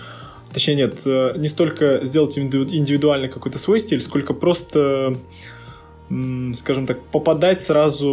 Точнее, 0.56 0.74
нет, 0.74 1.02
э, 1.04 1.34
не 1.36 1.48
столько 1.48 2.00
сделать 2.06 2.38
индивидуальный 2.38 3.28
какой-то 3.28 3.58
свой 3.58 3.78
стиль, 3.78 4.00
сколько 4.00 4.32
просто, 4.32 5.18
скажем 6.54 6.86
так, 6.86 7.02
попадать 7.12 7.60
сразу 7.60 8.08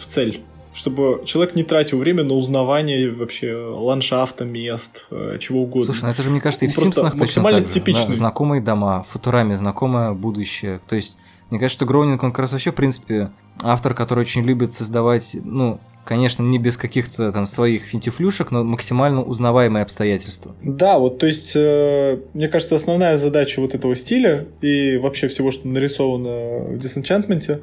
в 0.00 0.04
цель 0.04 0.40
чтобы 0.74 1.22
человек 1.26 1.54
не 1.54 1.64
тратил 1.64 1.98
время 1.98 2.24
на 2.24 2.32
узнавание 2.32 3.10
вообще 3.10 3.54
ландшафта, 3.54 4.46
мест, 4.46 5.04
э, 5.10 5.36
чего 5.38 5.64
угодно. 5.64 5.92
Слушай, 5.92 6.04
ну 6.06 6.10
это 6.10 6.22
же, 6.22 6.30
мне 6.30 6.40
кажется, 6.40 6.64
и 6.64 6.68
в 6.68 6.74
Симпсонах 6.74 7.16
точно 7.16 7.42
так 7.42 7.72
же. 7.72 8.14
Знакомые 8.16 8.62
дома, 8.62 9.04
Футурами, 9.06 9.54
знакомое 9.54 10.12
будущее. 10.12 10.80
То 10.88 10.96
есть, 10.96 11.18
мне 11.52 11.58
кажется, 11.58 11.80
что 11.80 11.84
Гроунинг, 11.84 12.22
он 12.22 12.32
как 12.32 12.38
раз 12.38 12.52
вообще, 12.52 12.72
в 12.72 12.74
принципе, 12.74 13.30
автор, 13.60 13.92
который 13.92 14.20
очень 14.20 14.42
любит 14.42 14.72
создавать, 14.72 15.36
ну, 15.44 15.80
конечно, 16.02 16.42
не 16.42 16.58
без 16.58 16.78
каких-то 16.78 17.30
там 17.30 17.44
своих 17.44 17.82
финтифлюшек, 17.82 18.50
но 18.52 18.64
максимально 18.64 19.22
узнаваемые 19.22 19.82
обстоятельства. 19.82 20.56
Да, 20.62 20.98
вот, 20.98 21.18
то 21.18 21.26
есть, 21.26 21.52
э, 21.54 22.20
мне 22.32 22.48
кажется, 22.48 22.74
основная 22.74 23.18
задача 23.18 23.60
вот 23.60 23.74
этого 23.74 23.94
стиля 23.96 24.46
и 24.62 24.96
вообще 24.96 25.28
всего, 25.28 25.50
что 25.50 25.68
нарисовано 25.68 26.74
в 26.74 26.78
Disenchantment, 26.78 27.60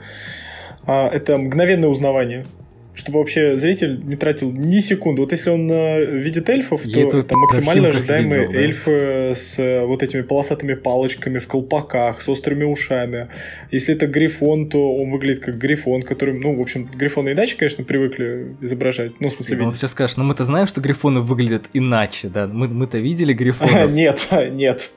э, 0.85 1.07
это 1.07 1.39
мгновенное 1.39 1.89
узнавание 1.89 2.45
чтобы 2.93 3.19
вообще 3.19 3.55
зритель 3.55 4.01
не 4.03 4.15
тратил 4.15 4.51
ни 4.51 4.79
секунды. 4.79 5.21
Вот 5.21 5.31
если 5.31 5.49
он 5.49 5.69
э, 5.71 6.05
видит 6.05 6.49
эльфов, 6.49 6.85
Я 6.85 7.09
то 7.09 7.19
это 7.19 7.35
максимально 7.35 7.89
ожидаемые 7.89 8.41
видел, 8.41 8.53
да? 8.53 8.59
эльфы 8.59 8.91
с 9.35 9.57
э, 9.57 9.85
вот 9.85 10.03
этими 10.03 10.21
полосатыми 10.21 10.73
палочками 10.73 11.39
в 11.39 11.47
колпаках, 11.47 12.21
с 12.21 12.27
острыми 12.27 12.65
ушами. 12.65 13.29
Если 13.71 13.95
это 13.95 14.07
грифон, 14.07 14.69
то 14.69 14.95
он 14.95 15.11
выглядит 15.11 15.41
как 15.43 15.57
грифон, 15.57 16.01
который, 16.01 16.37
ну, 16.37 16.57
в 16.57 16.61
общем, 16.61 16.89
грифоны 16.93 17.31
иначе, 17.31 17.55
конечно, 17.57 17.83
привыкли 17.83 18.55
изображать. 18.61 19.13
Ну, 19.19 19.29
в 19.29 19.31
смысле, 19.31 19.55
видеть. 19.55 19.71
Он 19.71 19.75
сейчас 19.75 19.91
скажешь, 19.91 20.17
но 20.17 20.23
мы-то 20.23 20.43
знаем, 20.43 20.67
что 20.67 20.81
грифоны 20.81 21.21
выглядят 21.21 21.69
иначе, 21.73 22.27
да? 22.27 22.47
Мы, 22.47 22.67
мы-то 22.67 22.97
видели 22.97 23.33
грифонов. 23.33 23.91
Нет, 23.99 24.27
нет. 24.51 24.89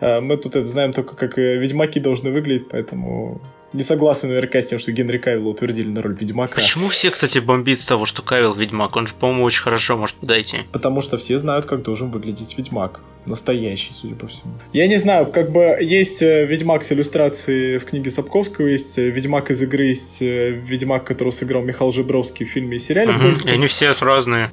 Э, 0.00 0.20
мы 0.20 0.36
тут 0.36 0.56
это 0.56 0.66
знаем 0.66 0.92
только, 0.92 1.16
как 1.16 1.36
ведьмаки 1.38 2.00
должны 2.00 2.30
выглядеть, 2.30 2.68
поэтому 2.68 3.40
не 3.72 3.82
согласны 3.82 4.28
наверняка 4.28 4.62
с 4.62 4.66
тем, 4.66 4.78
что 4.78 4.92
Генри 4.92 5.18
Кавилла 5.18 5.48
утвердили 5.48 5.88
на 5.88 6.02
роль 6.02 6.16
Ведьмака. 6.18 6.54
Почему 6.54 6.88
все, 6.88 7.10
кстати, 7.10 7.38
бомбит 7.38 7.80
с 7.80 7.86
того, 7.86 8.06
что 8.06 8.22
Кавилл 8.22 8.54
Ведьмак? 8.54 8.96
Он 8.96 9.06
же, 9.06 9.14
по-моему, 9.14 9.44
очень 9.44 9.62
хорошо 9.62 9.96
может 9.96 10.16
подойти. 10.16 10.58
Потому 10.72 11.02
что 11.02 11.16
все 11.16 11.38
знают, 11.38 11.66
как 11.66 11.82
должен 11.82 12.10
выглядеть 12.10 12.56
Ведьмак. 12.56 13.00
Настоящий, 13.26 13.92
судя 13.92 14.14
по 14.14 14.28
всему. 14.28 14.52
Я 14.72 14.86
не 14.86 14.98
знаю, 14.98 15.26
как 15.26 15.50
бы 15.50 15.76
есть 15.80 16.22
э, 16.22 16.46
Ведьмак 16.46 16.84
с 16.84 16.92
иллюстрацией 16.92 17.78
в 17.78 17.84
книге 17.84 18.12
Сапковского, 18.12 18.68
есть 18.68 18.98
э, 18.98 19.10
Ведьмак 19.10 19.50
из 19.50 19.60
игры, 19.62 19.86
есть 19.86 20.22
э, 20.22 20.50
Ведьмак, 20.50 21.04
которого 21.04 21.32
сыграл 21.32 21.64
Михаил 21.64 21.90
Жибровский 21.90 22.46
в 22.46 22.50
фильме 22.50 22.76
и 22.76 22.78
сериале. 22.78 23.10
Угу. 23.10 23.48
И 23.48 23.50
они 23.50 23.66
все 23.66 23.90
разные. 24.00 24.52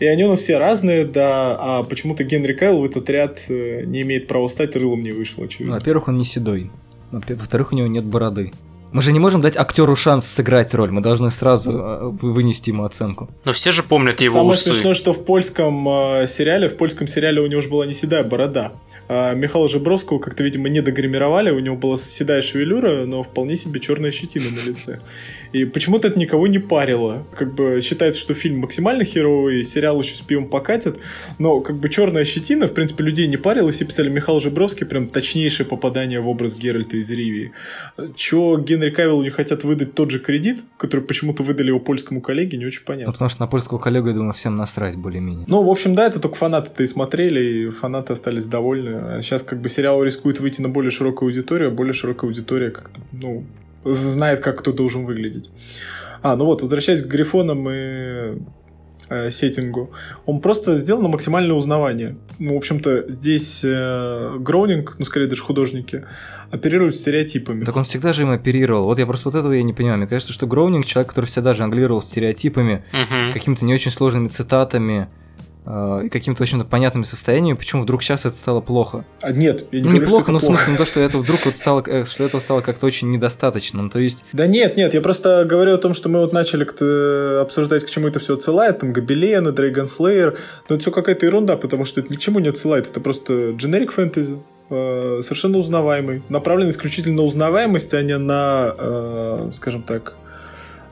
И 0.00 0.04
они 0.04 0.24
у 0.24 0.28
нас 0.28 0.40
все 0.40 0.58
разные, 0.58 1.06
да, 1.06 1.56
а 1.58 1.82
почему-то 1.82 2.22
Генри 2.22 2.52
Кайл 2.52 2.80
в 2.80 2.84
этот 2.84 3.08
ряд 3.08 3.40
не 3.48 4.02
имеет 4.02 4.26
права 4.26 4.48
стать, 4.48 4.76
рылом 4.76 5.02
не 5.02 5.12
вышел, 5.12 5.42
очевидно. 5.42 5.74
Ну, 5.74 5.78
во-первых, 5.78 6.08
он 6.08 6.18
не 6.18 6.26
седой. 6.26 6.70
Во-вторых, 7.10 7.72
у 7.72 7.76
него 7.76 7.88
нет 7.88 8.04
бороды. 8.04 8.52
Мы 8.92 9.02
же 9.02 9.12
не 9.12 9.20
можем 9.20 9.40
дать 9.40 9.56
актеру 9.56 9.94
шанс 9.94 10.26
сыграть 10.26 10.74
роль, 10.74 10.90
мы 10.90 11.00
должны 11.00 11.30
сразу 11.30 11.70
э, 11.70 12.08
вынести 12.22 12.70
ему 12.70 12.84
оценку. 12.84 13.30
Но 13.44 13.52
все 13.52 13.70
же 13.70 13.84
помнят 13.84 14.20
его 14.20 14.34
Самое 14.34 14.50
усы. 14.50 14.64
Самое 14.64 14.76
смешное, 14.76 14.94
что 14.94 15.12
в 15.12 15.24
польском 15.24 15.88
э, 15.88 16.26
сериале, 16.26 16.68
в 16.68 16.76
польском 16.76 17.06
сериале 17.06 17.40
у 17.40 17.46
него 17.46 17.60
же 17.60 17.68
была 17.68 17.86
не 17.86 17.94
седая 17.94 18.24
борода. 18.24 18.72
А 19.08 19.34
Михаила 19.34 19.68
Жебровского 19.68 20.18
как-то, 20.18 20.42
видимо, 20.42 20.68
не 20.68 20.80
догримировали, 20.80 21.50
у 21.50 21.60
него 21.60 21.76
была 21.76 21.98
седая 21.98 22.42
шевелюра, 22.42 23.06
но 23.06 23.22
вполне 23.22 23.56
себе 23.56 23.78
черная 23.78 24.10
щетина 24.10 24.50
на 24.50 24.68
лице. 24.68 25.00
И 25.52 25.64
почему-то 25.64 26.08
это 26.08 26.18
никого 26.18 26.48
не 26.48 26.58
парило. 26.58 27.26
Как 27.36 27.54
бы 27.54 27.80
считается, 27.80 28.20
что 28.20 28.34
фильм 28.34 28.58
максимально 28.58 29.04
херовый, 29.04 29.62
сериал 29.62 30.00
еще 30.00 30.16
с 30.16 30.20
пивом 30.20 30.48
покатит, 30.48 30.98
но 31.38 31.60
как 31.60 31.76
бы 31.76 31.88
черная 31.88 32.24
щетина, 32.24 32.66
в 32.66 32.74
принципе, 32.74 33.04
людей 33.04 33.28
не 33.28 33.36
парила, 33.36 33.70
все 33.70 33.84
писали 33.84 34.08
Михаил 34.08 34.40
Жебровский, 34.40 34.86
прям 34.86 35.08
точнейшее 35.08 35.66
попадание 35.66 36.20
в 36.20 36.28
образ 36.28 36.56
Геральта 36.56 36.96
из 36.96 37.10
Ривии. 37.10 37.52
Чё 38.16 38.56
Ген 38.58 38.79
Генри 38.80 38.94
Кавиллу 38.94 39.22
не 39.22 39.30
хотят 39.30 39.62
выдать 39.62 39.94
тот 39.94 40.10
же 40.10 40.18
кредит, 40.18 40.64
который 40.78 41.00
почему-то 41.00 41.42
выдали 41.42 41.68
его 41.68 41.80
польскому 41.80 42.20
коллеге, 42.20 42.56
не 42.56 42.64
очень 42.64 42.82
понятно. 42.84 43.08
Ну, 43.08 43.12
потому 43.12 43.28
что 43.28 43.40
на 43.40 43.46
польского 43.46 43.78
коллегу, 43.78 44.08
я 44.08 44.14
думаю, 44.14 44.32
всем 44.32 44.56
насрать 44.56 44.96
более-менее. 44.96 45.44
Ну, 45.48 45.62
в 45.62 45.68
общем, 45.68 45.94
да, 45.94 46.06
это 46.06 46.18
только 46.18 46.36
фанаты-то 46.36 46.82
и 46.82 46.86
смотрели, 46.86 47.40
и 47.40 47.68
фанаты 47.68 48.14
остались 48.14 48.46
довольны. 48.46 49.18
А 49.18 49.22
сейчас 49.22 49.42
как 49.42 49.60
бы 49.60 49.68
сериал 49.68 50.02
рискует 50.02 50.40
выйти 50.40 50.62
на 50.62 50.70
более 50.70 50.90
широкую 50.90 51.28
аудиторию, 51.28 51.68
а 51.68 51.70
более 51.70 51.92
широкая 51.92 52.30
аудитория 52.30 52.70
как-то, 52.70 53.00
ну, 53.12 53.44
знает, 53.84 54.40
как 54.40 54.58
кто 54.58 54.72
должен 54.72 55.04
выглядеть. 55.04 55.50
А, 56.22 56.36
ну 56.36 56.46
вот, 56.46 56.62
возвращаясь 56.62 57.02
к 57.02 57.06
Грифонам 57.06 57.68
и 57.70 58.38
э, 59.08 59.30
сеттингу, 59.30 59.90
он 60.24 60.40
просто 60.40 60.78
сделан 60.78 61.02
на 61.02 61.08
максимальное 61.08 61.54
узнавание. 61.54 62.16
Ну, 62.38 62.54
в 62.54 62.56
общем-то, 62.56 63.06
здесь 63.08 63.60
э, 63.62 64.36
Гроунинг, 64.38 64.96
ну, 64.98 65.04
скорее 65.04 65.26
даже 65.26 65.42
художники, 65.42 66.04
оперируют 66.50 66.96
стереотипами. 66.96 67.64
Так 67.64 67.76
он 67.76 67.84
всегда 67.84 68.12
же 68.12 68.22
им 68.22 68.30
оперировал. 68.30 68.84
Вот 68.84 68.98
я 68.98 69.06
просто 69.06 69.28
вот 69.28 69.34
этого 69.38 69.52
я 69.52 69.62
не 69.62 69.72
понимаю. 69.72 69.98
Мне 69.98 70.06
кажется, 70.06 70.32
что 70.32 70.46
Гроунинг 70.46 70.86
человек, 70.86 71.10
который 71.10 71.26
всегда 71.26 71.54
жонглировал 71.54 72.02
стереотипами, 72.02 72.84
Мгм. 72.92 73.32
какими-то 73.32 73.64
не 73.64 73.74
очень 73.74 73.90
сложными 73.90 74.26
цитатами 74.26 75.08
э, 75.66 76.00
и 76.06 76.08
какими-то, 76.08 76.38
в 76.38 76.42
общем-то, 76.42 76.64
понятными 76.64 77.04
состояниями, 77.04 77.54
почему 77.56 77.82
вдруг 77.82 78.02
сейчас 78.02 78.24
это 78.24 78.34
стало 78.34 78.62
плохо. 78.62 79.04
А 79.20 79.30
нет, 79.30 79.66
я 79.70 79.78
не 79.80 79.84
Ну, 79.84 79.90
говорю, 79.90 80.06
неплохо, 80.06 80.22
что 80.24 80.32
но 80.32 80.38
это 80.38 80.46
в 80.46 80.48
плохо. 80.48 80.58
смысле, 80.64 80.72
ну, 80.72 80.78
то, 80.78 80.90
что 80.90 81.00
это 81.00 81.18
вдруг 81.18 81.44
вот 81.44 81.54
стало, 81.56 81.84
э, 81.86 82.04
что 82.06 82.24
этого 82.24 82.40
стало 82.40 82.60
как-то 82.62 82.86
очень 82.86 83.10
недостаточным. 83.10 83.90
То 83.90 83.98
есть, 83.98 84.24
Да 84.32 84.46
нет, 84.46 84.78
нет, 84.78 84.94
я 84.94 85.02
просто 85.02 85.44
говорю 85.44 85.74
о 85.74 85.78
том, 85.78 85.92
что 85.92 86.08
мы 86.08 86.20
вот 86.20 86.32
начали 86.32 86.64
обсуждать, 87.42 87.84
к 87.84 87.90
чему 87.90 88.08
это 88.08 88.18
все 88.20 88.34
отсылает, 88.34 88.78
там, 88.78 88.92
Гобелены, 88.94 89.52
Дрейгон 89.52 89.88
Слеер, 89.88 90.38
но 90.68 90.74
это 90.76 90.82
все 90.82 90.90
какая-то 90.90 91.26
ерунда, 91.26 91.56
потому 91.58 91.84
что 91.84 92.00
это 92.00 92.10
ни 92.10 92.16
к 92.16 92.20
чему 92.20 92.38
не 92.40 92.48
отсылает, 92.48 92.88
это 92.88 93.00
просто 93.00 93.50
generic 93.50 93.90
фэнтези, 93.92 94.38
э, 94.70 95.20
совершенно 95.22 95.58
узнаваемый, 95.58 96.22
направлен 96.28 96.70
исключительно 96.70 97.16
на 97.16 97.22
узнаваемость, 97.22 97.92
а 97.94 98.02
не 98.02 98.16
на, 98.16 98.74
э, 98.78 99.50
скажем 99.52 99.82
так, 99.82 100.14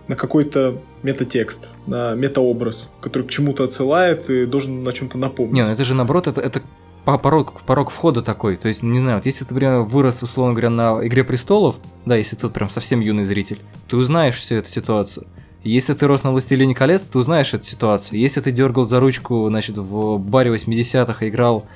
на 0.09 0.17
какой-то 0.17 0.79
метатекст, 1.03 1.69
на 1.87 2.15
метаобраз, 2.15 2.89
который 3.01 3.25
к 3.25 3.31
чему-то 3.31 3.65
отсылает 3.65 4.29
и 4.31 4.47
должен 4.47 4.83
на 4.83 4.93
чем-то 4.93 5.19
напомнить. 5.19 5.55
не, 5.55 5.65
ну 5.65 5.71
это 5.71 5.85
же 5.85 5.95
наоборот, 5.95 6.27
это, 6.27 6.41
это 6.41 6.63
по- 7.05 7.19
порог, 7.19 7.61
порог 7.63 7.91
входа 7.91 8.23
такой. 8.23 8.57
То 8.57 8.69
есть, 8.69 8.83
не 8.83 8.99
знаю, 8.99 9.19
вот 9.19 9.27
если 9.27 9.45
ты, 9.45 9.55
например, 9.55 9.81
вырос, 9.81 10.23
условно 10.23 10.53
говоря, 10.55 10.71
на 10.71 11.07
Игре 11.07 11.25
Престолов, 11.25 11.77
да, 12.05 12.17
если 12.17 12.37
ты 12.37 12.49
прям 12.49 12.71
совсем 12.71 13.01
юный 13.01 13.25
зритель, 13.25 13.61
ты 13.87 13.97
узнаешь 13.97 14.35
всю 14.37 14.57
эту 14.57 14.69
ситуацию. 14.69 15.27
Если 15.65 15.93
ты 15.93 16.07
рос 16.07 16.23
на 16.23 16.31
«Властелине 16.31 16.75
колец», 16.75 17.07
ты 17.07 17.19
узнаешь 17.19 17.53
эту 17.53 17.65
ситуацию. 17.65 18.19
Если 18.19 18.41
ты 18.41 18.53
дергал 18.53 18.87
за 18.87 19.01
ручку, 19.01 19.47
значит, 19.49 19.77
в 19.77 20.19
баре 20.19 20.53
80-х 20.53 21.25
и 21.25 21.29
играл, 21.29 21.67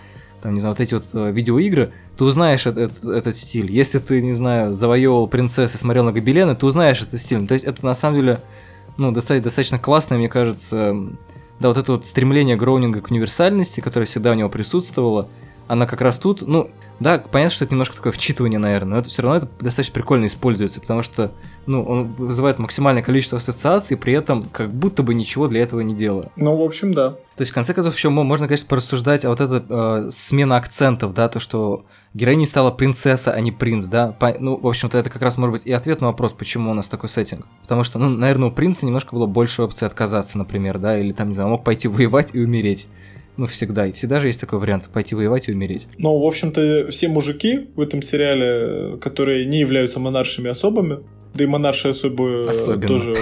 там, 0.43 0.55
не 0.55 0.61
знаю, 0.61 0.75
вот 0.75 0.81
эти 0.81 0.95
вот 0.95 1.05
э, 1.15 1.31
видеоигры, 1.31 1.93
ты 2.17 2.25
узнаешь 2.25 2.67
этот, 2.67 2.97
этот, 2.97 3.05
этот 3.05 3.37
стиль. 3.37 3.71
Если 3.71 3.99
ты, 4.01 4.21
не 4.21 4.35
знаю, 4.35 4.75
завоевывал 4.75 5.29
принцесс 5.29 5.75
и 5.75 5.79
смотрел 5.79 6.05
на 6.05 6.13
гобелены, 6.13 6.57
ты 6.57 6.67
узнаешь 6.67 7.01
этот 7.01 7.21
стиль. 7.21 7.47
То 7.47 7.55
есть 7.55 7.65
это 7.65 7.85
на 7.85 7.95
самом 7.95 8.17
деле, 8.17 8.41
ну, 8.97 9.13
достаточно, 9.13 9.45
достаточно 9.45 9.79
классно, 9.79 10.19
мне 10.19 10.29
кажется, 10.29 10.97
да, 11.61 11.69
вот 11.69 11.77
это 11.77 11.93
вот 11.93 12.07
стремление 12.07 12.57
Гроунинга 12.57 13.01
к 13.01 13.11
универсальности, 13.11 13.81
которое 13.81 14.07
всегда 14.07 14.33
у 14.33 14.35
него 14.35 14.49
присутствовало, 14.49 15.29
она 15.73 15.87
как 15.87 16.03
раз 16.03 16.19
тут, 16.19 16.43
ну, 16.43 16.71
да, 17.01 17.19
понятно, 17.19 17.55
что 17.55 17.65
это 17.65 17.73
немножко 17.73 17.97
такое 17.97 18.13
вчитывание, 18.13 18.59
наверное, 18.59 18.91
но 18.93 18.99
это 18.99 19.09
все 19.09 19.23
равно 19.23 19.39
это 19.39 19.49
достаточно 19.59 19.95
прикольно 19.95 20.27
используется, 20.27 20.83
потому 20.83 21.01
что, 21.01 21.33
ну, 21.65 21.83
он 21.83 22.13
вызывает 22.13 22.59
максимальное 22.59 23.03
количество 23.03 23.39
ассоциаций, 23.39 23.97
при 23.97 24.13
этом 24.13 24.45
как 24.53 24.71
будто 24.71 25.03
бы 25.03 25.15
ничего 25.15 25.49
для 25.49 25.63
этого 25.63 25.81
не 25.81 25.95
делая. 25.95 26.31
Ну, 26.37 26.55
в 26.57 26.61
общем, 26.61 26.93
да. 26.93 27.13
То 27.37 27.41
есть, 27.41 27.53
в 27.53 27.55
конце 27.55 27.73
концов, 27.73 27.97
еще 27.97 28.11
мо- 28.11 28.23
можно, 28.23 28.47
конечно, 28.47 28.69
порассуждать, 28.69 29.25
а 29.25 29.31
вот 29.31 29.41
эта 29.41 29.65
э, 29.67 30.11
смена 30.13 30.57
акцентов, 30.57 31.15
да, 31.15 31.31
то, 31.31 31.41
что 31.41 31.87
героиней 32.13 32.47
стала 32.47 32.71
принцесса, 32.71 33.33
а 33.33 33.41
не 33.41 33.51
принц, 33.51 33.87
да. 33.87 34.13
По- 34.13 34.37
ну, 34.39 34.59
в 34.61 34.67
общем-то, 34.67 34.99
это 34.99 35.09
как 35.09 35.23
раз 35.23 35.39
может 35.39 35.55
быть 35.55 35.67
и 35.67 35.73
ответ 35.73 36.03
на 36.03 36.09
вопрос, 36.09 36.33
почему 36.33 36.71
у 36.71 36.75
нас 36.75 36.91
такой 36.91 37.09
сеттинг. 37.09 37.47
Потому 37.63 37.83
что, 37.83 37.99
ну, 37.99 38.11
наверное, 38.11 38.51
у 38.51 38.53
принца 38.53 38.85
немножко 38.85 39.15
было 39.15 39.25
больше 39.27 39.63
опций 39.63 39.87
отказаться, 39.87 40.37
например, 40.37 40.79
да, 40.79 40.99
или 40.99 41.13
там, 41.13 41.29
не 41.29 41.35
знаю, 41.35 41.49
мог 41.49 41.65
пойти 41.65 41.89
воевать 41.89 42.35
и 42.35 42.41
умереть. 42.45 42.89
Ну, 43.37 43.47
всегда. 43.47 43.87
И 43.87 43.93
всегда 43.93 44.21
же 44.21 44.27
есть 44.27 44.41
такой 44.41 44.59
вариант 44.59 44.89
пойти 44.93 45.15
воевать 45.15 45.49
и 45.49 45.53
умереть. 45.53 45.89
Ну, 45.99 46.19
в 46.19 46.27
общем-то, 46.27 46.89
все 46.91 47.09
мужики 47.09 47.71
в 47.75 47.81
этом 47.81 48.03
сериале, 48.03 48.99
которые 48.99 49.47
не 49.47 49.61
являются 49.61 49.99
монаршими 49.99 50.51
особами, 50.51 50.99
да 51.35 51.45
и 51.45 51.47
монарши 51.47 51.89
особо 51.89 52.49
Особенно. 52.49 52.89
тоже 52.89 53.17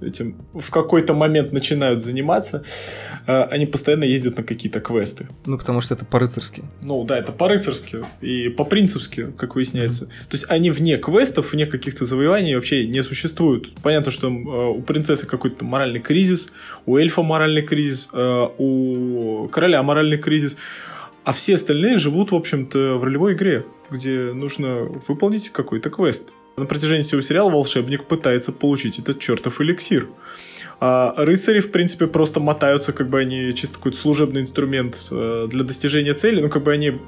этим 0.00 0.36
в 0.52 0.70
какой-то 0.70 1.14
момент 1.14 1.52
начинают 1.52 2.02
заниматься, 2.02 2.64
а, 3.26 3.44
они 3.44 3.66
постоянно 3.66 4.04
ездят 4.04 4.36
на 4.36 4.42
какие-то 4.42 4.80
квесты. 4.80 5.28
Ну, 5.46 5.56
потому 5.56 5.80
что 5.80 5.94
это 5.94 6.04
по-рыцарски. 6.04 6.64
Ну 6.82 7.04
да, 7.04 7.18
это 7.18 7.32
по-рыцарски 7.32 8.04
и 8.20 8.48
по-принципски, 8.48 9.32
как 9.36 9.54
выясняется. 9.54 10.06
То 10.06 10.32
есть 10.32 10.44
они 10.48 10.70
вне 10.70 10.98
квестов, 10.98 11.52
вне 11.52 11.66
каких-то 11.66 12.04
завоеваний 12.04 12.54
вообще 12.54 12.86
не 12.86 13.02
существуют. 13.02 13.74
Понятно, 13.82 14.12
что 14.12 14.28
э, 14.28 14.30
у 14.30 14.82
принцессы 14.82 15.26
какой-то 15.26 15.64
моральный 15.64 16.00
кризис, 16.00 16.48
у 16.86 16.96
эльфа 16.96 17.22
моральный 17.22 17.62
кризис, 17.62 18.08
э, 18.12 18.48
у 18.58 19.48
короля 19.48 19.82
моральный 19.82 20.18
кризис. 20.18 20.56
А 21.24 21.32
все 21.32 21.54
остальные 21.54 21.96
живут, 21.96 22.32
в 22.32 22.34
общем-то, 22.34 22.98
в 22.98 23.04
ролевой 23.04 23.32
игре, 23.32 23.64
где 23.90 24.32
нужно 24.34 24.82
выполнить 25.08 25.48
какой-то 25.48 25.88
квест. 25.88 26.28
На 26.56 26.66
протяжении 26.66 27.02
всего 27.02 27.20
сериала 27.20 27.50
волшебник 27.50 28.04
пытается 28.04 28.52
получить 28.52 28.98
этот 28.98 29.18
чертов 29.18 29.60
эликсир. 29.60 30.08
А 30.80 31.14
рыцари, 31.16 31.60
в 31.60 31.72
принципе, 31.72 32.06
просто 32.06 32.40
мотаются, 32.40 32.92
как 32.92 33.08
бы 33.08 33.20
они 33.20 33.54
чисто 33.54 33.76
какой-то 33.76 33.98
служебный 33.98 34.42
инструмент 34.42 35.00
э, 35.10 35.46
для 35.48 35.64
достижения 35.64 36.14
цели. 36.14 36.40
Ну, 36.40 36.48
как 36.48 36.62
бы 36.62 36.72
они 36.72 36.98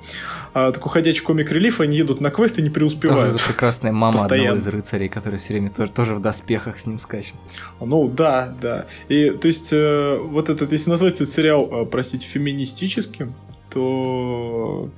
а, 0.55 0.73
такой 0.73 0.91
ходячий 0.91 1.23
комик-релиф, 1.23 1.81
они 1.81 1.97
едут 1.97 2.21
на 2.21 2.31
квест 2.31 2.59
и 2.59 2.63
не 2.63 2.69
Тоже 2.69 2.97
преуспевают. 2.97 3.35
это 3.37 3.45
прекрасная 3.45 3.93
мама 3.93 4.19
Постоянно. 4.19 4.51
одного 4.51 4.63
из 4.63 4.69
рыцарей, 4.69 5.09
который 5.09 5.39
все 5.39 5.53
время 5.53 5.69
тоже, 5.69 5.93
тоже 5.93 6.15
в 6.15 6.21
доспехах 6.23 6.79
с 6.79 6.87
ним 6.87 6.99
скачет. 6.99 7.35
Ну, 7.81 8.09
да, 8.09 8.57
да. 8.61 8.87
И, 9.09 9.31
то 9.31 9.47
есть, 9.47 9.69
э, 9.73 10.17
вот 10.19 10.49
этот, 10.49 10.73
если 10.73 10.91
назвать 10.91 11.17
этот 11.17 11.33
сериал, 11.33 11.69
э, 11.71 11.87
простите, 11.87 12.27
феминистическим, 12.27 13.35
то 13.71 14.89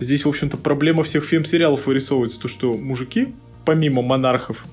здесь, 0.00 0.24
в 0.24 0.28
общем-то, 0.28 0.56
проблема 0.56 1.02
всех 1.02 1.24
фем-сериалов 1.24 1.86
вырисовывается. 1.86 2.40
То, 2.40 2.48
что 2.48 2.72
мужики, 2.74 3.34
помимо 3.68 4.00
монархов, 4.00 4.64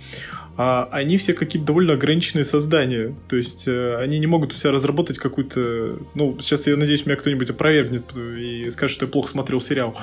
а, 0.56 0.88
они 0.90 1.18
все 1.18 1.34
какие-то 1.34 1.68
довольно 1.68 1.94
ограниченные 1.94 2.46
создания. 2.46 3.14
То 3.28 3.36
есть 3.36 3.68
э, 3.68 3.98
они 3.98 4.20
не 4.20 4.26
могут 4.26 4.54
у 4.54 4.56
себя 4.56 4.72
разработать 4.72 5.18
какую-то... 5.18 6.00
Ну, 6.14 6.38
сейчас, 6.40 6.66
я 6.66 6.78
надеюсь, 6.78 7.06
меня 7.06 7.18
кто-нибудь 7.18 7.50
опровергнет 7.50 8.16
и 8.16 8.70
скажет, 8.72 8.96
что 8.96 9.06
я 9.06 9.12
плохо 9.12 9.28
смотрел 9.28 9.60
сериал. 9.60 9.98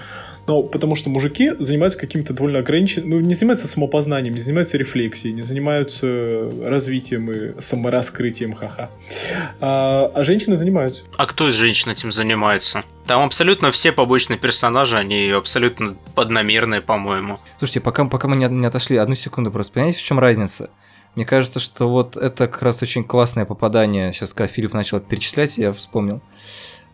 Но 0.47 0.63
потому 0.63 0.97
что 0.97 1.09
мужики 1.09 1.53
занимаются 1.59 1.99
каким-то 1.99 2.35
довольно 2.35 2.59
ограниченным... 2.59 3.11
Ну, 3.11 3.21
не 3.21 3.35
занимаются 3.35 3.69
самопознанием, 3.69 4.35
не 4.35 4.41
занимаются 4.41 4.77
рефлексией, 4.77 5.33
не 5.33 5.43
занимаются 5.43 6.51
развитием 6.61 7.31
и 7.31 7.61
самораскрытием, 7.61 8.55
ха-ха. 8.55 8.91
А, 9.61 10.11
а 10.15 10.25
женщины 10.25 10.57
занимаются. 10.57 11.03
А 11.17 11.27
кто 11.27 11.49
из 11.49 11.55
женщин 11.55 11.91
этим 11.91 12.11
занимается? 12.11 12.85
Там 13.07 13.25
абсолютно 13.25 13.71
все 13.71 13.93
побочные 13.93 14.39
персонажи, 14.39 14.97
они 14.97 15.31
абсолютно 15.31 15.97
подномерные, 16.15 16.81
по-моему. 16.81 17.41
Слушайте, 17.59 17.81
пока, 17.81 18.05
пока 18.05 18.29
мы 18.29 18.37
не, 18.37 18.47
не 18.47 18.67
отошли, 18.67 18.97
одну 18.97 19.15
секунду 19.15 19.51
просто. 19.51 19.73
Понимаете, 19.73 19.99
в 19.99 20.03
чем 20.03 20.19
разница? 20.19 20.71
Мне 21.15 21.27
кажется, 21.27 21.61
что 21.61 21.91
вот 21.91 22.17
это 22.17 22.49
как 22.49 22.63
раз 22.63 22.83
очень 22.83 23.05
классное 23.05 23.45
попадание. 23.45 24.13
Сейчас, 24.13 24.33
когда 24.33 24.49
Филипп 24.49 24.73
начал 24.73 24.97
это 24.97 25.07
перечислять, 25.07 25.59
я 25.59 25.73
вспомнил. 25.73 26.23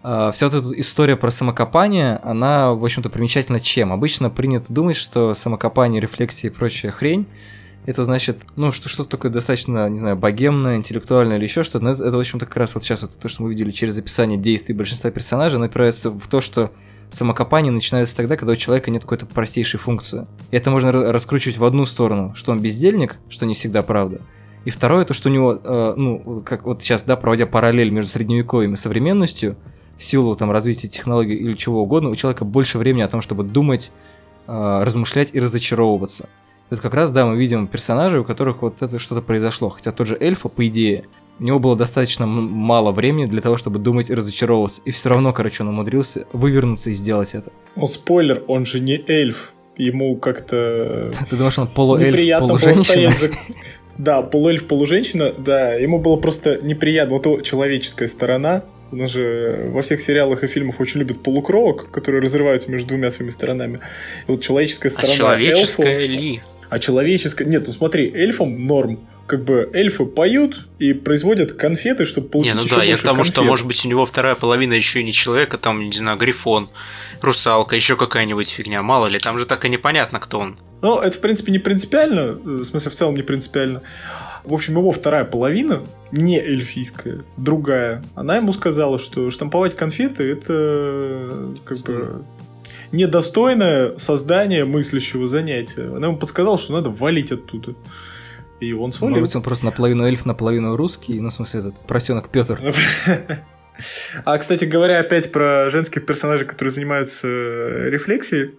А, 0.03 0.31
Вся 0.33 0.49
вот 0.49 0.55
эта 0.55 0.81
история 0.81 1.17
про 1.17 1.31
самокопание, 1.31 2.21
она, 2.23 2.73
в 2.73 2.85
общем-то, 2.85 3.11
примечательна 3.11 3.61
чем? 3.61 3.93
Обычно 3.93 4.31
принято 4.31 4.73
думать, 4.73 4.97
что 4.97 5.35
самокопание, 5.35 6.01
рефлексия 6.01 6.51
и 6.51 6.55
прочая 6.55 6.93
хрень, 6.93 7.27
это 7.87 8.05
значит, 8.05 8.41
ну, 8.57 8.71
что 8.71 8.89
что-то 8.89 9.11
такое 9.11 9.31
достаточно, 9.31 9.89
не 9.89 9.99
знаю, 9.99 10.17
богемное, 10.17 10.77
интеллектуальное 10.77 11.39
или 11.39 11.45
еще 11.45 11.63
что-то. 11.63 11.85
Но 11.85 11.93
это, 11.93 12.05
это, 12.05 12.17
в 12.17 12.21
общем-то, 12.21 12.45
как 12.45 12.57
раз 12.59 12.75
вот 12.75 12.85
сейчас 12.85 13.03
вот 13.03 13.19
то, 13.19 13.29
что 13.29 13.43
мы 13.43 13.49
видели 13.49 13.71
через 13.71 13.97
описание 13.97 14.39
действий 14.39 14.75
большинства 14.75 15.11
персонажей, 15.11 15.57
оно 15.57 15.67
опирается 15.67 16.11
в 16.11 16.27
то, 16.29 16.43
что 16.43 16.71
самокопание 17.11 17.73
начинается 17.73 18.15
тогда, 18.15 18.37
когда 18.37 18.53
у 18.53 18.57
человека 18.57 18.91
нет 18.91 19.03
какой-то 19.03 19.25
простейшей 19.25 19.81
функции. 19.81 20.27
И 20.51 20.57
это 20.57 20.71
можно 20.71 20.89
ра- 20.89 21.11
раскручивать 21.11 21.57
в 21.57 21.65
одну 21.65 21.87
сторону, 21.87 22.35
что 22.35 22.53
он 22.53 22.61
бездельник, 22.61 23.17
что 23.31 23.47
не 23.47 23.55
всегда 23.55 23.83
правда. 23.83 24.21
И 24.67 24.71
второе, 24.71 25.07
то, 25.07 25.15
что 25.15 25.31
у 25.31 25.33
него, 25.33 25.59
э, 25.65 25.95
ну, 25.97 26.43
как 26.45 26.67
вот 26.67 26.83
сейчас, 26.83 27.05
да, 27.05 27.17
проводя 27.17 27.47
параллель 27.47 27.89
между 27.89 28.13
средневековьем 28.13 28.75
и 28.75 28.77
современностью, 28.77 29.57
в 29.99 30.05
силу 30.05 30.35
там 30.37 30.51
развития 30.51 30.89
технологий 30.89 31.35
или 31.35 31.55
чего 31.55 31.83
угодно, 31.83 32.11
у 32.11 32.17
человека 32.17 32.45
больше 32.45 32.79
времени 32.79 33.03
о 33.03 33.09
том, 33.09 33.21
чтобы 33.21 33.43
думать, 33.43 33.93
э, 34.47 34.81
размышлять 34.83 35.31
и 35.33 35.41
разочаровываться. 35.41 36.29
Это 36.71 36.81
как 36.81 36.95
раз, 36.95 37.11
да, 37.11 37.27
мы 37.27 37.37
видим 37.37 37.67
персонажей, 37.67 38.21
у 38.21 38.25
которых 38.25 38.63
вот 38.63 38.83
это 38.83 38.99
что-то 38.99 39.23
произошло. 39.23 39.71
Хотя 39.71 39.91
тот 39.91 40.07
же 40.07 40.17
эльфа, 40.21 40.49
по 40.49 40.67
идее, 40.67 41.07
у 41.41 41.45
него 41.45 41.59
было 41.59 41.77
достаточно 41.77 42.27
мало 42.27 42.93
времени 42.93 43.27
для 43.27 43.41
того, 43.41 43.57
чтобы 43.57 43.79
думать 43.79 44.11
и 44.11 44.15
разочаровываться. 44.15 44.83
И 44.85 44.91
все 44.91 45.09
равно, 45.09 45.33
короче, 45.33 45.63
он 45.63 45.71
умудрился 45.71 46.27
вывернуться 46.33 46.91
и 46.91 46.93
сделать 46.93 47.35
это. 47.35 47.51
Ну, 47.77 47.87
спойлер, 47.87 48.45
он 48.49 48.67
же 48.67 48.81
не 48.81 49.03
эльф. 49.07 49.53
Ему 49.77 50.17
как-то 50.17 51.11
Ты 51.31 51.37
думаешь, 51.37 51.59
он 51.59 51.69
полуэльф, 51.69 52.41
полуженщина? 52.41 53.11
за... 53.11 53.31
Да, 53.99 54.23
полуэльф, 54.23 54.67
полуженщина, 54.69 55.33
да, 55.37 55.75
ему 55.75 55.99
было 55.99 56.17
просто 56.17 56.61
неприятно. 56.63 57.15
Вот 57.15 57.27
его 57.27 57.41
человеческая 57.41 58.07
сторона, 58.07 58.63
у 58.91 58.97
нас 58.97 59.11
же 59.11 59.67
во 59.69 59.83
всех 59.83 60.01
сериалах 60.01 60.45
и 60.45 60.47
фильмах 60.47 60.81
очень 60.81 61.01
любят 61.01 61.23
полукровок, 61.23 61.91
которые 61.91 62.23
разрываются 62.23 62.71
между 62.71 62.89
двумя 62.89 63.11
своими 63.11 63.31
сторонами. 63.31 63.81
И 64.27 64.31
вот 64.31 64.43
человеческая 64.43 64.89
А 64.89 64.93
сторона 64.93 65.15
человеческая 65.15 66.01
эльфу- 66.01 66.21
ли? 66.21 66.41
А 66.71 66.79
человеческое... 66.79 67.45
Нет, 67.47 67.65
ну 67.67 67.73
смотри, 67.73 68.11
эльфам 68.15 68.67
норм. 68.67 69.01
Как 69.27 69.45
бы 69.45 69.69
эльфы 69.75 70.07
поют 70.07 70.67
и 70.79 70.95
производят 70.95 71.53
конфеты, 71.53 72.07
чтобы 72.07 72.29
получить 72.29 72.53
Не, 72.55 72.59
ну 72.59 72.65
еще 72.65 72.77
да, 72.77 72.83
я 72.85 72.97
к 72.97 73.03
тому, 73.03 73.25
что 73.25 73.37
конфет. 73.37 73.51
может 73.51 73.67
быть 73.67 73.85
у 73.85 73.89
него 73.89 74.07
вторая 74.07 74.35
половина 74.35 74.73
еще 74.73 75.01
и 75.01 75.05
не 75.05 75.13
человека, 75.13 75.59
там, 75.59 75.85
не 75.85 75.93
знаю, 75.97 76.17
грифон, 76.17 76.71
русалка, 77.21 77.77
еще 77.77 77.97
какая-нибудь 77.97 78.49
фигня, 78.49 78.83
мало 78.83 79.07
ли, 79.07 79.19
там 79.19 79.39
же 79.39 79.45
так 79.45 79.67
и 79.67 79.69
непонятно, 79.69 80.19
кто 80.19 80.39
он. 80.39 80.57
Ну, 80.81 80.99
это, 80.99 81.15
в 81.17 81.21
принципе, 81.21 81.53
не 81.53 81.59
принципиально. 81.59 82.21
э, 82.21 82.35
В 82.61 82.65
смысле, 82.65 82.91
в 82.91 82.95
целом 82.95 83.17
не 83.17 83.23
принципиально. 83.23 83.83
В 84.49 84.55
общем, 84.55 84.79
его 84.79 84.93
вторая 84.93 85.27
половина, 85.27 85.85
не 86.11 86.41
эльфийская, 86.41 87.23
другая, 87.37 88.03
она 88.15 88.37
ему 88.37 88.55
сказала, 88.55 88.99
что 88.99 89.31
штамповать 89.31 89.77
конфеты 89.77 90.25
это 90.25 91.55
как 91.67 91.77
бы 91.81 92.25
недостойное 92.91 93.99
создание 93.99 94.65
мыслящего 94.65 95.27
занятия. 95.27 95.95
Она 95.95 96.07
ему 96.07 96.17
подсказала, 96.17 96.57
что 96.57 96.73
надо 96.73 96.89
валить 96.89 97.31
оттуда. 97.31 97.75
И 98.59 98.73
он 98.73 98.95
свалил. 98.95 99.17
Может 99.17 99.29
быть, 99.29 99.37
он 99.37 99.43
просто 99.43 99.67
наполовину 99.67 100.07
эльф, 100.07 100.25
наполовину 100.25 100.77
русский, 100.77 101.21
ну, 101.21 101.29
в 101.29 101.33
смысле, 101.35 101.61
этот 101.61 101.81
поросенок 101.81 102.31
Петр. 102.31 102.59
А, 104.25 104.39
кстати 104.39 104.65
говоря, 104.65 104.99
опять 104.99 105.31
про 105.31 105.69
женских 105.71 106.05
персонажей, 106.07 106.47
которые 106.47 106.73
занимаются 106.73 107.29
э, 107.29 107.91
рефлексией. 107.91 108.55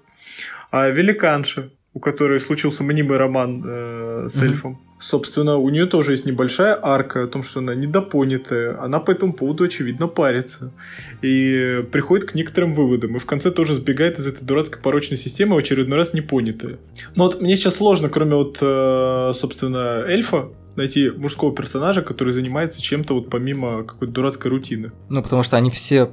А 0.72 0.88
великанша, 0.88 1.72
у 1.94 2.00
которой 2.00 2.40
случился 2.40 2.84
мнимый 2.84 3.18
роман 3.18 3.64
э, 3.66 4.28
с 4.30 4.40
эльфом. 4.42 4.80
Собственно, 5.00 5.58
у 5.58 5.70
нее 5.70 5.86
тоже 5.86 6.12
есть 6.12 6.26
небольшая 6.26 6.78
арка 6.82 7.24
о 7.24 7.28
том, 7.28 7.42
что 7.42 7.60
она 7.60 7.74
недопонятая. 7.74 8.82
Она 8.82 9.00
по 9.00 9.12
этому 9.12 9.34
поводу, 9.34 9.64
очевидно, 9.64 10.08
парится. 10.08 10.74
И 11.22 11.86
приходит 11.92 12.30
к 12.30 12.36
некоторым 12.36 12.74
выводам. 12.74 13.16
И 13.16 13.20
в 13.20 13.26
конце 13.26 13.50
тоже 13.50 13.76
сбегает 13.76 14.20
из 14.20 14.28
этой 14.28 14.44
дурацкой 14.44 14.82
порочной 14.82 15.18
системы, 15.18 15.56
в 15.56 15.60
очередной 15.60 15.98
раз 15.98 16.14
непонятая. 16.14 16.80
Но 17.16 17.26
вот 17.26 17.42
мне 17.42 17.56
сейчас 17.56 17.76
сложно, 17.76 18.10
кроме 18.10 18.36
вот, 18.36 18.58
э, 18.60 19.34
собственно, 19.36 20.04
эльфа, 20.06 20.50
найти 20.76 21.10
мужского 21.10 21.56
персонажа, 21.56 22.02
который 22.02 22.34
занимается 22.34 22.82
чем-то 22.82 23.14
вот 23.14 23.30
помимо 23.30 23.84
какой-то 23.84 24.14
дурацкой 24.14 24.52
рутины. 24.52 24.92
Ну, 25.10 25.24
потому 25.24 25.44
что 25.44 25.56
они 25.56 25.72
все, 25.72 26.10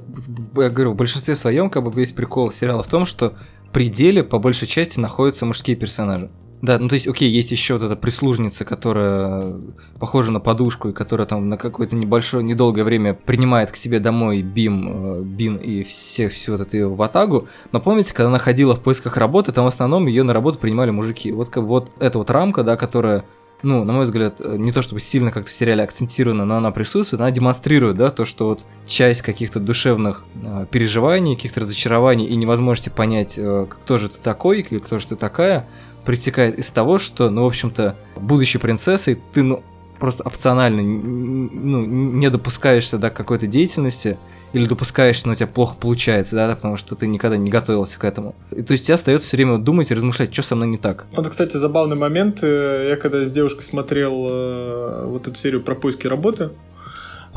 я 0.55 0.69
говорю, 0.69 0.93
в 0.93 0.95
большинстве 0.95 1.35
своем, 1.35 1.69
как 1.69 1.83
бы 1.83 1.91
весь 1.91 2.11
прикол 2.11 2.51
сериала 2.51 2.83
в 2.83 2.87
том, 2.87 3.05
что 3.05 3.37
пределе, 3.73 4.23
по 4.23 4.39
большей 4.39 4.67
части, 4.67 4.99
находятся 4.99 5.45
мужские 5.45 5.75
персонажи. 5.75 6.29
Да, 6.61 6.79
ну 6.79 6.87
то 6.87 6.95
есть, 6.95 7.07
окей, 7.07 7.29
есть 7.29 7.51
еще 7.51 7.75
вот 7.75 7.83
эта 7.83 7.95
прислужница, 7.95 8.65
которая 8.65 9.53
похожа 9.99 10.31
на 10.31 10.39
подушку, 10.39 10.89
и 10.89 10.93
которая 10.93 11.27
там 11.27 11.49
на 11.49 11.57
какое-то 11.57 11.95
небольшое, 11.95 12.43
недолгое 12.43 12.83
время 12.83 13.13
принимает 13.13 13.71
к 13.71 13.75
себе 13.75 13.99
домой 13.99 14.41
Бим, 14.41 15.19
э, 15.19 15.21
Бин 15.21 15.57
и 15.57 15.83
все, 15.83 16.29
всю 16.29 16.53
вот 16.53 16.61
эту 16.61 16.75
ее 16.75 16.89
ватагу. 16.89 17.47
Но 17.71 17.79
помните, 17.79 18.13
когда 18.13 18.29
она 18.29 18.39
ходила 18.39 18.75
в 18.75 18.81
поисках 18.81 19.17
работы, 19.17 19.51
там 19.51 19.65
в 19.65 19.67
основном 19.67 20.07
ее 20.07 20.23
на 20.23 20.33
работу 20.33 20.57
принимали 20.57 20.89
мужики. 20.89 21.31
Вот 21.31 21.49
как 21.49 21.63
вот 21.63 21.91
эта 21.99 22.17
вот 22.17 22.31
рамка, 22.31 22.63
да, 22.63 22.75
которая 22.75 23.23
ну, 23.63 23.83
на 23.83 23.93
мой 23.93 24.05
взгляд, 24.05 24.39
э, 24.39 24.55
не 24.57 24.71
то 24.71 24.81
чтобы 24.81 25.01
сильно 25.01 25.31
как-то 25.31 25.49
в 25.49 25.53
сериале 25.53 25.83
акцентирована, 25.83 26.45
но 26.45 26.57
она 26.57 26.71
присутствует, 26.71 27.21
она 27.21 27.31
демонстрирует, 27.31 27.97
да, 27.97 28.11
то, 28.11 28.25
что 28.25 28.47
вот 28.47 28.65
часть 28.85 29.21
каких-то 29.21 29.59
душевных 29.59 30.25
э, 30.43 30.65
переживаний, 30.69 31.35
каких-то 31.35 31.61
разочарований 31.61 32.25
и 32.25 32.35
невозможности 32.35 32.89
понять, 32.89 33.33
э, 33.37 33.65
кто 33.67 33.97
же 33.97 34.09
ты 34.09 34.19
такой, 34.21 34.61
и 34.61 34.79
кто 34.79 34.99
же 34.99 35.07
ты 35.07 35.15
такая, 35.15 35.67
притекает 36.07 36.57
из 36.57 36.71
того, 36.71 36.99
что, 36.99 37.29
ну, 37.29 37.43
в 37.43 37.47
общем-то, 37.47 37.97
будущей 38.15 38.59
принцессой 38.59 39.19
ты, 39.33 39.43
ну, 39.43 39.61
просто 39.99 40.23
опционально, 40.23 40.81
ну, 40.81 41.85
не 41.85 42.29
допускаешься 42.29 42.97
до 42.97 43.09
какой-то 43.09 43.45
деятельности, 43.45 44.17
или 44.53 44.65
допускаешь, 44.65 45.25
но 45.25 45.33
у 45.33 45.35
тебя 45.35 45.47
плохо 45.47 45.75
получается, 45.77 46.37
да, 46.37 46.55
потому 46.55 46.77
что 46.77 46.95
ты 46.95 47.07
никогда 47.07 47.35
не 47.35 47.49
готовился 47.49 47.99
к 47.99 48.05
этому. 48.05 48.33
И, 48.55 48.61
то 48.61 48.71
есть 48.71 48.85
тебе 48.85 48.95
остается 48.95 49.27
все 49.27 49.35
время 49.35 49.57
думать 49.57 49.91
и 49.91 49.93
размышлять, 49.93 50.33
что 50.33 50.43
со 50.43 50.55
мной 50.55 50.69
не 50.69 50.77
так. 50.77 51.07
Вот, 51.11 51.27
кстати, 51.27 51.57
забавный 51.57 51.97
момент. 51.97 52.39
э, 52.41 52.87
Я 52.91 52.95
когда 52.95 53.25
с 53.25 53.31
девушкой 53.33 53.63
смотрел 53.63 54.27
э, 54.29 55.05
вот 55.07 55.27
эту 55.27 55.35
серию 55.35 55.61
про 55.61 55.75
поиски 55.75 56.07
работы, 56.07 56.51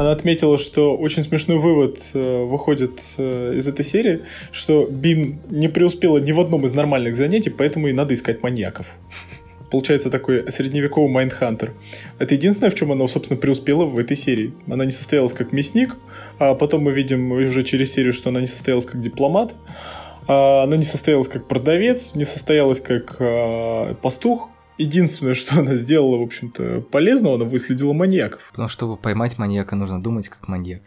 она 0.01 0.13
отметила, 0.13 0.57
что 0.57 0.97
очень 0.97 1.23
смешной 1.23 1.59
вывод 1.59 2.01
э, 2.15 2.45
выходит 2.45 3.03
э, 3.19 3.55
из 3.57 3.69
этой 3.69 3.85
серии, 3.85 4.23
что 4.51 4.87
Бин 4.87 5.41
не 5.51 5.69
преуспела 5.69 6.17
ни 6.17 6.33
в 6.33 6.41
одном 6.41 6.65
из 6.65 6.73
нормальных 6.73 7.17
занятий, 7.17 7.51
поэтому 7.51 7.87
и 7.89 7.93
надо 7.93 8.15
искать 8.15 8.43
маньяков. 8.43 8.87
Получается 9.71 10.09
такой 10.09 10.51
средневековый 10.51 11.11
Майндхантер. 11.11 11.75
Это 12.19 12.35
единственное, 12.35 12.71
в 12.71 12.75
чем 12.77 12.91
она, 12.93 13.07
собственно, 13.09 13.39
преуспела 13.39 13.85
в 13.85 13.99
этой 13.99 14.17
серии. 14.17 14.55
Она 14.67 14.87
не 14.87 14.91
состоялась 14.91 15.35
как 15.35 15.53
мясник, 15.53 15.97
а 16.39 16.55
потом 16.55 16.85
мы 16.85 16.93
видим 16.93 17.33
уже 17.33 17.63
через 17.63 17.93
серию, 17.93 18.15
что 18.15 18.31
она 18.31 18.41
не 18.41 18.47
состоялась 18.47 18.87
как 18.87 19.03
дипломат, 19.03 19.55
а, 20.27 20.63
она 20.63 20.79
не 20.79 20.85
состоялась 20.85 21.29
как 21.29 21.47
продавец, 21.47 22.13
не 22.15 22.25
состоялась 22.25 22.81
как 22.81 23.17
а, 23.21 23.95
пастух. 23.97 24.49
Единственное, 24.81 25.35
что 25.35 25.61
она 25.61 25.74
сделала, 25.74 26.16
в 26.16 26.22
общем-то, 26.22 26.81
полезного, 26.91 27.35
она 27.35 27.45
выследила 27.45 27.93
маньяков. 27.93 28.41
Потому 28.51 28.66
что, 28.70 28.78
чтобы 28.78 28.97
поймать 28.97 29.37
маньяка, 29.37 29.76
нужно 29.76 30.03
думать 30.03 30.31
как 30.31 30.49
маньяк. 30.49 30.81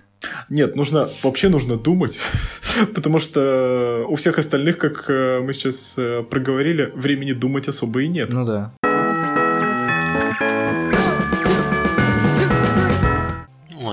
Нет, 0.50 0.76
нужно, 0.76 1.10
вообще 1.22 1.48
нужно 1.50 1.76
думать, 1.76 2.18
потому 2.96 3.20
что 3.20 4.06
у 4.10 4.16
всех 4.16 4.40
остальных, 4.40 4.80
как 4.80 5.06
э, 5.10 5.42
мы 5.42 5.54
сейчас 5.54 5.94
э, 5.98 6.24
проговорили, 6.24 6.92
времени 6.96 7.34
думать 7.34 7.68
особо 7.68 8.02
и 8.02 8.08
нет. 8.08 8.30
Ну 8.32 8.46
да. 8.46 8.74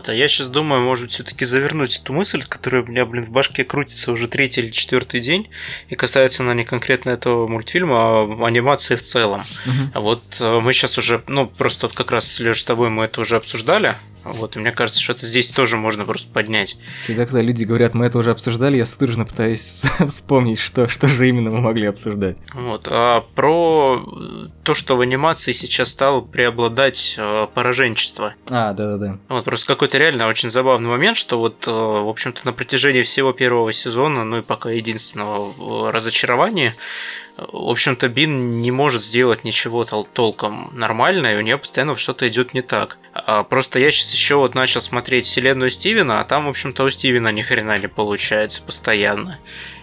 Вот, 0.01 0.09
а 0.09 0.14
я 0.14 0.28
сейчас 0.28 0.48
думаю, 0.48 0.80
может 0.80 1.11
все-таки 1.11 1.44
завернуть 1.44 1.98
эту 1.98 2.14
мысль, 2.14 2.42
которая 2.42 2.82
у 2.82 2.86
меня, 2.86 3.05
блин, 3.05 3.22
в 3.22 3.30
башке 3.30 3.64
крутится 3.64 4.12
уже 4.12 4.28
третий 4.28 4.62
или 4.62 4.70
четвертый 4.70 5.20
день, 5.20 5.51
и 5.90 5.94
касается 5.94 6.42
она 6.42 6.55
не 6.55 6.64
конкретно 6.64 7.11
этого 7.11 7.46
мультфильма, 7.46 7.96
а 7.96 8.46
анимации 8.46 8.94
в 8.94 9.03
целом. 9.03 9.42
А 9.92 10.01
вот 10.01 10.22
э, 10.40 10.61
мы 10.61 10.72
сейчас 10.72 10.96
уже, 10.96 11.22
ну, 11.26 11.46
просто 11.46 11.86
вот 11.86 11.94
как 11.94 12.12
раз, 12.12 12.40
Леш, 12.40 12.62
с 12.62 12.64
тобой 12.64 12.88
мы 12.88 13.05
это 13.05 13.20
уже 13.20 13.36
обсуждали, 13.36 13.94
вот, 14.25 14.57
и 14.57 14.59
мне 14.59 14.73
кажется, 14.73 15.01
что 15.01 15.12
это 15.12 15.27
здесь 15.27 15.51
тоже 15.51 15.77
можно 15.77 16.05
просто 16.05 16.29
поднять. 16.31 16.77
Всегда, 17.03 17.27
когда 17.27 17.41
люди 17.41 17.64
говорят, 17.64 17.95
мы 17.95 18.07
это 18.07 18.18
уже 18.18 18.31
обсуждали, 18.31 18.77
я 18.77 18.87
судорожно 18.87 19.25
пытаюсь 19.25 19.83
вспомнить, 20.09 20.59
что, 20.59 20.89
что 20.89 21.09
же 21.09 21.29
именно 21.29 21.51
мы 21.51 21.61
могли 21.61 21.87
обсуждать. 21.87 22.37
Вот. 22.53 22.89
А 22.91 23.23
про 23.35 24.03
то, 24.64 24.75
что 24.75 24.97
в 24.97 25.01
анимации 25.01 25.53
сейчас 25.53 25.91
стало 25.91 26.21
преобладать 26.21 27.14
э, 27.18 27.47
пораженчество. 27.55 28.35
А, 28.51 28.73
да-да-да. 28.73 29.18
Вот 29.29 29.45
просто 29.45 29.66
какой-то 29.66 29.99
реально 29.99 30.29
очень 30.29 30.51
забавный 30.51 30.89
момент, 30.89 31.16
что 31.16 31.39
вот, 31.39 31.66
э, 31.66 31.71
в 31.71 32.09
общем-то, 32.09 32.43
на 32.45 32.53
протяжении 32.53 33.03
всего 33.03 33.33
первого 33.33 33.73
сезона, 33.73 34.25
ну 34.25 34.39
и 34.39 34.43
пока 34.43 34.71
единственного 34.71 35.91
разочарования, 35.93 36.75
в 37.53 37.70
общем-то, 37.70 38.09
Бин 38.09 38.61
не 38.61 38.70
может 38.70 39.03
сделать 39.03 39.45
ничего 39.45 39.84
тол- 39.84 40.09
толком 40.12 40.70
нормально, 40.72 41.34
и 41.34 41.36
у 41.36 41.41
нее 41.41 41.59
постоянно 41.59 41.97
что-то 41.97 42.28
идет 42.28 42.55
не 42.55 42.62
так. 42.62 42.99
А 43.14 43.43
просто 43.45 43.78
я 43.78 43.91
сейчас 43.91 44.12
еще 44.12 44.36
вот 44.36 44.55
начал 44.55 44.80
смотреть 44.80 45.24
вселенную 45.24 45.70
Стивена, 45.70 46.20
а 46.20 46.24
там, 46.24 46.47
в 46.47 46.49
общем-то, 46.49 46.84
у 46.84 46.91
Стивена 46.91 47.32
ни 47.32 47.43
хрена 47.43 47.78
не 47.78 47.88
получается 47.88 48.62
постоянно. 48.62 49.38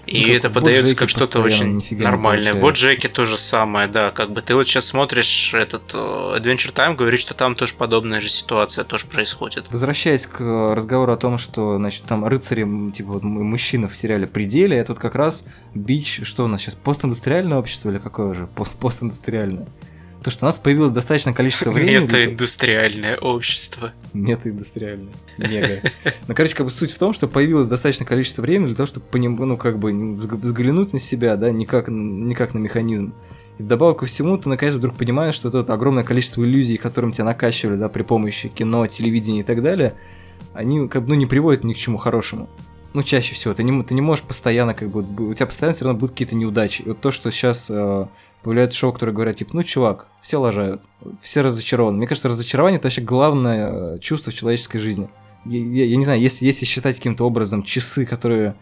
И 0.08 0.26
Ну, 0.26 0.34
это 0.34 0.49
подается 0.49 0.95
как 0.95 1.10
что-то 1.10 1.41
очень 1.41 1.84
нормальное. 1.91 2.53
В 2.53 2.60
получается. 2.60 2.62
Боджеке 2.62 3.08
то 3.10 3.26
же 3.26 3.38
самое, 3.38 3.88
да. 3.89 4.12
Как 4.12 4.32
бы 4.32 4.41
ты 4.41 4.55
вот 4.55 4.66
сейчас 4.66 4.86
смотришь 4.86 5.53
этот 5.53 5.93
э, 5.93 5.97
Adventure 5.97 6.74
Time, 6.74 6.95
говоришь, 6.95 7.20
что 7.20 7.34
там 7.34 7.55
тоже 7.55 7.74
подобная 7.74 8.22
же 8.22 8.30
ситуация 8.30 8.86
тоже 8.86 9.05
происходит. 9.08 9.66
Возвращаясь 9.70 10.26
к 10.26 10.39
э, 10.39 10.74
разговору 10.74 11.12
о 11.12 11.18
том, 11.18 11.38
что, 11.38 11.76
значит, 11.76 12.03
там 12.03 12.26
рыцари, 12.26 12.91
типа, 12.91 13.14
вот, 13.14 13.24
мужчина 13.24 13.89
в 13.89 13.97
сериале 13.97 14.28
«Пределе», 14.28 14.78
это 14.78 14.93
вот 14.93 14.99
как 14.99 15.16
раз 15.16 15.43
бич, 15.74 16.22
что 16.24 16.45
у 16.45 16.47
нас 16.47 16.62
сейчас, 16.62 16.76
постиндустриальное 16.76 17.58
общество 17.58 17.89
или 17.89 17.99
какое 17.99 18.28
уже? 18.28 18.47
Пост 18.47 18.78
постиндустриальное. 18.78 19.68
То, 20.28 20.32
что 20.32 20.45
у 20.45 20.47
нас 20.47 20.59
появилось 20.59 20.91
достаточное 20.91 21.34
количество 21.34 21.71
времени... 21.71 22.03
Это 22.03 22.25
индустриальное 22.25 23.15
общество. 23.15 23.93
Метаиндустриальное. 24.11 25.13
Мега. 25.38 25.82
Ну, 26.28 26.36
короче, 26.36 26.53
как 26.53 26.65
бы 26.65 26.71
суть 26.73 26.91
в 26.91 26.99
том, 26.99 27.13
что 27.13 27.30
появилось 27.30 27.67
достаточное 27.67 28.05
количество 28.05 28.41
времени 28.41 28.67
для 28.67 28.75
того, 28.75 28.88
чтобы 28.88 29.05
поним... 29.09 29.38
ну, 29.38 29.55
как 29.55 29.80
бы 29.80 29.91
взг- 29.91 30.36
взглянуть 30.36 30.91
на 30.91 30.99
себя, 30.99 31.38
да, 31.38 31.49
не 31.51 31.65
как, 31.65 31.88
не 31.88 32.36
как 32.36 32.53
на 32.53 32.59
механизм. 32.59 33.13
И 33.57 33.63
вдобавок 33.63 33.99
ко 33.99 34.05
всему, 34.05 34.38
ты 34.38 34.49
наконец 34.49 34.75
вдруг 34.75 34.97
понимаешь, 34.97 35.34
что 35.34 35.47
это 35.47 35.73
огромное 35.73 36.03
количество 36.03 36.43
иллюзий, 36.43 36.75
которым 36.75 37.13
тебя 37.13 37.23
накачивали, 37.23 37.78
да, 37.78 37.88
при 37.88 38.01
помощи 38.01 38.49
кино, 38.49 38.86
телевидения 38.86 39.39
и 39.39 39.43
так 39.43 39.63
далее, 39.63 39.93
они 40.53 40.89
как 40.89 41.03
бы, 41.03 41.11
ну, 41.11 41.15
не 41.15 41.25
приводят 41.25 41.63
ни 41.63 41.71
к 41.71 41.78
чему 41.78 41.97
хорошему. 41.97 42.49
Ну, 42.94 43.04
чаще 43.04 43.36
всего. 43.36 43.54
Ты 43.54 43.64
не, 43.64 43.84
ты 43.84 43.94
не 43.94 44.02
можешь 44.02 44.24
постоянно, 44.24 44.74
как 44.74 44.90
бы, 44.90 45.02
у 45.28 45.34
тебя 45.34 45.46
постоянно 45.46 45.76
все 45.76 45.86
равно 45.86 46.00
будут 46.00 46.14
какие-то 46.14 46.36
неудачи. 46.36 46.82
И 46.82 46.90
вот 46.90 47.02
то, 47.02 47.12
что 47.12 47.32
сейчас 47.32 47.68
э, 47.70 48.08
появляются 48.44 48.78
шоу, 48.80 48.92
которые 48.94 49.14
говорят, 49.14 49.36
типа, 49.36 49.52
ну, 49.54 49.64
чувак, 49.64 50.08
все 50.22 50.38
лажают, 50.38 50.84
все 51.22 51.42
разочарованы. 51.42 51.98
Мне 51.98 52.08
кажется, 52.08 52.30
разочарование– 52.30 52.78
это 52.80 52.88
вообще 52.88 53.02
главное 53.02 53.96
э, 53.96 54.00
чувство 54.00 54.32
в 54.32 54.36
человеческой 54.36 54.80
жизни. 54.80 55.10
Я, 55.46 55.60
я- 55.60 55.86
я 55.86 55.96
не 55.96 56.06
знаю, 56.06 56.20
если, 56.22 56.46
если 56.46 56.66
считать 56.66 56.96
каким-то 56.98 57.26
образом 57.26 57.62
часы, 57.62 58.06
которые 58.06 58.56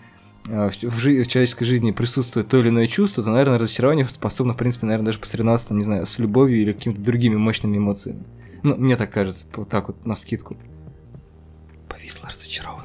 э, 0.47 0.69
в, 0.69 0.83
в 0.83 0.97
жи- 0.97 1.23
в 1.23 1.27
человеческой 1.27 1.65
жизни 1.65 1.91
присутствует 1.91 2.47
то 2.49 2.57
или 2.57 2.69
иное 2.69 2.87
чувство, 2.87 3.23
то, 3.23 3.29
наверное, 3.29 3.57
разочарование 3.59 4.05
способно, 4.05 4.53
в 4.53 4.57
принципе, 4.57 4.85
наверное, 4.87 5.05
даже 5.05 5.19
посоревноваться, 5.19 5.69
там, 5.69 5.77
не 5.77 5.83
знаю, 5.83 6.05
с 6.05 6.19
любовью 6.19 6.61
или 6.61 6.73
какими-то 6.73 6.99
другими 6.99 7.35
мощными 7.35 7.77
эмоциями. 7.77 8.23
Ну, 8.63 8.75
мне 8.75 8.97
так 8.97 9.11
кажется, 9.11 9.45
вот 9.55 9.69
так 9.69 9.87
вот, 9.87 10.05
на 10.05 10.15
вскидку. 10.15 10.57
Повисла 11.87 12.29
разочарованная 12.29 12.84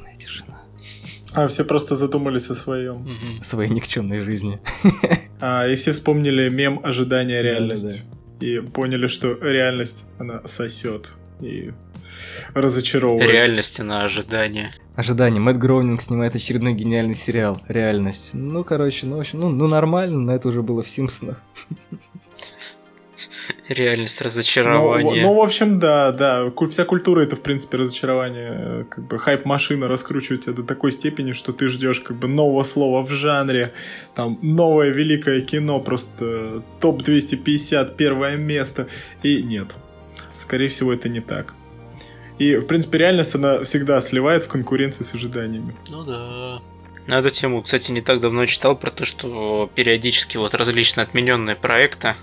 А 1.33 1.47
все 1.47 1.63
просто 1.63 1.95
задумались 1.95 2.49
о 2.49 2.55
своем. 2.55 3.07
о 3.39 3.43
своей 3.43 3.69
никчемной 3.71 4.23
жизни. 4.23 4.59
А, 5.39 5.67
и 5.67 5.75
все 5.75 5.91
вспомнили 5.93 6.49
мем 6.49 6.81
ожидания 6.83 7.41
реальности. 7.41 8.01
и 8.39 8.59
поняли, 8.59 9.07
что 9.07 9.33
реальность, 9.33 10.05
она 10.19 10.41
сосет 10.45 11.13
и 11.39 11.71
разочаровывает. 12.53 13.31
Реальность 13.31 13.81
на 13.81 14.03
ожидание. 14.03 14.71
Ожидание. 14.95 15.39
Мэтт 15.41 15.57
Гроунинг 15.57 16.01
снимает 16.01 16.35
очередной 16.35 16.73
гениальный 16.73 17.15
сериал. 17.15 17.61
Реальность. 17.67 18.31
Ну, 18.33 18.63
короче, 18.63 19.07
ну, 19.07 19.17
в 19.17 19.19
общем, 19.21 19.39
ну, 19.39 19.49
ну 19.49 19.67
нормально, 19.67 20.19
но 20.19 20.33
это 20.35 20.49
уже 20.49 20.61
было 20.61 20.83
в 20.83 20.89
Симпсонах. 20.89 21.41
Реальность 23.73 24.21
разочарования. 24.21 25.21
Ну, 25.21 25.29
ну, 25.29 25.33
в 25.35 25.41
общем, 25.41 25.79
да, 25.79 26.11
да. 26.11 26.51
Вся 26.69 26.83
культура 26.85 27.21
это, 27.21 27.35
в 27.35 27.41
принципе, 27.41 27.77
разочарование. 27.77 28.85
Как 28.89 29.07
бы 29.07 29.17
хайп-машина 29.17 29.87
раскручивает 29.87 30.43
тебя 30.43 30.53
до 30.53 30.63
такой 30.63 30.91
степени, 30.91 31.31
что 31.31 31.53
ты 31.53 31.67
ждешь 31.67 32.01
как 32.01 32.17
бы 32.17 32.27
нового 32.27 32.63
слова 32.63 33.01
в 33.01 33.09
жанре. 33.11 33.73
Там 34.13 34.37
новое 34.41 34.89
великое 34.89 35.41
кино, 35.41 35.79
просто 35.79 36.63
топ-250, 36.81 37.95
первое 37.95 38.35
место. 38.35 38.87
И 39.23 39.41
нет. 39.41 39.67
Скорее 40.37 40.67
всего, 40.67 40.91
это 40.91 41.07
не 41.07 41.21
так. 41.21 41.53
И, 42.39 42.55
в 42.55 42.65
принципе, 42.65 42.97
реальность, 42.97 43.35
она 43.35 43.63
всегда 43.63 44.01
сливает 44.01 44.43
в 44.43 44.47
конкуренции 44.47 45.03
с 45.03 45.13
ожиданиями. 45.13 45.75
Ну 45.89 46.03
да. 46.03 46.59
На 47.11 47.15
эту 47.15 47.29
тему, 47.29 47.61
кстати, 47.61 47.91
не 47.91 47.99
так 47.99 48.21
давно 48.21 48.45
читал 48.45 48.73
про 48.73 48.89
то, 48.89 49.03
что 49.03 49.69
периодически 49.75 50.37
вот 50.37 50.55
различные 50.55 51.03
отмененные 51.03 51.57
проекты, 51.57 52.15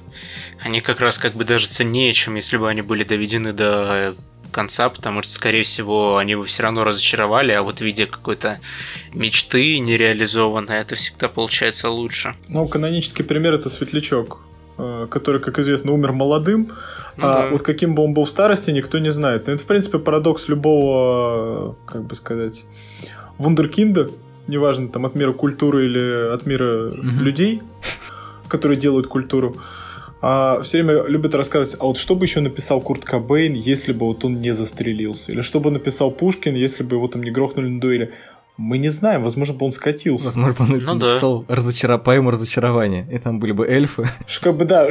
они 0.65 0.81
как 0.81 1.01
раз 1.01 1.19
как 1.19 1.35
бы 1.35 1.45
даже 1.45 1.67
ценнее, 1.67 2.11
чем 2.15 2.37
если 2.37 2.57
бы 2.57 2.71
они 2.71 2.81
были 2.81 3.05
доведены 3.05 3.53
до 3.53 4.15
конца, 4.51 4.89
потому 4.89 5.21
что, 5.21 5.35
скорее 5.35 5.63
всего, 5.63 6.17
они 6.17 6.37
бы 6.37 6.47
все 6.47 6.63
равно 6.63 6.85
разочаровали, 6.85 7.53
а 7.53 7.63
вот 7.63 7.81
в 7.81 7.81
виде 7.83 8.07
какой-то 8.07 8.61
мечты 9.13 9.79
нереализованной, 9.79 10.79
это 10.79 10.95
всегда 10.95 11.29
получается 11.29 11.91
лучше. 11.91 12.35
Ну, 12.49 12.67
канонический 12.67 13.27
пример 13.27 13.53
это 13.53 13.69
Светлячок. 13.69 14.41
Э, 14.79 15.07
который, 15.11 15.43
как 15.43 15.59
известно, 15.59 15.93
умер 15.93 16.13
молодым, 16.13 16.69
ну, 17.19 17.27
а 17.27 17.43
да. 17.43 17.49
вот 17.51 17.61
каким 17.61 17.95
бы 17.95 18.05
он 18.05 18.15
был 18.15 18.25
в 18.25 18.31
старости, 18.31 18.71
никто 18.71 18.99
не 18.99 19.13
знает. 19.13 19.49
Ну, 19.49 19.53
это, 19.53 19.65
в 19.65 19.67
принципе, 19.67 19.99
парадокс 19.99 20.49
любого, 20.49 21.77
как 21.85 22.05
бы 22.05 22.15
сказать, 22.15 22.65
вундеркинда, 23.37 24.13
неважно, 24.49 24.89
там, 24.89 25.07
от 25.07 25.15
мира 25.15 25.33
культуры 25.33 25.87
или 25.87 26.35
от 26.35 26.47
мира 26.47 26.91
угу. 26.91 27.03
людей, 27.03 27.63
которые 28.49 28.79
делают 28.79 29.07
культуру. 29.07 29.57
А 30.21 30.61
все 30.63 30.83
время 30.83 31.07
любят 31.07 31.35
рассказывать, 31.35 31.77
а 31.79 31.85
вот 31.85 31.97
что 31.97 32.17
бы 32.17 32.25
еще 32.25 32.41
написал 32.41 32.81
Курт 32.81 33.05
Кобейн, 33.05 33.53
если 33.53 33.93
бы 33.93 34.07
вот 34.07 34.25
он 34.25 34.41
не 34.41 34.53
застрелился? 34.53 35.31
Или 35.31 35.43
что 35.43 35.61
бы 35.61 35.71
написал 35.71 36.11
Пушкин, 36.11 36.57
если 36.57 36.83
бы 36.83 36.97
его 36.97 37.07
там 37.07 37.23
не 37.23 37.31
грохнули 37.31 37.69
на 37.69 37.81
дуэли? 37.81 38.13
Мы 38.57 38.79
не 38.79 38.89
знаем, 38.89 39.23
возможно, 39.23 39.55
бы 39.55 39.65
он 39.67 39.73
скатился. 39.73 40.27
Возможно, 40.27 40.55
бы 40.55 40.65
он 40.65 40.81
ну, 40.81 40.95
написал 40.95 41.45
да. 41.45 41.55
разочара... 41.55 41.99
поэму 41.99 42.33
разочарования, 42.33 43.07
и 43.13 43.19
там 43.19 43.39
были 43.39 43.53
бы 43.53 43.69
эльфы. 43.69 44.09
Как 44.41 44.57
бы, 44.57 44.65
да. 44.65 44.89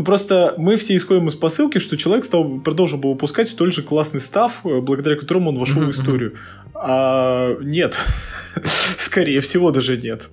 Ну, 0.00 0.04
просто 0.04 0.54
мы 0.56 0.76
все 0.76 0.96
исходим 0.96 1.28
из 1.28 1.34
посылки, 1.34 1.76
что 1.76 1.98
человек 1.98 2.24
стал, 2.24 2.58
продолжил 2.60 2.96
бы 2.96 3.10
выпускать 3.10 3.50
столь 3.50 3.70
же 3.70 3.82
классный 3.82 4.22
став, 4.22 4.64
э, 4.64 4.80
благодаря 4.80 5.14
которому 5.14 5.50
он 5.50 5.58
вошел 5.58 5.82
в 5.82 5.90
историю. 5.90 6.36
А 6.72 7.54
нет. 7.60 7.98
Скорее 8.98 9.42
всего, 9.42 9.70
даже 9.72 9.98
нет. 9.98 10.30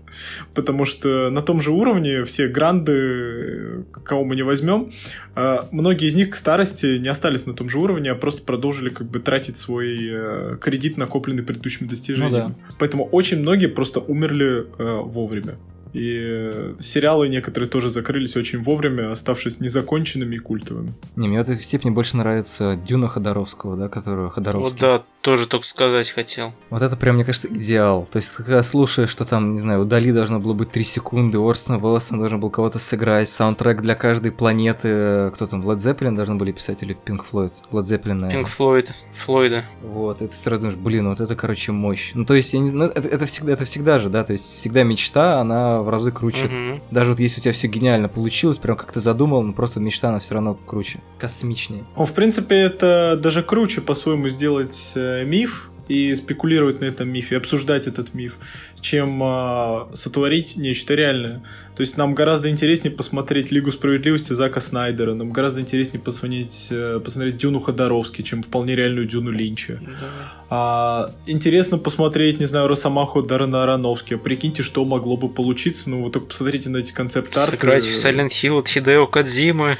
Потому 0.54 0.86
что 0.86 1.30
на 1.30 1.42
том 1.42 1.62
же 1.62 1.72
уровне 1.72 2.24
все 2.24 2.48
гранды, 2.48 3.84
кого 4.06 4.24
мы 4.24 4.38
не 4.38 4.44
возьмем, 4.44 4.94
а, 5.36 5.68
многие 5.72 6.08
из 6.08 6.16
них 6.16 6.30
к 6.30 6.38
старости 6.38 6.98
не 6.98 7.10
остались 7.10 7.46
на 7.46 7.54
том 7.54 7.68
же 7.68 7.78
уровне, 7.78 8.12
а 8.12 8.16
просто 8.16 8.44
продолжили 8.44 8.88
как 8.88 9.08
бы 9.10 9.20
тратить 9.20 9.58
свой 9.58 9.98
э, 10.10 10.58
кредит, 10.62 10.96
накопленный 10.96 11.44
предыдущими 11.44 11.90
достижениями. 11.90 12.32
Ну, 12.32 12.56
да. 12.70 12.76
Поэтому 12.80 13.04
очень 13.04 13.42
многие 13.42 13.68
просто 13.68 14.00
умерли 14.00 14.66
э, 14.78 15.02
вовремя. 15.04 15.56
И 15.98 16.76
сериалы 16.80 17.28
некоторые 17.28 17.68
тоже 17.68 17.90
закрылись 17.90 18.36
очень 18.36 18.62
вовремя, 18.62 19.12
оставшись 19.12 19.60
незаконченными 19.60 20.36
и 20.36 20.38
культовыми. 20.38 20.94
Не, 21.16 21.28
мне 21.28 21.40
в 21.40 21.42
этой 21.42 21.60
степени 21.60 21.90
больше 21.90 22.18
нравится 22.18 22.80
Дюна 22.88 23.08
Ходоровского, 23.08 23.76
да, 23.76 23.90
которую 23.90 24.30
Ходоровский. 24.30 24.80
Вот 24.80 24.80
да, 24.80 25.04
тоже 25.28 25.46
только 25.46 25.66
сказать 25.66 26.10
хотел. 26.10 26.54
Вот 26.70 26.82
это 26.82 26.96
прям, 26.96 27.16
мне 27.16 27.26
кажется, 27.26 27.50
идеал. 27.50 28.08
То 28.10 28.16
есть, 28.16 28.32
когда 28.32 28.64
слушаешь, 28.64 29.10
что 29.10 29.26
там, 29.26 29.52
не 29.52 29.60
знаю, 29.60 29.82
у 29.82 29.84
Дали 29.84 30.14
должно 30.14 30.40
было 30.40 30.54
быть 30.54 30.72
3 30.72 30.86
секунды, 30.86 31.38
Орстон 31.38 31.84
Уэллсон 31.84 32.18
должен 32.18 32.40
был 32.40 32.50
кого-то 32.50 32.80
сыграть, 32.80 33.28
саундтрек 33.28 33.82
для 33.82 33.96
каждой 33.96 34.32
планеты, 34.32 35.30
кто 35.32 35.46
там, 35.48 35.70
Led 35.70 35.80
Zeppelin 35.80 36.16
должны 36.16 36.36
были 36.36 36.54
писать 36.54 36.82
или 36.82 36.96
Pink 37.06 37.26
Floyd? 37.30 37.52
Led 37.74 37.84
Zeppelin, 37.84 38.14
наверное. 38.14 38.46
Pink 38.46 38.58
Floyd, 38.58 38.90
Флойда. 39.16 39.66
Вот, 39.82 40.22
это 40.22 40.34
сразу 40.34 40.62
думаешь, 40.62 40.80
блин, 40.80 41.10
вот 41.10 41.20
это, 41.20 41.36
короче, 41.36 41.74
мощь. 41.74 42.12
Ну, 42.14 42.24
то 42.24 42.34
есть, 42.34 42.54
я 42.54 42.60
не 42.60 42.70
знаю, 42.70 42.94
это, 42.96 43.10
это, 43.10 43.26
всегда, 43.26 43.52
это 43.52 43.66
всегда 43.66 44.00
же, 44.00 44.08
да, 44.08 44.24
то 44.24 44.32
есть, 44.32 44.46
всегда 44.46 44.84
мечта, 44.84 45.42
она 45.42 45.82
в 45.82 45.90
разы 45.90 46.14
круче. 46.14 46.46
Угу. 46.46 46.82
Даже 46.92 47.12
вот 47.12 47.20
если 47.20 47.42
у 47.42 47.44
тебя 47.44 47.52
все 47.52 47.68
гениально 47.68 48.08
получилось, 48.08 48.60
прям 48.60 48.78
как 48.78 48.94
ты 48.94 49.02
задумал, 49.02 49.44
но 49.44 49.52
просто 49.52 49.82
мечта, 49.82 50.08
она 50.08 50.20
все 50.20 50.36
равно 50.36 50.54
круче, 50.54 51.00
космичнее. 51.20 51.84
Ну, 51.98 52.06
в 52.06 52.14
принципе, 52.14 52.56
это 52.56 53.20
даже 53.22 53.44
круче 53.44 53.82
по-своему 53.82 54.30
сделать 54.30 54.94
э, 55.22 55.26
миф, 55.26 55.70
и 55.88 56.16
спекулировать 56.16 56.82
на 56.82 56.86
этом 56.86 57.10
мифе, 57.10 57.38
обсуждать 57.38 57.88
этот 57.88 58.14
миф, 58.14 58.38
чем 58.82 59.22
э, 59.24 59.96
сотворить 59.96 60.58
нечто 60.58 60.96
реальное. 60.96 61.44
То 61.76 61.82
есть 61.82 61.96
нам 61.96 62.16
гораздо 62.16 62.50
интереснее 62.50 62.94
посмотреть 62.94 63.52
Лигу 63.52 63.72
справедливости 63.72 64.34
Зака 64.34 64.60
Снайдера, 64.60 65.14
нам 65.14 65.32
гораздо 65.32 65.62
интереснее 65.62 66.02
посмотреть, 66.02 66.68
э, 66.72 67.00
посмотреть 67.04 67.38
Дюну 67.38 67.62
Ходоровски, 67.62 68.22
чем 68.22 68.44
вполне 68.44 68.76
реальную 68.76 69.08
Дюну 69.08 69.32
Линча. 69.32 69.80
Да. 69.82 70.08
А, 70.50 71.14
интересно 71.26 71.78
посмотреть, 71.78 72.40
не 72.40 72.46
знаю, 72.46 72.68
Росомаху 72.68 73.22
Дарана 73.22 73.64
Ароновски. 73.64 74.16
Прикиньте, 74.16 74.64
что 74.64 74.84
могло 74.86 75.18
бы 75.18 75.30
получиться. 75.30 75.90
Ну, 75.90 76.04
вы 76.04 76.12
только 76.12 76.28
посмотрите 76.28 76.70
на 76.70 76.78
эти 76.78 76.92
концепт-арты. 76.92 77.52
Сыграть 77.52 77.84
в 77.84 78.06
Silent 78.06 78.30
Hill 78.30 78.60
от 78.60 78.68
Хидео 78.68 79.08
Кадзимы. 79.08 79.78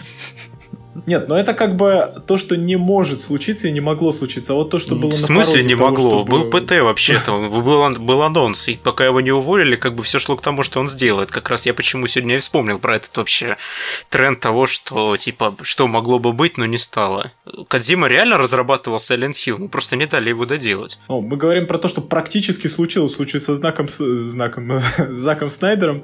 Нет, 1.08 1.30
но 1.30 1.40
это 1.40 1.54
как 1.54 1.78
бы 1.78 2.14
то, 2.26 2.38
что 2.38 2.58
не 2.58 2.76
может 2.76 3.22
случиться 3.22 3.70
и 3.70 3.72
не 3.72 3.80
могло 3.80 4.12
случиться. 4.12 4.54
А 4.54 4.56
вот 4.56 4.70
то, 4.70 4.80
что 4.80 4.96
было 4.96 5.12
В 5.12 5.20
смысле 5.20 5.64
не 5.64 5.76
того, 5.76 5.90
могло? 5.90 6.24
Чтобы... 6.24 6.32
Был 6.32 6.50
ПТ 6.50 6.72
вообще-то. 6.82 7.50
Был, 7.50 7.98
был 7.98 8.22
анонс. 8.22 8.68
И 8.68 8.76
пока 8.76 9.06
его 9.06 9.22
не 9.22 9.32
уволили, 9.32 9.76
как 9.76 9.96
бы 9.96 10.04
все 10.04 10.20
шло 10.20 10.36
к 10.36 10.42
тому, 10.42 10.64
что 10.64 10.80
он 10.80 10.88
сделает. 10.90 11.32
Как 11.32 11.50
раз 11.50 11.66
я 11.66 11.74
почему 11.74 12.08
сегодня 12.08 12.36
и 12.36 12.40
вспомнил 12.40 12.80
про 12.80 12.96
этот 12.96 13.16
вообще 13.18 13.58
тренд 14.10 14.40
того, 14.40 14.68
что 14.68 15.16
типа 15.18 15.56
что 15.62 15.88
могло 15.88 16.20
бы 16.20 16.34
быть, 16.34 16.58
но 16.58 16.66
не 16.66 16.78
стало. 16.78 17.32
Кадзима 17.70 18.08
реально 18.08 18.38
разрабатывал 18.38 18.98
Silent 18.98 19.32
Hill, 19.32 19.58
мы 19.60 19.68
просто 19.70 19.96
не 19.96 20.08
дали 20.08 20.30
его 20.30 20.46
доделать. 20.46 21.00
О, 21.08 21.22
мы 21.22 21.38
говорим 21.38 21.68
про 21.68 21.78
то, 21.78 21.88
что 21.88 22.02
практически 22.02 22.68
случилось 22.68 23.14
в 23.14 23.16
случае 23.16 23.40
со 23.40 23.56
знаком, 23.56 23.88
знаком 23.88 24.82
Заком 25.12 25.50
Снайдером. 25.50 26.04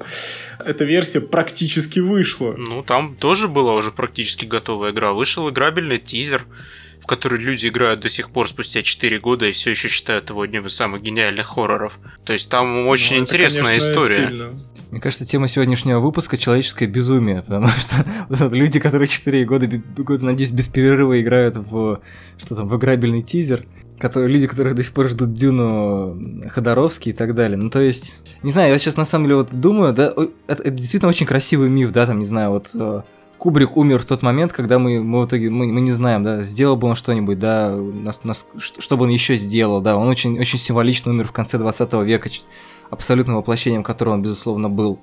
Эта 0.64 0.84
версия 0.84 1.20
практически 1.20 1.98
вышла. 1.98 2.54
Ну, 2.56 2.82
там 2.82 3.14
тоже 3.16 3.48
была 3.48 3.74
уже 3.74 3.90
практически 3.90 4.46
готова 4.46 4.84
новая 4.84 4.92
игра. 4.94 5.12
Вышел 5.12 5.50
играбельный 5.50 5.98
тизер, 5.98 6.46
в 7.04 7.06
который 7.06 7.38
люди 7.38 7.66
играют 7.66 8.00
до 8.00 8.08
сих 8.08 8.30
пор 8.30 8.48
спустя 8.48 8.82
4 8.82 9.18
года 9.18 9.44
и 9.44 9.52
все 9.52 9.72
еще 9.72 9.88
считают 9.88 10.30
его 10.30 10.40
одним 10.40 10.64
из 10.64 10.74
самых 10.74 11.02
гениальных 11.02 11.46
хорроров. 11.46 11.98
То 12.24 12.32
есть 12.32 12.50
там 12.50 12.88
очень 12.88 13.16
ну, 13.16 13.22
интересная 13.22 13.76
это, 13.76 13.86
конечно, 13.86 13.92
история. 13.92 14.28
Сильно. 14.28 14.50
Мне 14.90 15.00
кажется, 15.00 15.26
тема 15.26 15.48
сегодняшнего 15.48 15.98
выпуска 16.00 16.38
человеческое 16.38 16.86
безумие, 16.86 17.42
потому 17.42 17.68
что 18.30 18.48
люди, 18.48 18.80
которые 18.80 19.08
4 19.08 19.44
года, 19.44 19.66
года, 19.98 20.24
надеюсь, 20.24 20.50
без 20.50 20.68
перерыва 20.68 21.20
играют 21.20 21.56
в 21.56 22.00
что 22.38 22.56
там, 22.56 22.68
в 22.68 22.76
играбельный 22.76 23.22
тизер, 23.22 23.66
которые, 23.98 24.30
люди, 24.30 24.46
которые 24.46 24.74
до 24.74 24.82
сих 24.82 24.92
пор 24.92 25.08
ждут 25.08 25.34
Дюну 25.34 26.48
Ходоровский 26.48 27.12
и 27.12 27.14
так 27.14 27.34
далее. 27.34 27.56
Ну, 27.58 27.70
то 27.70 27.80
есть, 27.80 28.18
не 28.42 28.50
знаю, 28.50 28.72
я 28.72 28.78
сейчас 28.78 28.96
на 28.96 29.04
самом 29.04 29.26
деле 29.26 29.36
вот 29.36 29.52
думаю, 29.52 29.92
да, 29.92 30.12
это, 30.46 30.62
это 30.62 30.70
действительно 30.70 31.10
очень 31.10 31.26
красивый 31.26 31.68
миф, 31.68 31.92
да, 31.92 32.06
там, 32.06 32.18
не 32.18 32.24
знаю, 32.24 32.50
вот 32.50 32.70
э, 32.74 33.02
Кубрик 33.44 33.76
умер 33.76 34.00
в 34.00 34.06
тот 34.06 34.22
момент, 34.22 34.54
когда 34.54 34.78
мы, 34.78 35.02
мы 35.02 35.20
в 35.20 35.26
итоге, 35.26 35.50
мы, 35.50 35.66
мы 35.66 35.82
не 35.82 35.92
знаем, 35.92 36.22
да, 36.22 36.42
сделал 36.42 36.76
бы 36.76 36.88
он 36.88 36.94
что-нибудь, 36.94 37.38
да, 37.38 37.76
нас, 37.76 38.24
нас, 38.24 38.46
что 38.56 38.96
бы 38.96 39.02
он 39.02 39.10
еще 39.10 39.36
сделал, 39.36 39.82
да, 39.82 39.98
он 39.98 40.08
очень, 40.08 40.40
очень 40.40 40.58
символично 40.58 41.10
умер 41.10 41.26
в 41.26 41.32
конце 41.32 41.58
20 41.58 41.92
века, 42.04 42.30
абсолютным 42.88 43.36
воплощением 43.36 43.82
которого 43.82 44.14
он, 44.14 44.22
безусловно, 44.22 44.70
был. 44.70 44.98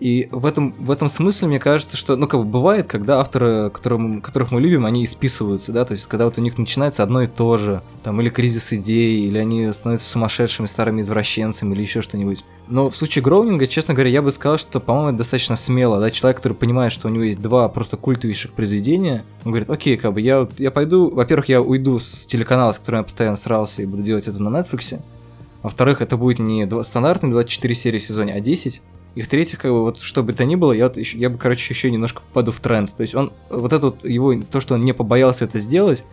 И 0.00 0.28
в 0.30 0.46
этом, 0.46 0.74
в 0.78 0.92
этом 0.92 1.08
смысле 1.08 1.48
мне 1.48 1.58
кажется, 1.58 1.96
что, 1.96 2.14
ну, 2.14 2.28
как 2.28 2.40
бы 2.40 2.46
бывает, 2.46 2.86
когда 2.86 3.18
авторы, 3.18 3.68
которым, 3.70 4.20
которых 4.20 4.52
мы 4.52 4.60
любим, 4.60 4.86
они 4.86 5.04
исписываются, 5.04 5.72
да, 5.72 5.84
то 5.84 5.92
есть 5.92 6.06
когда 6.06 6.26
вот 6.26 6.38
у 6.38 6.40
них 6.40 6.56
начинается 6.56 7.02
одно 7.02 7.22
и 7.22 7.26
то 7.26 7.56
же, 7.58 7.82
там, 8.04 8.20
или 8.20 8.28
кризис 8.28 8.72
идей, 8.72 9.26
или 9.26 9.38
они 9.38 9.72
становятся 9.72 10.08
сумасшедшими 10.08 10.66
старыми 10.66 11.00
извращенцами, 11.00 11.74
или 11.74 11.82
еще 11.82 12.00
что-нибудь. 12.00 12.44
Но 12.68 12.90
в 12.90 12.96
случае 12.96 13.24
Гроунинга, 13.24 13.66
честно 13.66 13.94
говоря, 13.94 14.10
я 14.10 14.22
бы 14.22 14.30
сказал, 14.30 14.58
что, 14.58 14.78
по-моему, 14.78 15.08
это 15.08 15.18
достаточно 15.18 15.56
смело, 15.56 15.98
да, 15.98 16.12
человек, 16.12 16.36
который 16.36 16.54
понимает, 16.54 16.92
что 16.92 17.08
у 17.08 17.10
него 17.10 17.24
есть 17.24 17.42
два 17.42 17.68
просто 17.68 17.96
культовейших 17.96 18.52
произведения, 18.52 19.24
он 19.44 19.50
говорит, 19.50 19.68
окей, 19.68 19.96
как 19.96 20.12
бы, 20.12 20.20
я, 20.20 20.46
я 20.58 20.70
пойду, 20.70 21.10
во-первых, 21.10 21.48
я 21.48 21.60
уйду 21.60 21.98
с 21.98 22.24
телеканала, 22.24 22.70
с 22.72 22.78
которым 22.78 23.00
я 23.00 23.04
постоянно 23.04 23.36
срался, 23.36 23.82
и 23.82 23.86
буду 23.86 24.04
делать 24.04 24.28
это 24.28 24.40
на 24.40 24.56
Netflix, 24.56 25.00
во-вторых, 25.62 26.02
это 26.02 26.16
будет 26.16 26.38
не 26.38 26.68
стандартные 26.84 27.32
24 27.32 27.74
серии 27.74 27.98
в 27.98 28.04
сезоне, 28.04 28.34
а 28.34 28.40
10, 28.40 28.80
и 29.14 29.22
в-третьих, 29.22 29.58
как 29.58 29.70
бы 29.70 29.82
вот 29.82 30.00
что 30.00 30.22
бы 30.22 30.32
то 30.32 30.44
ни 30.44 30.54
было, 30.54 30.72
я, 30.72 30.88
вот, 30.88 30.96
я 30.96 31.30
бы, 31.30 31.38
короче, 31.38 31.72
еще 31.72 31.90
немножко 31.90 32.22
попаду 32.22 32.52
в 32.52 32.60
тренд. 32.60 32.94
То 32.94 33.02
есть 33.02 33.14
он, 33.14 33.32
вот 33.50 33.72
это 33.72 33.86
вот 33.86 34.04
его, 34.04 34.34
то, 34.34 34.60
что 34.60 34.74
он 34.74 34.84
не 34.84 34.92
побоялся 34.92 35.44
это 35.44 35.58
сделать, 35.58 36.04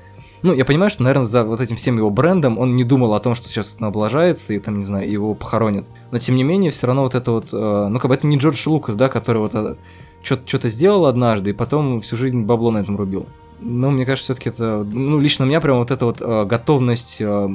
ну, 0.41 0.53
я 0.53 0.63
понимаю, 0.65 0.91
что, 0.91 1.03
наверное, 1.03 1.25
за 1.25 1.43
вот 1.43 1.59
этим 1.59 1.75
всем 1.75 1.97
его 1.97 2.09
брендом 2.09 2.59
он 2.59 2.75
не 2.75 2.83
думал 2.83 3.13
о 3.15 3.19
том, 3.19 3.33
что 3.33 3.49
сейчас 3.49 3.75
он 3.79 3.87
облажается 3.87 4.53
и 4.53 4.59
там, 4.59 4.77
не 4.77 4.85
знаю, 4.85 5.09
его 5.09 5.33
похоронят. 5.33 5.87
Но, 6.11 6.19
тем 6.19 6.35
не 6.35 6.43
менее, 6.43 6.71
все 6.71 6.85
равно 6.87 7.01
вот 7.01 7.15
это 7.15 7.31
вот, 7.31 7.49
э, 7.51 7.87
ну, 7.89 7.99
как 7.99 8.09
бы 8.09 8.15
это 8.15 8.27
не 8.27 8.37
Джордж 8.37 8.61
Лукас, 8.67 8.95
да, 8.95 9.09
который 9.09 9.39
вот 9.39 9.55
э, 9.55 9.75
что-то 10.21 10.69
сделал 10.69 11.05
однажды, 11.05 11.49
и 11.49 11.53
потом 11.53 12.01
всю 12.01 12.15
жизнь 12.15 12.43
бабло 12.43 12.71
на 12.71 12.79
этом 12.79 12.95
рубил. 12.95 13.25
Ну, 13.59 13.89
мне 13.89 14.05
кажется, 14.05 14.33
все-таки 14.33 14.49
это, 14.49 14.83
ну, 14.83 15.19
лично 15.19 15.45
у 15.45 15.47
меня 15.47 15.61
прям 15.61 15.77
вот 15.77 15.89
эта 15.89 16.05
вот 16.05 16.21
э, 16.21 16.45
готовность 16.45 17.17
э, 17.19 17.49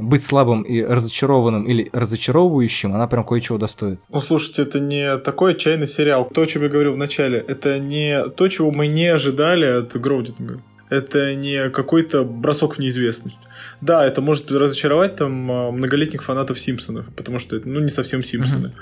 быть 0.00 0.24
слабым 0.24 0.62
и 0.62 0.82
разочарованным 0.82 1.64
или 1.64 1.88
разочаровывающим, 1.92 2.94
она 2.94 3.06
прям 3.06 3.24
кое-чего 3.24 3.58
достоит. 3.58 4.00
Ну, 4.08 4.20
слушайте, 4.20 4.62
это 4.62 4.80
не 4.80 5.18
такой 5.18 5.52
отчаянный 5.52 5.88
сериал. 5.88 6.28
То, 6.32 6.42
о 6.42 6.46
чем 6.46 6.62
я 6.62 6.68
говорил 6.68 6.92
в 6.92 6.96
начале, 6.96 7.44
это 7.46 7.78
не 7.78 8.24
то, 8.30 8.48
чего 8.48 8.70
мы 8.70 8.86
не 8.86 9.06
ожидали 9.06 9.66
от 9.66 9.96
Гроудинга 9.96 10.60
это 10.90 11.34
не 11.34 11.70
какой-то 11.70 12.24
бросок 12.24 12.76
в 12.76 12.78
неизвестность. 12.78 13.38
Да, 13.80 14.06
это 14.06 14.20
может 14.20 14.50
разочаровать 14.50 15.16
там 15.16 15.50
а, 15.50 15.70
многолетних 15.70 16.22
фанатов 16.22 16.58
Симпсонов, 16.58 17.06
потому 17.14 17.38
что 17.38 17.56
это, 17.56 17.68
ну, 17.68 17.80
не 17.80 17.90
совсем 17.90 18.24
Симпсоны. 18.24 18.72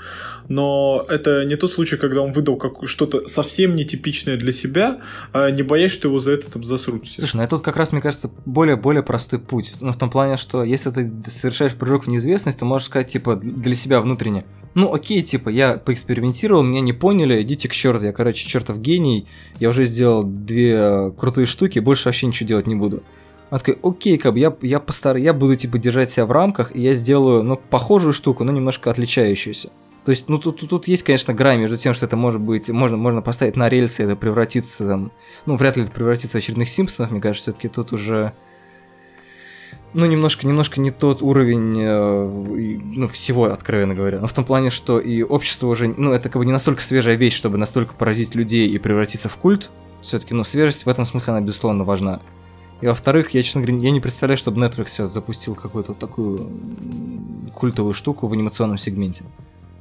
Но 0.47 1.05
это 1.09 1.45
не 1.45 1.55
тот 1.55 1.71
случай, 1.71 1.97
когда 1.97 2.21
он 2.21 2.31
выдал 2.31 2.55
как 2.55 2.87
что-то 2.87 3.27
совсем 3.27 3.75
нетипичное 3.75 4.37
для 4.37 4.51
себя, 4.51 4.99
а 5.33 5.51
не 5.51 5.63
боясь, 5.63 5.91
что 5.91 6.07
его 6.07 6.19
за 6.19 6.31
это 6.31 6.49
там 6.51 6.63
засрут 6.63 7.05
все. 7.05 7.19
Слушай, 7.19 7.37
ну 7.37 7.43
это 7.43 7.57
как 7.59 7.75
раз, 7.75 7.91
мне 7.91 8.01
кажется, 8.01 8.31
более-более 8.45 9.03
простой 9.03 9.39
путь. 9.39 9.75
Ну, 9.81 9.91
в 9.91 9.97
том 9.97 10.09
плане, 10.09 10.37
что 10.37 10.63
если 10.63 10.91
ты 10.91 11.11
совершаешь 11.29 11.73
прыжок 11.73 12.05
в 12.05 12.07
неизвестность, 12.07 12.59
то 12.59 12.65
можешь 12.65 12.87
сказать, 12.87 13.07
типа, 13.07 13.35
для 13.35 13.75
себя 13.75 14.01
внутренне, 14.01 14.45
ну 14.77 14.93
окей, 14.93 15.23
типа, 15.23 15.49
я 15.49 15.73
поэкспериментировал, 15.73 16.61
меня 16.61 16.81
не 16.81 16.93
поняли, 16.93 17.41
идите 17.41 17.67
к 17.67 17.73
черту, 17.73 18.05
я, 18.05 18.13
короче, 18.13 18.47
чертов 18.47 18.79
гений, 18.79 19.27
я 19.59 19.69
уже 19.69 19.85
сделал 19.85 20.23
две 20.23 20.75
э, 20.75 21.11
крутые 21.17 21.47
штуки, 21.47 21.79
больше 21.79 21.96
вообще 22.05 22.27
ничего 22.27 22.47
делать 22.47 22.67
не 22.67 22.75
буду. 22.75 23.03
Она 23.49 23.59
такая, 23.59 23.77
окей, 23.81 24.17
как 24.17 24.33
бы 24.33 24.39
я, 24.39 24.55
я 24.61 24.79
постар, 24.79 25.15
я 25.17 25.33
буду 25.33 25.55
типа 25.55 25.77
держать 25.77 26.11
себя 26.11 26.25
в 26.25 26.31
рамках, 26.31 26.75
и 26.75 26.81
я 26.81 26.93
сделаю, 26.93 27.43
ну, 27.43 27.55
похожую 27.55 28.13
штуку, 28.13 28.43
но 28.43 28.51
немножко 28.51 28.91
отличающуюся. 28.91 29.69
То 30.03 30.11
есть, 30.11 30.29
ну, 30.29 30.37
тут, 30.37 30.59
тут, 30.59 30.69
тут 30.69 30.87
есть, 30.87 31.03
конечно, 31.03 31.33
грань 31.33 31.59
между 31.59 31.77
тем, 31.77 31.93
что 31.93 32.05
это 32.05 32.15
может 32.15 32.41
быть, 32.41 32.69
можно, 32.69 32.97
можно 32.97 33.21
поставить 33.21 33.55
на 33.55 33.67
рельсы, 33.69 34.03
это 34.03 34.15
превратится 34.15 34.87
там, 34.87 35.11
ну, 35.45 35.55
вряд 35.55 35.77
ли 35.77 35.83
это 35.83 35.91
превратится 35.91 36.37
в 36.37 36.41
очередных 36.41 36.69
Симпсонов, 36.69 37.11
мне 37.11 37.21
кажется, 37.21 37.51
все-таки 37.51 37.67
тут 37.67 37.93
уже 37.93 38.33
ну, 39.93 40.05
немножко, 40.05 40.45
немножко 40.45 40.79
не 40.79 40.91
тот 40.91 41.21
уровень 41.21 41.81
э, 41.81 42.79
ну, 42.83 43.07
всего, 43.07 43.45
откровенно 43.45 43.95
говоря. 43.95 44.19
Но 44.19 44.27
в 44.27 44.33
том 44.33 44.45
плане, 44.45 44.69
что 44.69 44.99
и 44.99 45.23
общество 45.23 45.67
уже, 45.67 45.87
ну, 45.87 46.11
это 46.11 46.29
как 46.29 46.39
бы 46.39 46.45
не 46.45 46.51
настолько 46.51 46.81
свежая 46.81 47.15
вещь, 47.15 47.35
чтобы 47.35 47.57
настолько 47.57 47.95
поразить 47.95 48.35
людей 48.35 48.67
и 48.69 48.77
превратиться 48.77 49.29
в 49.29 49.37
культ. 49.37 49.71
Все-таки, 50.01 50.33
ну, 50.33 50.43
свежесть 50.43 50.85
в 50.85 50.89
этом 50.89 51.05
смысле, 51.05 51.33
она, 51.33 51.41
безусловно, 51.41 51.83
важна. 51.83 52.21
И 52.81 52.87
во-вторых, 52.87 53.31
я, 53.31 53.43
честно 53.43 53.61
говоря, 53.61 53.77
я 53.79 53.91
не 53.91 53.99
представляю, 53.99 54.37
чтобы 54.37 54.61
Netflix 54.61 54.89
сейчас 54.89 55.11
запустил 55.11 55.55
какую-то 55.55 55.91
вот 55.91 55.99
такую 55.99 56.49
культовую 57.53 57.93
штуку 57.93 58.27
в 58.27 58.33
анимационном 58.33 58.77
сегменте. 58.77 59.25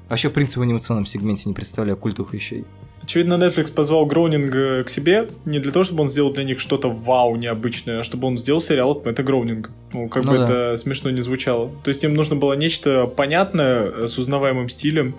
Вообще, 0.09 0.31
в 0.31 0.33
принципе, 0.33 0.61
в 0.61 0.62
анимационном 0.62 1.05
сегменте 1.05 1.49
не 1.49 1.55
представляю 1.55 1.97
культовых 1.97 2.33
вещей. 2.33 2.64
Очевидно, 3.03 3.35
Netflix 3.35 3.73
позвал 3.73 4.07
Гроунинга 4.07 4.83
к 4.83 4.91
себе 4.91 5.29
не 5.45 5.61
для 5.61 5.71
того, 5.71 5.85
чтобы 5.85 6.03
он 6.03 6.11
сделал 6.11 6.33
для 6.33 6.43
них 6.43 6.59
что-то 6.59 6.91
вау 6.91 7.37
необычное, 7.37 8.01
а 8.01 8.03
чтобы 8.03 8.27
он 8.27 8.39
сделал 8.39 8.61
сериал 8.61 8.93
от 8.93 9.05
Мэтта 9.05 9.23
Гроунинга. 9.23 9.71
Ну, 9.93 10.09
как 10.09 10.25
ну, 10.25 10.33
бы 10.33 10.39
да. 10.39 10.45
это 10.45 10.77
смешно 10.77 11.11
не 11.11 11.23
звучало. 11.23 11.71
То 11.85 11.89
есть 11.91 12.03
им 12.03 12.14
нужно 12.14 12.35
было 12.35 12.55
нечто 12.55 13.07
понятное, 13.07 13.83
э, 13.85 14.09
с 14.09 14.19
узнаваемым 14.19 14.69
стилем, 14.69 15.14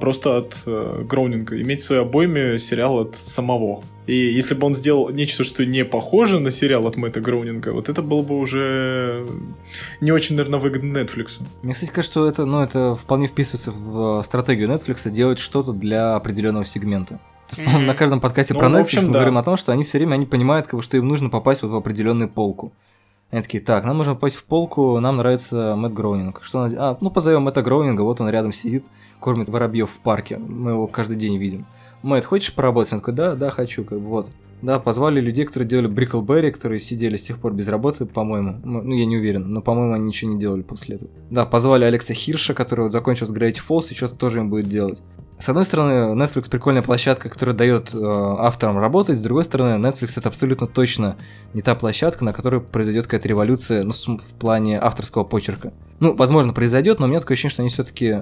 просто 0.00 0.38
от 0.38 0.56
э, 0.66 1.04
Гроунинга. 1.08 1.60
Иметь 1.60 1.82
в 1.82 1.86
своей 1.86 2.02
обойме 2.02 2.58
сериал 2.58 2.98
от 3.00 3.16
самого. 3.26 3.82
И 4.06 4.14
если 4.14 4.54
бы 4.54 4.66
он 4.66 4.74
сделал 4.74 5.08
нечто, 5.08 5.44
что 5.44 5.64
не 5.64 5.84
похоже 5.84 6.38
на 6.38 6.50
сериал 6.50 6.86
от 6.86 6.96
Мэтта 6.96 7.20
Гроунинга, 7.20 7.72
вот 7.72 7.88
это 7.88 8.02
было 8.02 8.22
бы 8.22 8.38
уже 8.38 9.26
не 10.00 10.12
очень, 10.12 10.36
наверное, 10.36 10.60
выгодно 10.60 10.98
Netflix. 10.98 11.40
Мне, 11.62 11.72
кстати, 11.72 11.90
кажется, 11.90 12.12
что 12.12 12.28
это, 12.28 12.44
ну, 12.44 12.62
это 12.62 12.94
вполне 12.94 13.26
вписывается 13.26 13.72
в 13.72 14.20
э, 14.20 14.24
стратегию 14.24 14.68
Netflix 14.68 15.10
делать 15.10 15.38
что-то 15.38 15.72
для 15.72 16.14
определенного 16.14 16.64
сегмента. 16.64 17.20
То 17.48 17.56
есть, 17.56 17.68
mm-hmm. 17.68 17.86
на 17.86 17.94
каждом 17.94 18.20
подкасте 18.20 18.54
ну, 18.54 18.60
про 18.60 18.68
Netflix 18.68 18.80
общем, 18.80 19.00
мы 19.06 19.08
да. 19.08 19.14
говорим 19.14 19.38
о 19.38 19.42
том, 19.42 19.56
что 19.56 19.72
они 19.72 19.82
все 19.82 19.98
время 19.98 20.14
они 20.14 20.26
понимают, 20.26 20.66
как 20.66 20.78
бы, 20.78 20.82
что 20.82 20.96
им 20.96 21.08
нужно 21.08 21.30
попасть 21.30 21.62
вот 21.62 21.70
в 21.70 21.76
определенную 21.76 22.28
полку. 22.28 22.72
Они 23.30 23.42
такие, 23.42 23.62
так, 23.62 23.84
нам 23.84 23.98
нужно 23.98 24.14
попасть 24.14 24.36
в 24.36 24.44
полку, 24.44 25.00
нам 25.00 25.16
нравится 25.16 25.74
Мэтт 25.76 25.92
Гроунинг. 25.92 26.40
Что 26.44 26.58
он... 26.58 26.74
А, 26.78 26.96
ну 27.00 27.10
позовем 27.10 27.42
Мэтта 27.42 27.62
Гроунинга, 27.62 28.02
вот 28.02 28.20
он 28.20 28.28
рядом 28.28 28.52
сидит, 28.52 28.84
кормит 29.24 29.48
воробьев 29.48 29.90
в 29.90 30.00
парке. 30.00 30.36
Мы 30.36 30.72
его 30.72 30.86
каждый 30.86 31.16
день 31.16 31.38
видим. 31.38 31.64
Мэтт, 32.02 32.26
хочешь 32.26 32.52
поработать? 32.52 32.92
Он 32.92 32.98
такой, 32.98 33.14
да, 33.14 33.34
да, 33.34 33.48
хочу, 33.48 33.82
как 33.82 33.98
бы 33.98 34.06
вот. 34.06 34.30
Да, 34.60 34.78
позвали 34.78 35.18
людей, 35.18 35.46
которые 35.46 35.66
делали 35.66 35.86
Бриклберри, 35.86 36.50
которые 36.50 36.78
сидели 36.78 37.16
с 37.16 37.22
тех 37.22 37.38
пор 37.38 37.54
без 37.54 37.68
работы, 37.68 38.04
по-моему. 38.04 38.60
Ну, 38.62 38.92
я 38.92 39.06
не 39.06 39.16
уверен, 39.16 39.50
но, 39.50 39.62
по-моему, 39.62 39.94
они 39.94 40.04
ничего 40.08 40.30
не 40.30 40.38
делали 40.38 40.60
после 40.60 40.96
этого. 40.96 41.10
Да, 41.30 41.46
позвали 41.46 41.84
Алекса 41.84 42.12
Хирша, 42.12 42.52
который 42.52 42.82
вот 42.82 42.92
закончил 42.92 43.26
с 43.26 43.32
Gravity 43.32 43.60
Falls 43.66 43.86
и 43.88 43.94
что-то 43.94 44.14
тоже 44.14 44.40
им 44.40 44.50
будет 44.50 44.68
делать. 44.68 45.02
С 45.38 45.48
одной 45.48 45.64
стороны, 45.64 46.14
Netflix 46.22 46.50
прикольная 46.50 46.82
площадка, 46.82 47.30
которая 47.30 47.56
дает 47.56 47.94
э, 47.94 47.98
авторам 47.98 48.78
работать, 48.78 49.18
с 49.18 49.22
другой 49.22 49.44
стороны, 49.44 49.82
Netflix 49.82 50.12
это 50.16 50.28
абсолютно 50.28 50.66
точно 50.66 51.16
не 51.54 51.62
та 51.62 51.74
площадка, 51.74 52.24
на 52.24 52.34
которой 52.34 52.60
произойдет 52.60 53.06
какая-то 53.06 53.28
революция 53.28 53.84
ну, 53.84 53.92
в 53.92 54.38
плане 54.38 54.78
авторского 54.78 55.24
почерка. 55.24 55.72
Ну, 55.98 56.14
возможно, 56.14 56.52
произойдет, 56.52 57.00
но 57.00 57.06
у 57.06 57.08
меня 57.08 57.20
такое 57.20 57.34
ощущение, 57.34 57.52
что 57.52 57.62
они 57.62 57.70
все-таки 57.70 58.18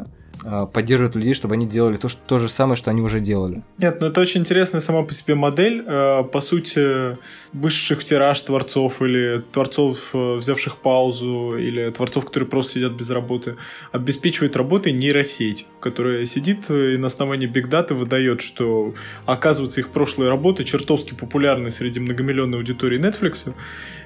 поддерживают 0.72 1.14
людей, 1.14 1.34
чтобы 1.34 1.54
они 1.54 1.66
делали 1.66 1.96
то, 1.96 2.08
что, 2.08 2.20
то 2.26 2.38
же 2.38 2.48
самое, 2.48 2.76
что 2.76 2.90
они 2.90 3.00
уже 3.00 3.20
делали. 3.20 3.62
Нет, 3.78 3.98
ну 4.00 4.08
это 4.08 4.20
очень 4.20 4.40
интересная 4.40 4.80
сама 4.80 5.02
по 5.02 5.14
себе 5.14 5.34
модель. 5.34 5.84
Э, 5.86 6.24
по 6.24 6.40
сути, 6.40 7.16
высших 7.52 8.02
тираж 8.04 8.40
творцов 8.40 9.02
или 9.02 9.42
творцов, 9.52 9.98
э, 10.14 10.34
взявших 10.36 10.78
паузу, 10.78 11.56
или 11.58 11.90
творцов, 11.90 12.26
которые 12.26 12.48
просто 12.48 12.74
сидят 12.74 12.92
без 12.92 13.10
работы, 13.10 13.56
обеспечивает 13.92 14.56
работой 14.56 14.92
нейросеть, 14.92 15.66
которая 15.80 16.26
сидит 16.26 16.70
и 16.70 16.96
на 16.96 17.06
основании 17.06 17.46
бигдаты 17.46 17.94
выдает, 17.94 18.40
что 18.40 18.94
оказывается 19.26 19.80
их 19.80 19.90
прошлые 19.90 20.30
работы 20.30 20.64
чертовски 20.64 21.14
популярны 21.14 21.70
среди 21.70 22.00
многомиллионной 22.00 22.58
аудитории 22.58 22.98
Netflix, 22.98 23.52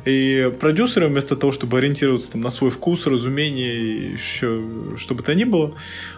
и 0.07 0.52
продюсеры 0.59 1.09
вместо 1.09 1.36
того, 1.36 1.52
чтобы 1.52 1.78
ориентироваться 1.78 2.32
там, 2.32 2.40
на 2.40 2.50
свой 2.50 2.70
вкус, 2.70 3.07
разумение, 3.07 4.12
еще 4.12 4.62
что 4.96 5.14
бы 5.14 5.22
то 5.22 5.34
ни 5.34 5.44
было, 5.44 5.74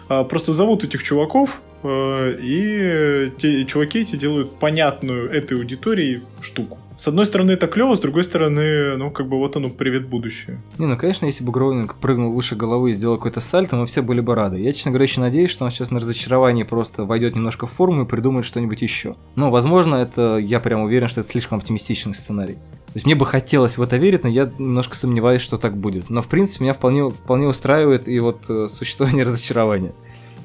а, 0.07 0.23
просто 0.23 0.53
зовут 0.53 0.83
этих 0.83 1.03
чуваков, 1.03 1.61
э, 1.83 2.37
и 2.39 3.31
те 3.37 3.65
чуваки 3.65 3.99
эти 3.99 4.15
делают 4.15 4.59
понятную 4.59 5.31
этой 5.31 5.57
аудитории 5.57 6.21
штуку. 6.41 6.77
С 6.99 7.07
одной 7.07 7.25
стороны, 7.25 7.51
это 7.51 7.67
клево, 7.67 7.95
с 7.95 7.99
другой 7.99 8.25
стороны, 8.25 8.97
ну, 8.97 9.09
как 9.09 9.29
бы 9.29 9.37
вот 9.37 9.55
оно, 9.55 9.69
привет 9.69 10.09
будущее. 10.09 10.61
Не, 10.77 10.85
ну, 10.85 10.97
конечно, 10.97 11.25
если 11.25 11.45
бы 11.45 11.53
Гроулинг 11.53 11.95
прыгнул 11.95 12.33
выше 12.33 12.57
головы 12.57 12.91
и 12.91 12.93
сделал 12.93 13.15
какой-то 13.15 13.39
сальто, 13.39 13.77
мы 13.77 13.85
все 13.85 14.01
были 14.01 14.19
бы 14.19 14.35
рады. 14.35 14.59
Я, 14.59 14.73
честно 14.73 14.91
говоря, 14.91 15.05
еще 15.05 15.21
надеюсь, 15.21 15.49
что 15.49 15.63
он 15.63 15.71
сейчас 15.71 15.91
на 15.91 16.01
разочарование 16.01 16.65
просто 16.65 17.05
войдет 17.05 17.35
немножко 17.35 17.67
в 17.67 17.71
форму 17.71 18.03
и 18.03 18.05
придумает 18.05 18.45
что-нибудь 18.45 18.81
еще. 18.81 19.15
Но, 19.37 19.49
возможно, 19.49 19.95
это, 19.95 20.37
я 20.39 20.59
прям 20.59 20.81
уверен, 20.81 21.07
что 21.07 21.21
это 21.21 21.29
слишком 21.29 21.59
оптимистичный 21.59 22.13
сценарий. 22.13 22.57
То 22.89 22.95
есть 22.95 23.05
мне 23.05 23.15
бы 23.15 23.25
хотелось 23.25 23.77
в 23.77 23.81
это 23.81 23.97
верить, 23.97 24.23
но 24.23 24.29
я 24.29 24.51
немножко 24.57 24.95
сомневаюсь, 24.95 25.41
что 25.41 25.57
так 25.57 25.77
будет. 25.77 26.09
Но, 26.09 26.21
в 26.21 26.27
принципе, 26.27 26.63
меня 26.63 26.73
вполне, 26.73 27.09
вполне 27.09 27.47
устраивает 27.47 28.07
и 28.07 28.19
вот 28.19 28.45
э, 28.49 28.67
существование 28.69 29.23
разочарования 29.25 29.93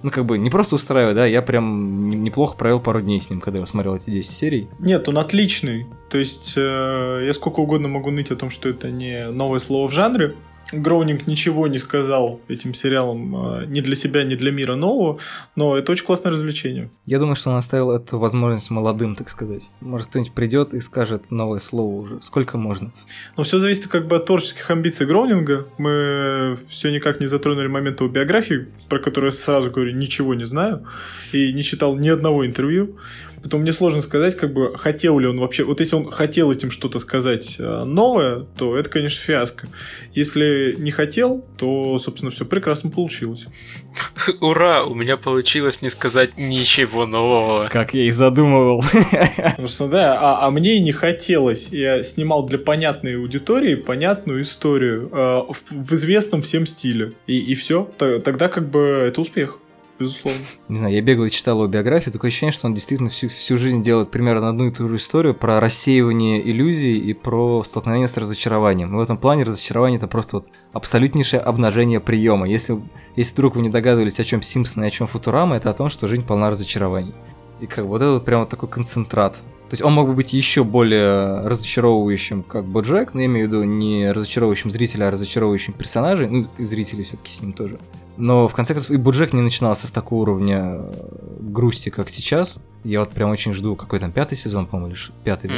ну, 0.05 0.11
как 0.11 0.27
бы, 0.27 0.37
не 0.37 0.51
просто 0.51 0.75
устраивает, 0.75 1.17
да, 1.17 1.25
я 1.25 1.41
прям 1.41 2.11
неплохо 2.11 2.59
провел 2.59 2.79
пару 2.79 3.01
дней 3.01 3.23
с 3.23 3.31
ним, 3.31 3.41
когда 3.41 3.61
я 3.61 3.65
смотрел 3.65 3.97
эти 3.97 4.11
10 4.11 4.31
серий. 4.31 4.69
Нет, 4.79 5.09
он 5.09 5.17
отличный. 5.17 5.87
То 6.11 6.19
есть, 6.19 6.53
э, 6.57 7.23
я 7.25 7.33
сколько 7.33 7.61
угодно 7.61 7.89
могу 7.89 8.11
ныть 8.11 8.31
о 8.31 8.37
том, 8.37 8.51
что 8.51 8.69
это 8.69 8.91
не 8.91 9.31
новое 9.31 9.61
слово 9.61 9.89
в 9.89 9.93
жанре, 9.93 10.35
Гроунинг 10.73 11.27
ничего 11.27 11.67
не 11.69 11.79
сказал 11.79 12.41
этим 12.49 12.75
сериалом 12.75 13.37
а, 13.37 13.67
ни 13.67 13.81
для 13.81 13.97
себя, 13.97 14.25
ни 14.25 14.35
для 14.35 14.51
мира 14.51 14.75
нового, 14.75 15.19
но 15.57 15.77
это 15.77 15.93
очень 15.93 16.05
классное 16.05 16.33
развлечение. 16.33 16.91
Я 17.07 17.19
думаю, 17.19 17.37
что 17.37 17.51
он 17.51 17.57
оставил 17.57 17.91
эту 17.91 18.19
возможность 18.19 18.71
молодым, 18.71 19.15
так 19.15 19.29
сказать. 19.29 19.71
Может, 19.81 20.09
кто-нибудь 20.09 20.33
придет 20.33 20.75
и 20.75 20.81
скажет 20.81 21.31
новое 21.31 21.61
слово 21.61 21.95
уже. 21.95 22.23
Сколько 22.23 22.59
можно? 22.59 22.93
Но 23.37 23.45
все 23.45 23.59
зависит 23.59 23.89
как 23.89 24.07
бы 24.07 24.17
от 24.17 24.27
творческих 24.27 24.71
амбиций 24.71 25.07
Гроунинга. 25.07 25.67
Мы 25.79 26.57
все 26.69 26.91
никак 26.91 27.21
не 27.21 27.27
затронули 27.27 27.67
момент 27.67 28.01
его 28.01 28.11
биографии, 28.11 28.69
про 28.89 28.99
которую 28.99 29.33
я 29.33 29.37
сразу 29.37 29.71
говорю, 29.71 29.95
ничего 29.95 30.35
не 30.35 30.45
знаю 30.45 30.87
и 31.33 31.53
не 31.53 31.63
читал 31.63 31.97
ни 31.97 32.09
одного 32.09 32.47
интервью. 32.47 32.97
Поэтому 33.45 33.61
мне 33.61 33.75
сложно 33.75 34.01
сказать, 34.01 34.39
как 34.39 34.55
бы 34.55 34.75
хотел 34.79 35.19
ли 35.19 35.27
он 35.27 35.39
вообще... 35.39 35.65
Вот 35.65 35.79
если 35.81 35.97
он 35.97 36.11
хотел 36.11 36.51
этим 36.51 36.71
что-то 36.71 36.99
сказать 36.99 37.57
э, 37.59 37.85
новое, 37.85 38.47
то 38.57 38.79
это, 38.79 38.89
конечно, 38.89 39.23
фиаско. 39.23 39.69
Если 40.15 40.75
не 40.79 40.91
хотел, 40.91 41.45
то, 41.59 41.99
собственно, 41.99 42.31
все 42.31 42.47
прекрасно 42.47 42.89
получилось. 42.89 43.45
Ура! 44.41 44.85
У 44.85 44.95
меня 44.95 45.19
получилось 45.19 45.83
не 45.83 45.91
сказать 45.91 46.39
ничего 46.39 47.05
нового. 47.05 47.69
Как 47.71 47.93
я 47.93 48.05
и 48.05 48.11
задумывал. 48.11 48.83
Собственно, 49.59 49.91
да, 49.91 50.19
а, 50.19 50.47
а 50.47 50.51
мне 50.51 50.79
и 50.79 50.81
не 50.81 50.93
хотелось. 50.93 51.69
Я 51.69 52.03
снимал 52.03 52.47
для 52.47 52.57
понятной 52.57 53.19
аудитории 53.19 53.75
понятную 53.75 54.41
историю 54.45 55.11
э, 55.13 55.53
в, 55.53 55.57
в 55.71 55.93
известном 55.93 56.41
всем 56.41 56.65
стиле. 56.65 57.13
И, 57.27 57.39
и 57.41 57.55
все. 57.55 57.91
Тогда 57.99 58.49
как 58.49 58.71
бы 58.71 59.05
это 59.07 59.21
успех 59.21 59.59
безусловно. 60.05 60.41
Не 60.69 60.79
знаю, 60.79 60.95
я 60.95 61.03
бегал 61.03 61.25
и 61.25 61.31
читал 61.31 61.59
его 61.59 61.67
биографию, 61.67 62.13
такое 62.13 62.29
ощущение, 62.29 62.53
что 62.53 62.67
он 62.67 62.75
действительно 62.75 63.11
всю, 63.11 63.29
всю 63.29 63.57
жизнь 63.59 63.83
делает 63.83 64.11
примерно 64.11 64.49
одну 64.49 64.69
и 64.69 64.71
ту 64.71 64.89
же 64.89 64.97
историю 64.97 65.35
про 65.35 65.61
рассеивание 65.61 66.47
иллюзий 66.49 66.99
и 66.99 67.13
про 67.15 67.63
столкновение 67.65 68.09
с 68.09 68.17
разочарованием. 68.17 68.97
В 68.97 69.01
этом 69.01 69.19
плане 69.19 69.45
разочарование 69.45 69.99
это 69.99 70.09
просто 70.09 70.37
вот 70.37 70.49
абсолютнейшее 70.73 71.41
обнажение 71.41 72.01
приема. 72.01 72.49
Если, 72.49 72.81
если 73.17 73.33
вдруг 73.33 73.57
вы 73.57 73.63
не 73.63 73.71
догадывались, 73.71 74.21
о 74.21 74.25
чем 74.25 74.43
Симпсон 74.43 74.85
и 74.85 74.87
о 74.87 74.91
чем 74.91 75.07
Футурама, 75.07 75.57
это 75.57 75.71
о 75.71 75.75
том, 75.75 75.89
что 75.89 76.09
жизнь 76.09 76.25
полна 76.25 76.51
разочарований. 76.51 77.15
И 77.61 77.67
как 77.67 77.85
бы 77.85 77.91
вот 77.91 78.03
это 78.03 78.13
вот 78.13 78.25
прям 78.25 78.41
вот 78.41 78.49
такой 78.51 78.69
концентрат. 78.69 79.37
То 79.75 79.77
есть 79.77 79.85
он 79.85 79.95
мог 79.95 80.07
бы 80.07 80.15
быть 80.15 80.33
еще 80.33 80.63
более 80.63 81.41
разочаровывающим, 81.49 82.45
как 82.45 82.65
Боджек, 82.65 83.13
но 83.13 83.23
я 83.23 83.27
имею 83.27 83.49
в 83.49 83.51
виду 83.51 83.65
не 83.65 84.13
разочаровывающим 84.13 84.71
зрителя, 84.71 85.09
а 85.09 85.11
разочаровывающим 85.11 85.73
персонажей, 85.73 86.29
ну 86.29 86.47
и 86.59 86.63
зрителей 86.63 87.03
все-таки 87.03 87.33
с 87.33 87.41
ним 87.43 87.53
тоже. 87.53 87.81
Но 88.17 88.47
в 88.47 88.55
конце 88.55 88.75
концов 88.75 88.93
и 88.93 88.97
Боджек 88.97 89.33
не 89.33 89.41
начинался 89.41 89.89
с 89.89 89.91
такого 89.91 90.21
уровня 90.21 90.77
э, 90.79 90.93
грусти, 91.41 91.89
как 91.89 92.09
сейчас. 92.09 92.61
Я 92.85 93.01
вот 93.01 93.11
прям 93.11 93.31
очень 93.31 93.53
жду, 93.53 93.75
какой 93.75 93.99
там 93.99 94.13
пятый 94.13 94.37
сезон, 94.37 94.67
по-моему, 94.67 94.93
или 94.95 95.01
пятый, 95.25 95.49
да? 95.49 95.55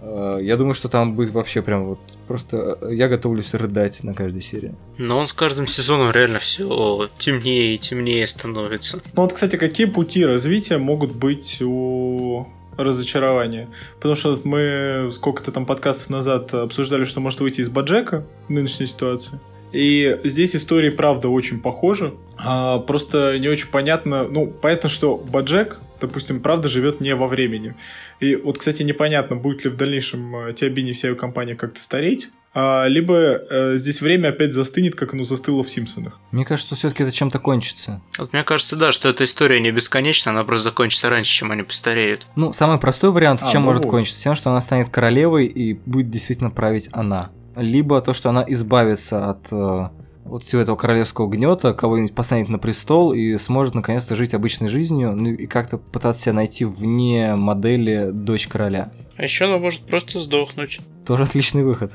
Э, 0.00 0.38
Я 0.42 0.56
думаю, 0.56 0.74
что 0.74 0.88
там 0.88 1.14
будет 1.14 1.32
вообще 1.32 1.62
прям 1.62 1.84
вот 1.84 2.00
просто 2.26 2.76
э, 2.80 2.92
я 2.92 3.06
готовлюсь 3.06 3.54
рыдать 3.54 4.02
на 4.02 4.14
каждой 4.14 4.42
серии. 4.42 4.74
Но 4.98 5.16
он 5.16 5.28
с 5.28 5.32
каждым 5.32 5.68
сезоном 5.68 6.10
реально 6.10 6.40
все 6.40 7.08
темнее 7.18 7.76
и 7.76 7.78
темнее 7.78 8.26
становится. 8.26 9.00
Ну 9.14 9.22
вот, 9.22 9.32
кстати, 9.32 9.54
какие 9.54 9.86
пути 9.86 10.26
развития 10.26 10.78
могут 10.78 11.14
быть 11.14 11.58
у 11.62 12.48
разочарования? 12.76 13.68
Потому 13.96 14.14
что 14.14 14.40
мы 14.44 15.10
сколько-то 15.12 15.52
там 15.52 15.66
подкастов 15.66 16.10
назад 16.10 16.52
обсуждали, 16.54 17.04
что 17.04 17.20
может 17.20 17.40
выйти 17.40 17.60
из 17.60 17.68
Баджека 17.68 18.24
нынешней 18.48 18.86
ситуации. 18.86 19.40
И 19.74 20.20
здесь 20.22 20.54
истории, 20.54 20.90
правда, 20.90 21.28
очень 21.28 21.60
похожи. 21.60 22.14
А, 22.38 22.78
просто 22.78 23.38
не 23.40 23.48
очень 23.48 23.66
понятно. 23.68 24.28
Ну, 24.28 24.46
понятно, 24.46 24.88
что 24.88 25.16
Баджек, 25.16 25.80
допустим, 26.00 26.40
правда 26.40 26.68
живет 26.68 27.00
не 27.00 27.12
во 27.16 27.26
времени. 27.26 27.74
И 28.20 28.36
вот, 28.36 28.58
кстати, 28.58 28.84
непонятно, 28.84 29.34
будет 29.34 29.64
ли 29.64 29.70
в 29.70 29.76
дальнейшем 29.76 30.36
э, 30.36 30.52
Тиабини 30.52 30.92
вся 30.92 31.08
ее 31.08 31.16
компания 31.16 31.56
как-то 31.56 31.80
стареть. 31.80 32.28
А, 32.54 32.86
либо 32.86 33.14
э, 33.14 33.76
здесь 33.78 34.00
время 34.00 34.28
опять 34.28 34.52
застынет, 34.52 34.94
как 34.94 35.12
оно 35.12 35.24
застыло 35.24 35.64
в 35.64 35.70
Симпсонах. 35.70 36.18
Мне 36.30 36.44
кажется, 36.44 36.76
все-таки 36.76 37.02
это 37.02 37.10
чем-то 37.12 37.40
кончится. 37.40 38.00
Вот 38.18 38.32
мне 38.32 38.44
кажется, 38.44 38.76
да, 38.76 38.92
что 38.92 39.08
эта 39.08 39.24
история 39.24 39.58
не 39.58 39.72
бесконечна, 39.72 40.30
она 40.30 40.44
просто 40.44 40.64
закончится 40.64 41.10
раньше, 41.10 41.32
чем 41.32 41.50
они 41.50 41.62
постареют. 41.64 42.26
Ну, 42.36 42.52
самый 42.52 42.78
простой 42.78 43.10
вариант, 43.10 43.40
А, 43.42 43.50
чем 43.50 43.62
ну 43.62 43.66
может 43.66 43.84
вот. 43.84 43.90
кончиться? 43.90 44.22
Тем, 44.22 44.36
что 44.36 44.50
она 44.50 44.60
станет 44.60 44.88
королевой 44.88 45.46
и 45.46 45.74
будет 45.74 46.10
действительно 46.10 46.50
править 46.50 46.88
она. 46.92 47.30
Либо 47.56 48.00
то, 48.00 48.12
что 48.14 48.30
она 48.30 48.44
избавится 48.46 49.30
от 49.30 49.48
э, 49.50 49.88
вот 50.24 50.44
всего 50.44 50.62
этого 50.62 50.76
королевского 50.76 51.28
гнета, 51.28 51.74
кого-нибудь 51.74 52.14
посадит 52.14 52.48
на 52.48 52.58
престол 52.58 53.12
и 53.12 53.36
сможет 53.38 53.74
наконец-то 53.74 54.14
жить 54.14 54.32
обычной 54.32 54.68
жизнью, 54.68 55.12
ну 55.14 55.30
и 55.30 55.46
как-то 55.46 55.78
пытаться 55.78 56.22
себя 56.22 56.32
найти 56.34 56.64
вне 56.64 57.34
модели 57.36 58.10
дочь 58.12 58.46
короля. 58.48 58.92
А 59.16 59.22
еще 59.22 59.44
она 59.46 59.58
может 59.58 59.82
просто 59.82 60.18
сдохнуть. 60.20 60.80
Тоже 61.06 61.24
отличный 61.24 61.62
выход. 61.64 61.92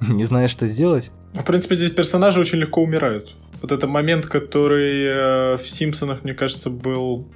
Не 0.08 0.24
знаешь, 0.24 0.50
что 0.50 0.66
сделать? 0.66 1.10
В 1.34 1.44
принципе, 1.44 1.74
здесь 1.76 1.90
персонажи 1.90 2.40
очень 2.40 2.58
легко 2.58 2.82
умирают. 2.82 3.34
Вот 3.60 3.72
это 3.72 3.86
момент, 3.86 4.26
который 4.26 5.04
э, 5.04 5.56
в 5.56 5.68
Симпсонах, 5.68 6.24
мне 6.24 6.34
кажется, 6.34 6.70
был... 6.70 7.26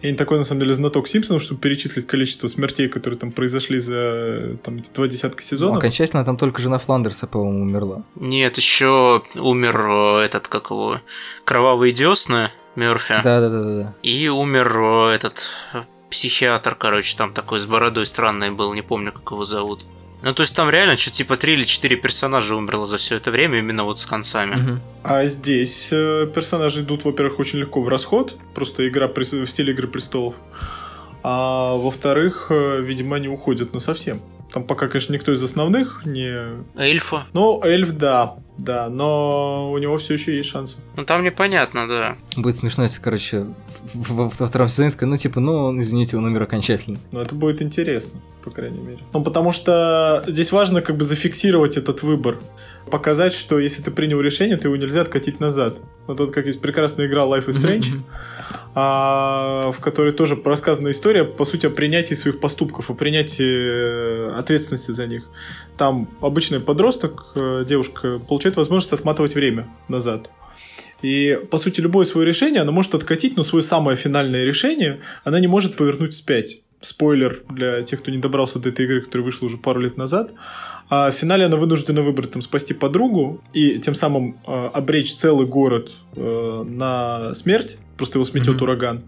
Я 0.00 0.10
не 0.12 0.16
такой, 0.16 0.38
на 0.38 0.44
самом 0.44 0.60
деле, 0.60 0.74
знаток 0.74 1.08
Симпсонов, 1.08 1.42
чтобы 1.42 1.60
перечислить 1.60 2.06
количество 2.06 2.46
смертей, 2.46 2.88
которые 2.88 3.18
там 3.18 3.32
произошли 3.32 3.80
за 3.80 3.94
э, 3.96 4.56
там, 4.62 4.76
эти 4.78 4.90
два 4.94 5.08
десятка 5.08 5.38
Ну, 5.42 5.46
сезонов. 5.48 5.78
окончательно 5.78 6.24
там 6.24 6.36
только 6.36 6.60
жена 6.62 6.78
Фландерса, 6.78 7.26
по-моему, 7.26 7.62
умерла. 7.62 8.04
Нет, 8.14 8.56
еще 8.58 9.22
умер 9.34 9.86
э, 9.88 10.24
этот, 10.26 10.46
как 10.48 10.70
его, 10.70 10.98
кровавый 11.44 11.92
десны 11.92 12.50
Мерфи. 12.76 13.20
Да-да-да-да. 13.24 13.94
И 14.02 14.28
умер 14.28 14.78
этот 15.14 15.42
психиатр, 16.10 16.74
короче, 16.74 17.16
там 17.16 17.32
такой 17.32 17.58
с 17.58 17.66
бородой 17.66 18.06
странный 18.06 18.50
был, 18.50 18.74
не 18.74 18.82
помню, 18.82 19.12
как 19.12 19.30
его 19.32 19.44
зовут. 19.44 19.80
Ну, 20.22 20.32
то 20.34 20.42
есть 20.42 20.54
там 20.54 20.70
реально 20.70 20.96
что-то 20.96 21.16
типа 21.16 21.36
3 21.36 21.52
или 21.54 21.64
4 21.64 21.96
персонажа 21.96 22.56
умерло 22.56 22.86
за 22.86 22.96
все 22.96 23.16
это 23.16 23.30
время, 23.30 23.58
именно 23.58 23.84
вот 23.84 24.00
с 24.00 24.06
концами. 24.06 24.54
Мгм. 24.54 24.80
А 25.02 25.26
здесь 25.26 25.88
э, 25.90 26.30
персонажи 26.32 26.82
идут, 26.82 27.04
во-первых, 27.04 27.40
очень 27.40 27.58
легко 27.58 27.82
в 27.82 27.88
расход, 27.88 28.36
просто 28.54 28.88
игра 28.88 29.08
в 29.08 29.46
стиле 29.46 29.72
Игры 29.72 29.88
Престолов. 29.88 30.34
А 31.24 31.76
во-вторых, 31.76 32.46
э, 32.50 32.80
видимо, 32.80 33.16
они 33.16 33.28
уходят 33.28 33.74
на 33.74 33.80
совсем. 33.80 34.20
Там 34.52 34.64
пока, 34.64 34.88
конечно, 34.88 35.14
никто 35.14 35.32
из 35.32 35.42
основных 35.42 36.02
не... 36.04 36.62
Эльфа. 36.76 37.26
Ну, 37.32 37.62
эльф, 37.64 37.92
да, 37.92 38.34
да, 38.58 38.90
но 38.90 39.72
у 39.72 39.78
него 39.78 39.96
все 39.96 40.14
еще 40.14 40.36
есть 40.36 40.50
шансы. 40.50 40.76
Ну, 40.94 41.04
там 41.04 41.24
непонятно, 41.24 41.88
да. 41.88 42.16
Будет 42.36 42.56
смешно, 42.56 42.84
если, 42.84 43.00
короче, 43.00 43.46
во, 43.94 44.28
во 44.28 44.46
втором 44.46 44.68
сезоне 44.68 44.90
такой, 44.90 45.08
ну, 45.08 45.16
типа, 45.16 45.40
ну, 45.40 45.80
извините, 45.80 46.18
он 46.18 46.26
умер 46.26 46.42
окончательно. 46.42 46.98
Но 47.12 47.22
это 47.22 47.34
будет 47.34 47.62
интересно, 47.62 48.20
по 48.42 48.50
крайней 48.50 48.80
мере. 48.80 48.98
Ну, 49.12 49.22
потому 49.22 49.52
что 49.52 50.24
здесь 50.26 50.52
важно 50.52 50.82
как 50.82 50.96
бы 50.96 51.04
зафиксировать 51.04 51.76
этот 51.76 52.02
выбор. 52.02 52.40
Показать, 52.90 53.34
что 53.34 53.58
если 53.58 53.82
ты 53.82 53.90
принял 53.90 54.20
решение, 54.20 54.56
то 54.56 54.68
его 54.68 54.76
нельзя 54.76 55.02
откатить 55.02 55.40
назад. 55.40 55.78
Вот 56.06 56.16
тут 56.16 56.32
как 56.32 56.46
есть 56.46 56.60
прекрасная 56.60 57.06
игра 57.06 57.22
Life 57.22 57.46
is 57.46 57.60
Strange, 57.60 58.00
а, 58.74 59.70
в 59.72 59.80
которой 59.80 60.12
тоже 60.12 60.40
рассказана 60.44 60.90
история, 60.90 61.24
по 61.24 61.44
сути, 61.44 61.66
о 61.66 61.70
принятии 61.70 62.14
своих 62.14 62.40
поступков, 62.40 62.90
о 62.90 62.94
принятии 62.94 63.44
э, 63.44 64.32
ответственности 64.36 64.90
за 64.90 65.06
них. 65.06 65.28
Там 65.76 66.08
обычный 66.20 66.60
подросток, 66.60 67.32
э, 67.36 67.64
девушка, 67.66 68.18
получает 68.18 68.56
возможность 68.56 68.92
отматывать 68.92 69.34
время 69.34 69.68
назад. 69.88 70.30
И, 71.02 71.38
по 71.50 71.58
сути, 71.58 71.80
любое 71.80 72.06
свое 72.06 72.26
решение 72.26 72.62
она 72.62 72.72
может 72.72 72.94
откатить, 72.94 73.36
но 73.36 73.44
свое 73.44 73.62
самое 73.62 73.96
финальное 73.96 74.44
решение 74.44 75.00
она 75.24 75.40
не 75.40 75.48
может 75.48 75.76
повернуть 75.76 76.14
вспять. 76.14 76.61
Спойлер 76.82 77.42
для 77.48 77.82
тех, 77.82 78.00
кто 78.02 78.10
не 78.10 78.18
добрался 78.18 78.58
до 78.58 78.68
этой 78.70 78.84
игры, 78.86 79.00
которая 79.00 79.24
вышла 79.24 79.46
уже 79.46 79.56
пару 79.56 79.80
лет 79.80 79.96
назад. 79.96 80.32
А 80.90 81.10
в 81.10 81.14
финале 81.14 81.46
она 81.46 81.56
вынуждена 81.56 82.02
выбрать 82.02 82.32
там 82.32 82.42
спасти 82.42 82.74
подругу 82.74 83.40
и 83.54 83.78
тем 83.78 83.94
самым 83.94 84.36
э, 84.46 84.66
обречь 84.74 85.14
целый 85.14 85.46
город 85.46 85.92
э, 86.16 86.64
на 86.66 87.34
смерть, 87.34 87.78
просто 87.96 88.18
его 88.18 88.24
сметет 88.24 88.56
Мгм. 88.56 88.62
ураган. 88.64 89.02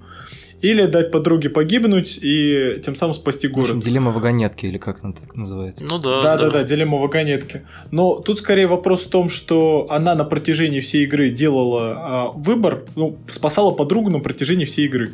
Или 0.62 0.86
дать 0.86 1.10
подруге 1.10 1.50
погибнуть 1.50 2.18
и 2.22 2.80
тем 2.82 2.94
самым 2.94 3.14
спасти 3.14 3.48
В 3.48 3.58
общем, 3.58 3.72
город. 3.74 3.84
дилемма 3.84 4.12
вагонетки, 4.12 4.64
или 4.64 4.78
как 4.78 5.04
она 5.04 5.12
так 5.12 5.34
называется. 5.34 5.84
Ну 5.84 5.98
да, 5.98 6.22
Да, 6.22 6.38
да, 6.38 6.48
да, 6.50 6.62
дилемма 6.62 6.96
вагонетки. 6.96 7.66
Но 7.90 8.14
тут 8.20 8.38
скорее 8.38 8.66
вопрос 8.66 9.02
в 9.02 9.10
том, 9.10 9.28
что 9.28 9.86
она 9.90 10.14
на 10.14 10.24
протяжении 10.24 10.80
всей 10.80 11.04
игры 11.04 11.28
делала 11.30 11.92
а, 11.98 12.30
выбор, 12.34 12.84
ну, 12.96 13.18
спасала 13.30 13.72
подругу 13.72 14.08
на 14.10 14.20
протяжении 14.20 14.64
всей 14.64 14.86
игры. 14.86 15.12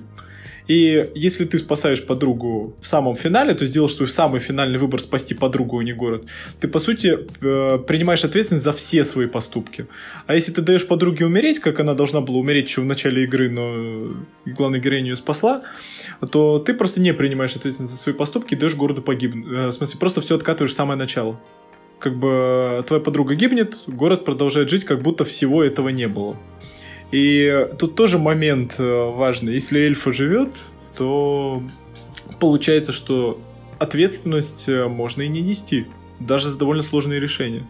И 0.70 1.10
если 1.16 1.46
ты 1.46 1.58
спасаешь 1.58 2.06
подругу 2.06 2.76
в 2.80 2.86
самом 2.86 3.16
финале, 3.16 3.54
то 3.54 3.66
сделаешь 3.66 3.94
свой 3.94 4.08
самый 4.08 4.38
финальный 4.38 4.78
выбор 4.78 5.00
спасти 5.00 5.34
подругу, 5.34 5.80
а 5.80 5.82
не 5.82 5.92
город, 5.92 6.26
ты, 6.60 6.68
по 6.68 6.78
сути, 6.78 7.18
э, 7.40 7.78
принимаешь 7.78 8.24
ответственность 8.24 8.64
за 8.64 8.72
все 8.72 9.04
свои 9.04 9.26
поступки. 9.26 9.86
А 10.28 10.36
если 10.36 10.52
ты 10.52 10.62
даешь 10.62 10.86
подруге 10.86 11.26
умереть, 11.26 11.58
как 11.58 11.80
она 11.80 11.94
должна 11.94 12.20
была 12.20 12.38
умереть 12.38 12.68
еще 12.68 12.82
в 12.82 12.84
начале 12.84 13.24
игры, 13.24 13.50
но 13.50 14.14
главная 14.46 14.78
героиня 14.78 15.08
ее 15.08 15.16
спасла, 15.16 15.62
то 16.30 16.60
ты 16.60 16.72
просто 16.74 17.00
не 17.00 17.12
принимаешь 17.14 17.56
ответственность 17.56 17.92
за 17.92 17.98
свои 17.98 18.14
поступки 18.14 18.54
и 18.54 18.56
даешь 18.56 18.76
городу 18.76 19.02
погибнуть. 19.02 19.48
Э, 19.48 19.66
В 19.70 19.72
смысле, 19.72 19.98
просто 19.98 20.20
все 20.20 20.36
откатываешь 20.36 20.72
в 20.72 20.76
самое 20.76 20.96
начало. 20.96 21.40
Как 21.98 22.16
бы 22.16 22.28
э, 22.78 22.82
твоя 22.86 23.02
подруга 23.02 23.34
гибнет, 23.34 23.76
город 23.88 24.24
продолжает 24.24 24.70
жить, 24.70 24.84
как 24.84 25.02
будто 25.02 25.24
всего 25.24 25.64
этого 25.64 25.88
не 25.88 26.06
было. 26.06 26.36
И 27.10 27.68
тут 27.78 27.96
тоже 27.96 28.18
момент 28.18 28.76
э, 28.78 29.10
важный. 29.10 29.54
Если 29.54 29.80
эльфа 29.80 30.12
живет, 30.12 30.50
то 30.96 31.62
получается, 32.38 32.92
что 32.92 33.40
ответственность 33.78 34.68
э, 34.68 34.86
можно 34.86 35.22
и 35.22 35.28
не 35.28 35.40
нести, 35.40 35.86
даже 36.20 36.48
за 36.48 36.58
довольно 36.58 36.82
сложные 36.82 37.18
решения. 37.18 37.66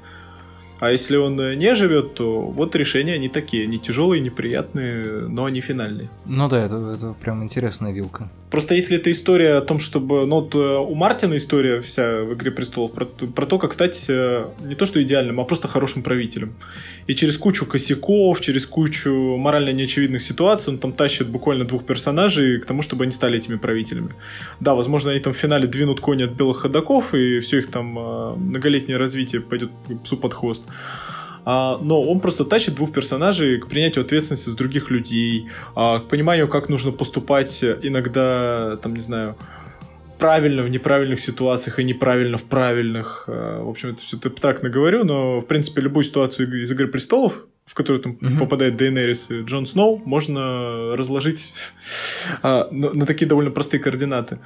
А 0.78 0.90
если 0.90 1.16
он 1.16 1.40
э, 1.40 1.54
не 1.54 1.74
живет, 1.74 2.14
то 2.14 2.40
вот 2.40 2.74
решения 2.74 3.14
они 3.14 3.28
такие, 3.28 3.64
они 3.64 3.78
тяжелые, 3.78 4.20
неприятные, 4.20 5.28
но 5.28 5.44
они 5.44 5.60
финальные. 5.60 6.10
Ну 6.26 6.48
да, 6.48 6.64
это, 6.64 6.76
это 6.94 7.14
прям 7.14 7.42
интересная 7.42 7.92
вилка. 7.92 8.30
Просто 8.50 8.74
если 8.74 8.96
это 8.96 9.12
история 9.12 9.54
о 9.54 9.60
том, 9.60 9.78
чтобы... 9.78 10.26
Ну, 10.26 10.40
вот 10.40 10.54
э, 10.56 10.58
у 10.58 10.94
Мартина 10.94 11.36
история 11.36 11.80
вся 11.80 12.22
в 12.24 12.34
«Игре 12.34 12.50
престолов» 12.50 12.92
про, 12.92 13.04
про 13.06 13.46
то, 13.46 13.58
как 13.58 13.72
стать 13.72 14.06
э, 14.08 14.46
не 14.60 14.74
то 14.74 14.86
что 14.86 15.00
идеальным, 15.00 15.38
а 15.38 15.44
просто 15.44 15.68
хорошим 15.68 16.02
правителем. 16.02 16.54
И 17.06 17.14
через 17.14 17.36
кучу 17.38 17.64
косяков, 17.64 18.40
через 18.40 18.66
кучу 18.66 19.36
морально 19.36 19.70
неочевидных 19.70 20.22
ситуаций 20.22 20.72
он 20.72 20.78
там 20.78 20.92
тащит 20.92 21.28
буквально 21.28 21.64
двух 21.64 21.86
персонажей 21.86 22.60
к 22.60 22.66
тому, 22.66 22.82
чтобы 22.82 23.04
они 23.04 23.12
стали 23.12 23.38
этими 23.38 23.56
правителями. 23.56 24.10
Да, 24.58 24.74
возможно, 24.74 25.12
они 25.12 25.20
там 25.20 25.32
в 25.32 25.36
финале 25.36 25.68
двинут 25.68 26.00
кони 26.00 26.24
от 26.24 26.32
белых 26.32 26.58
ходаков, 26.58 27.14
и 27.14 27.38
все 27.38 27.58
их 27.58 27.70
там 27.70 27.96
э, 27.98 28.34
многолетнее 28.34 28.98
развитие 28.98 29.40
пойдет 29.42 29.70
псу 30.02 30.16
под 30.16 30.34
хвост. 30.34 30.62
А, 31.52 31.78
но 31.82 32.00
он 32.00 32.20
просто 32.20 32.44
тащит 32.44 32.76
двух 32.76 32.92
персонажей 32.92 33.58
к 33.58 33.66
принятию 33.66 34.04
ответственности 34.04 34.50
с 34.50 34.54
других 34.54 34.88
людей, 34.88 35.48
а, 35.74 35.98
к 35.98 36.06
пониманию, 36.06 36.46
как 36.46 36.68
нужно 36.68 36.92
поступать 36.92 37.64
иногда, 37.64 38.76
там, 38.76 38.94
не 38.94 39.00
знаю, 39.00 39.34
правильно 40.20 40.62
в 40.62 40.70
неправильных 40.70 41.18
ситуациях 41.18 41.80
и 41.80 41.84
неправильно 41.84 42.38
в 42.38 42.44
правильных. 42.44 43.24
А, 43.26 43.64
В 43.64 43.68
общем, 43.68 43.88
это 43.88 44.04
все 44.04 44.16
абстрактно 44.24 44.68
говорю, 44.70 45.02
но, 45.02 45.40
в 45.40 45.46
принципе, 45.46 45.80
любую 45.80 46.04
ситуацию 46.04 46.62
из 46.62 46.70
«Игры 46.70 46.86
престолов», 46.86 47.46
в 47.66 47.74
которую 47.74 48.00
там 48.00 48.16
Мгм. 48.20 48.38
попадает 48.38 48.76
Дейенерис 48.76 49.30
и 49.30 49.40
Джон 49.40 49.66
Сноу, 49.66 50.00
можно 50.04 50.96
разложить 50.96 51.52
а, 52.42 52.68
на, 52.70 52.92
на 52.92 53.06
такие 53.06 53.26
довольно 53.26 53.50
простые 53.50 53.80
координаты. 53.80 54.38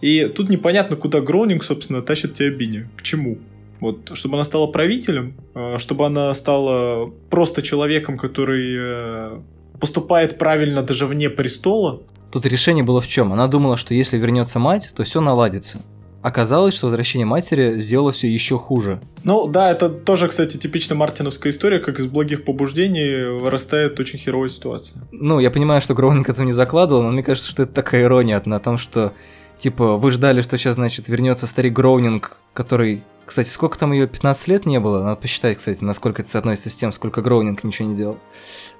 И 0.00 0.24
тут 0.26 0.48
непонятно, 0.48 0.96
куда 0.96 1.20
Гроунинг, 1.20 1.62
собственно, 1.62 2.02
тащит 2.02 2.34
Теобини. 2.34 2.88
К 2.96 3.02
чему? 3.02 3.38
Вот, 3.80 4.10
чтобы 4.14 4.36
она 4.36 4.44
стала 4.44 4.66
правителем, 4.66 5.34
а, 5.54 5.78
чтобы 5.78 6.06
она 6.06 6.34
стала 6.34 7.12
просто 7.30 7.62
человеком, 7.62 8.18
который 8.18 8.74
э, 8.76 9.40
поступает 9.80 10.38
правильно 10.38 10.82
даже 10.82 11.06
вне 11.06 11.30
престола, 11.30 12.02
Тут 12.30 12.44
решение 12.44 12.84
было 12.84 13.00
в 13.00 13.08
чем? 13.08 13.32
Она 13.32 13.46
думала, 13.46 13.76
что 13.76 13.94
если 13.94 14.18
вернется 14.18 14.58
мать, 14.58 14.90
то 14.94 15.02
все 15.02 15.20
наладится. 15.20 15.80
Оказалось, 16.20 16.74
что 16.74 16.86
возвращение 16.86 17.24
матери 17.24 17.78
сделало 17.78 18.12
все 18.12 18.28
еще 18.28 18.58
хуже. 18.58 19.00
Ну 19.22 19.46
да, 19.46 19.70
это 19.70 19.88
тоже, 19.88 20.28
кстати, 20.28 20.56
типично 20.56 20.94
мартиновская 20.96 21.52
история, 21.52 21.78
как 21.78 22.00
из 22.00 22.06
благих 22.06 22.44
побуждений 22.44 23.38
вырастает 23.40 23.98
очень 24.00 24.18
херовая 24.18 24.48
ситуация. 24.48 25.00
Ну, 25.12 25.38
я 25.38 25.50
понимаю, 25.50 25.80
что 25.80 25.94
Гроунинг 25.94 26.28
этого 26.28 26.44
не 26.44 26.52
закладывал, 26.52 27.02
но 27.02 27.12
мне 27.12 27.22
кажется, 27.22 27.48
что 27.48 27.62
это 27.62 27.72
такая 27.72 28.02
ирония 28.02 28.42
на 28.44 28.58
том, 28.58 28.78
что 28.78 29.12
типа 29.58 29.96
вы 29.96 30.10
ждали, 30.10 30.42
что 30.42 30.58
сейчас, 30.58 30.74
значит, 30.74 31.08
вернется 31.08 31.46
старик 31.46 31.72
Гроунинг, 31.72 32.38
который 32.52 33.04
кстати, 33.28 33.48
сколько 33.48 33.78
там 33.78 33.92
ее 33.92 34.08
15 34.08 34.48
лет 34.48 34.66
не 34.66 34.80
было? 34.80 35.04
Надо 35.04 35.16
посчитать, 35.20 35.58
кстати, 35.58 35.84
насколько 35.84 36.22
это 36.22 36.30
соотносится 36.30 36.70
с 36.70 36.74
тем, 36.74 36.92
сколько 36.92 37.22
Гроунинг 37.22 37.62
ничего 37.62 37.88
не 37.88 37.94
делал. 37.94 38.18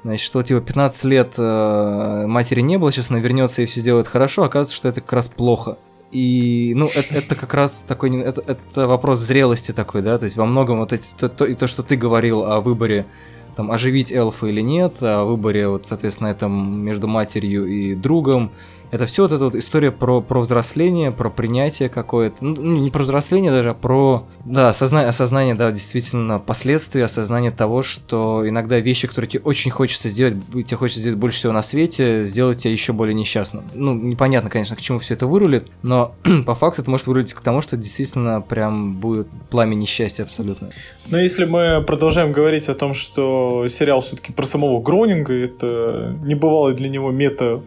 Значит, 0.03 0.25
что 0.25 0.43
типа 0.43 0.61
15 0.61 1.05
лет 1.05 1.35
э, 1.37 2.25
матери 2.27 2.61
не 2.61 2.79
было, 2.79 2.91
сейчас 2.91 3.11
она 3.11 3.21
вернется 3.21 3.63
и 3.63 3.67
все 3.67 3.81
сделает 3.81 4.09
хорошо, 4.09 4.43
оказывается, 4.45 4.75
что 4.75 4.89
это 4.89 5.01
как 5.03 5.13
раз 5.13 5.29
плохо. 5.29 5.77
И, 6.11 6.73
ну, 6.75 6.87
это, 6.95 7.15
это 7.15 7.35
как 7.37 7.53
раз 7.55 7.85
такой, 7.87 8.17
это, 8.21 8.43
это 8.47 8.89
вопрос 8.89 9.21
зрелости 9.21 9.73
такой, 9.73 10.03
да, 10.03 10.19
то 10.19 10.25
есть 10.25 10.37
во 10.37 10.47
многом 10.47 10.79
вот 10.79 10.93
эти, 10.93 11.07
то, 11.17 11.29
то, 11.29 11.45
и 11.45 11.55
то, 11.55 11.69
что 11.69 11.83
ты 11.83 11.97
говорил 11.97 12.45
о 12.45 12.61
выборе, 12.61 13.07
там, 13.55 13.71
оживить 13.71 14.13
эльфа 14.13 14.47
или 14.47 14.61
нет, 14.61 14.97
о 15.03 15.25
выборе, 15.25 15.69
вот, 15.69 15.87
соответственно, 15.87 16.29
этом 16.29 16.81
между 16.81 17.07
матерью 17.09 17.67
и 17.67 17.95
другом, 17.95 18.53
это 18.91 19.07
все 19.07 19.23
вот 19.23 19.33
эта 19.33 19.45
вот 19.45 19.55
история 19.55 19.93
про, 19.93 20.21
про 20.21 20.41
взросление, 20.41 21.11
про 21.11 21.31
принятие 21.31 21.89
какое-то. 21.89 22.45
Ну, 22.45 22.79
не 22.79 22.91
про 22.91 23.03
взросление 23.03 23.51
даже, 23.51 23.71
а 23.71 23.75
про, 23.75 24.25
да, 24.45 24.71
осознание, 24.71 25.09
осознание, 25.09 25.55
да, 25.55 25.71
действительно, 25.71 26.39
последствий, 26.39 27.03
осознание 27.03 27.51
того, 27.51 27.83
что 27.83 28.49
иногда 28.49 28.79
вещи, 28.79 29.07
которые 29.09 29.31
тебе 29.31 29.43
очень 29.45 29.71
хочется 29.71 30.09
сделать, 30.09 30.37
тебе 30.53 30.77
хочется 30.77 31.01
сделать 31.01 31.19
больше 31.19 31.39
всего 31.39 31.53
на 31.53 31.63
свете, 31.63 32.25
сделать 32.27 32.59
тебя 32.59 32.73
еще 32.73 32.93
более 32.93 33.15
несчастным. 33.15 33.65
Ну, 33.75 33.95
непонятно, 33.95 34.51
конечно, 34.51 34.77
к 34.77 34.81
чему 34.81 34.99
все 34.99 35.15
это 35.15 35.27
вырулит, 35.27 35.67
но 35.83 36.15
по 36.47 36.55
факту 36.55 36.83
это 36.83 36.91
может 36.91 37.07
вырулить 37.07 37.35
к 37.35 37.41
тому, 37.41 37.61
что 37.61 37.77
действительно 37.77 38.41
прям 38.41 38.97
будет 38.97 39.29
пламя 39.51 39.75
несчастья 39.75 40.25
абсолютно. 40.25 40.71
Но 41.11 41.19
если 41.19 41.45
мы 41.45 41.83
продолжаем 41.87 42.33
говорить 42.33 42.69
о 42.69 42.75
том, 42.75 42.95
что 42.95 43.67
сериал 43.69 44.01
все-таки 44.01 44.33
про 44.33 44.47
самого 44.47 44.81
Гронинга, 44.81 45.33
это 45.33 46.17
небывалый 46.25 46.75
для 46.75 46.89
него 46.89 47.11
мета 47.11 47.63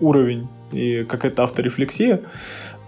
уровень 0.00 0.48
и 0.72 1.04
какая-то 1.04 1.44
авторефлексия, 1.44 2.22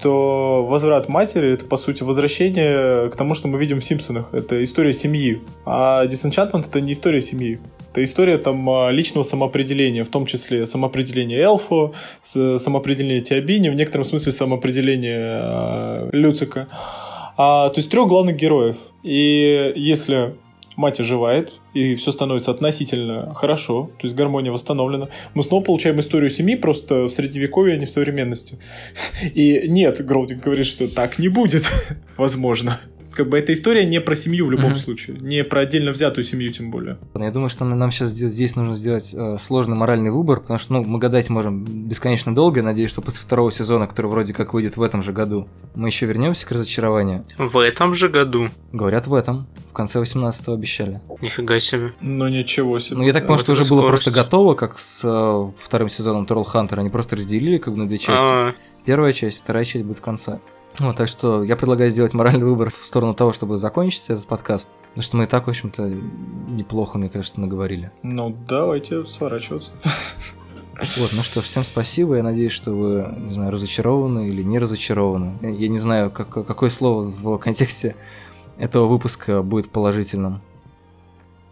то 0.01 0.67
возврат 0.69 1.09
матери 1.09 1.53
это 1.53 1.65
по 1.65 1.77
сути 1.77 2.03
возвращение 2.03 3.11
к 3.11 3.17
тому, 3.17 3.35
что 3.35 3.49
мы 3.49 3.59
видим 3.59 3.81
в 3.81 3.85
Симпсонах. 3.85 4.35
Это 4.35 4.63
история 4.63 4.93
семьи. 4.93 5.41
А 5.65 6.05
Disenchantment 6.07 6.67
это 6.67 6.81
не 6.81 6.93
история 6.93 7.21
семьи. 7.21 7.59
Это 7.93 8.05
история 8.05 8.37
там 8.37 8.69
а, 8.69 8.91
личного 8.91 9.25
самоопределения, 9.25 10.05
в 10.05 10.09
том 10.09 10.27
числе 10.27 10.67
самоопределение 10.67 11.41
Элфо, 11.41 11.95
самоопределение 12.23 13.23
Тиабини, 13.23 13.71
в 13.71 13.75
некотором 13.75 14.05
смысле 14.05 14.33
самоопределение 14.33 15.41
э, 15.43 16.09
Люцика. 16.13 16.69
А, 17.39 17.71
то 17.71 17.79
есть 17.79 17.91
трех 17.91 18.07
главных 18.09 18.37
героев. 18.37 18.77
И 19.03 19.73
если 19.77 20.35
мать 20.77 21.01
оживает, 21.01 21.55
и 21.75 21.95
все 21.97 22.13
становится 22.13 22.51
относительно 22.51 23.35
хорошо, 23.35 23.91
то 23.99 24.07
есть 24.07 24.17
гармония 24.17 24.53
восстановлена. 24.53 25.09
Мы 25.35 25.43
снова 25.43 25.65
получаем 25.65 25.99
историю 26.01 26.31
семьи 26.31 26.55
просто 26.55 27.05
в 27.05 27.11
средневековье, 27.11 27.75
а 27.75 27.79
не 27.79 27.87
в 27.87 27.91
современности. 27.91 28.59
И 29.35 29.69
нет, 29.69 30.05
Гроудинг 30.05 30.43
говорит, 30.43 30.67
что 30.67 30.93
так 30.93 31.19
не 31.19 31.29
будет, 31.29 31.65
возможно 32.17 32.81
как 33.17 33.29
бы 33.29 33.39
эта 33.39 33.53
история 33.53 33.85
не 33.87 34.01
про 34.01 34.15
семью 34.15 34.47
в 34.47 34.51
любом 34.51 34.77
случае, 34.77 35.17
не 35.19 35.43
про 35.43 35.61
отдельно 35.61 35.93
взятую 35.93 36.25
семью 36.25 36.53
тем 36.53 36.71
более. 36.71 36.99
Я 37.15 37.31
думаю, 37.31 37.49
что 37.49 37.65
нам 37.65 37.91
сейчас 37.91 38.11
здесь 38.11 38.57
нужно 38.57 38.77
сделать 38.77 39.15
э, 39.15 39.39
сложный 39.39 39.77
моральный 39.77 40.11
выбор, 40.11 40.41
потому 40.41 40.59
что 40.59 40.75
ну, 40.75 40.85
мы 40.85 40.99
гадать 40.99 41.31
можем 41.31 41.65
бесконечно 41.65 42.35
долго. 42.35 42.61
Я 42.61 42.65
надеюсь, 42.65 42.91
что 42.91 43.03
после 43.03 43.21
второго 43.21 43.51
сезона, 43.51 43.87
который 43.87 44.07
вроде 44.07 44.33
как 44.35 44.55
выйдет 44.55 44.77
в 44.77 44.83
этом 44.83 45.03
же 45.03 45.13
году, 45.13 45.49
мы 45.75 45.89
еще 45.89 46.07
вернемся 46.07 46.47
к 46.47 46.53
разочарованию. 46.53 47.25
В 47.39 47.59
этом 47.59 47.95
же 47.95 48.09
году? 48.09 48.51
Говорят, 48.73 49.07
в 49.07 49.15
этом. 49.15 49.47
В 49.71 49.73
конце 49.73 49.99
18-го 50.01 50.53
обещали. 50.53 51.01
Нифига 51.21 51.59
себе. 51.59 51.93
Ну 52.01 52.29
ничего 52.29 52.79
себе. 52.79 52.97
Ну 52.97 53.03
я 53.05 53.13
так 53.13 53.27
понял, 53.27 53.41
что 53.41 53.53
уже 53.53 53.65
скорость. 53.65 53.83
было 53.83 53.89
просто 53.89 54.11
готово, 54.11 54.55
как 54.55 54.79
с 54.79 55.01
э, 55.03 55.53
вторым 55.59 55.89
сезоном 55.89 56.27
Тролл 56.27 56.45
Хантер. 56.45 56.81
Они 56.81 56.91
просто 56.91 57.17
разделили 57.17 57.59
как 57.59 57.75
бы 57.75 57.81
на 57.81 57.89
две 57.89 57.99
части. 57.99 58.33
А-а-а. 58.33 58.55
Первая 58.85 59.13
часть, 59.13 59.43
вторая 59.43 59.65
часть 59.65 59.85
будет 59.85 59.99
в 59.99 60.03
конце. 60.03 60.41
Вот, 60.79 60.97
так 60.97 61.09
что 61.09 61.43
я 61.43 61.57
предлагаю 61.57 61.91
сделать 61.91 62.13
моральный 62.13 62.45
выбор 62.45 62.71
в 62.71 62.85
сторону 62.85 63.15
того, 63.15 63.33
чтобы 63.33 63.57
закончить 63.57 64.11
этот 64.11 64.27
подкаст. 64.27 64.71
Потому 64.91 65.03
что 65.03 65.17
мы 65.17 65.25
и 65.25 65.27
так, 65.27 65.47
в 65.47 65.51
общем-то, 65.51 65.91
неплохо, 66.49 66.99
мне 66.99 67.09
кажется, 67.09 67.41
наговорили. 67.41 67.91
Ну, 68.03 68.37
давайте 68.47 69.05
сворачиваться. 69.07 69.73
Вот, 70.99 71.13
ну 71.15 71.23
что, 71.23 71.41
всем 71.41 71.65
спасибо. 71.65 72.17
Я 72.17 72.23
надеюсь, 72.23 72.53
что 72.53 72.73
вы, 72.73 73.09
не 73.17 73.33
знаю, 73.33 73.51
разочарованы 73.51 74.29
или 74.29 74.43
не 74.43 74.59
разочарованы. 74.59 75.39
Я, 75.41 75.49
я 75.49 75.69
не 75.69 75.79
знаю, 75.79 76.11
как, 76.11 76.29
какое 76.29 76.69
слово 76.69 77.05
в 77.05 77.39
контексте 77.39 77.97
этого 78.59 78.87
выпуска 78.87 79.43
будет 79.43 79.71
положительным. 79.71 80.43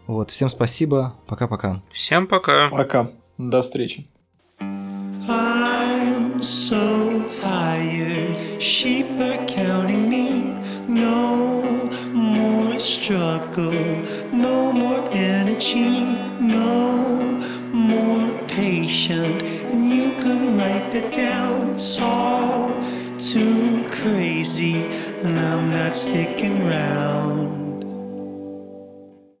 Вот, 0.05 0.29
всем 0.29 0.49
спасибо. 0.49 1.15
Пока-пока. 1.25 1.81
Всем 1.91 2.27
пока. 2.27 2.69
Пока. 2.69 3.09
До 3.39 3.63
встречи. 3.63 4.05
I'm 5.27 6.39
so 6.39 7.25
tired. 7.41 8.44
Sheep 8.59 9.19
are 9.19 9.45
counting 9.45 10.09
me. 10.09 10.57
No 10.87 11.89
more 12.13 12.79
struggle. 12.79 13.73
No 14.31 14.71
more 14.71 15.09
energy. 15.11 16.03
No 16.39 17.15
more 17.73 18.31
patient. 18.47 19.43
And 19.43 19.89
you 19.89 20.11
can 20.23 20.57
write 20.57 20.91
that 20.91 21.11
down. 21.11 21.69
It's 21.69 21.99
all 21.99 22.71
too 23.19 23.87
crazy. 23.91 24.85
And 25.23 25.39
I'm 25.39 25.69
not 25.69 25.93
sticking 25.93 26.61
around. 26.61 27.64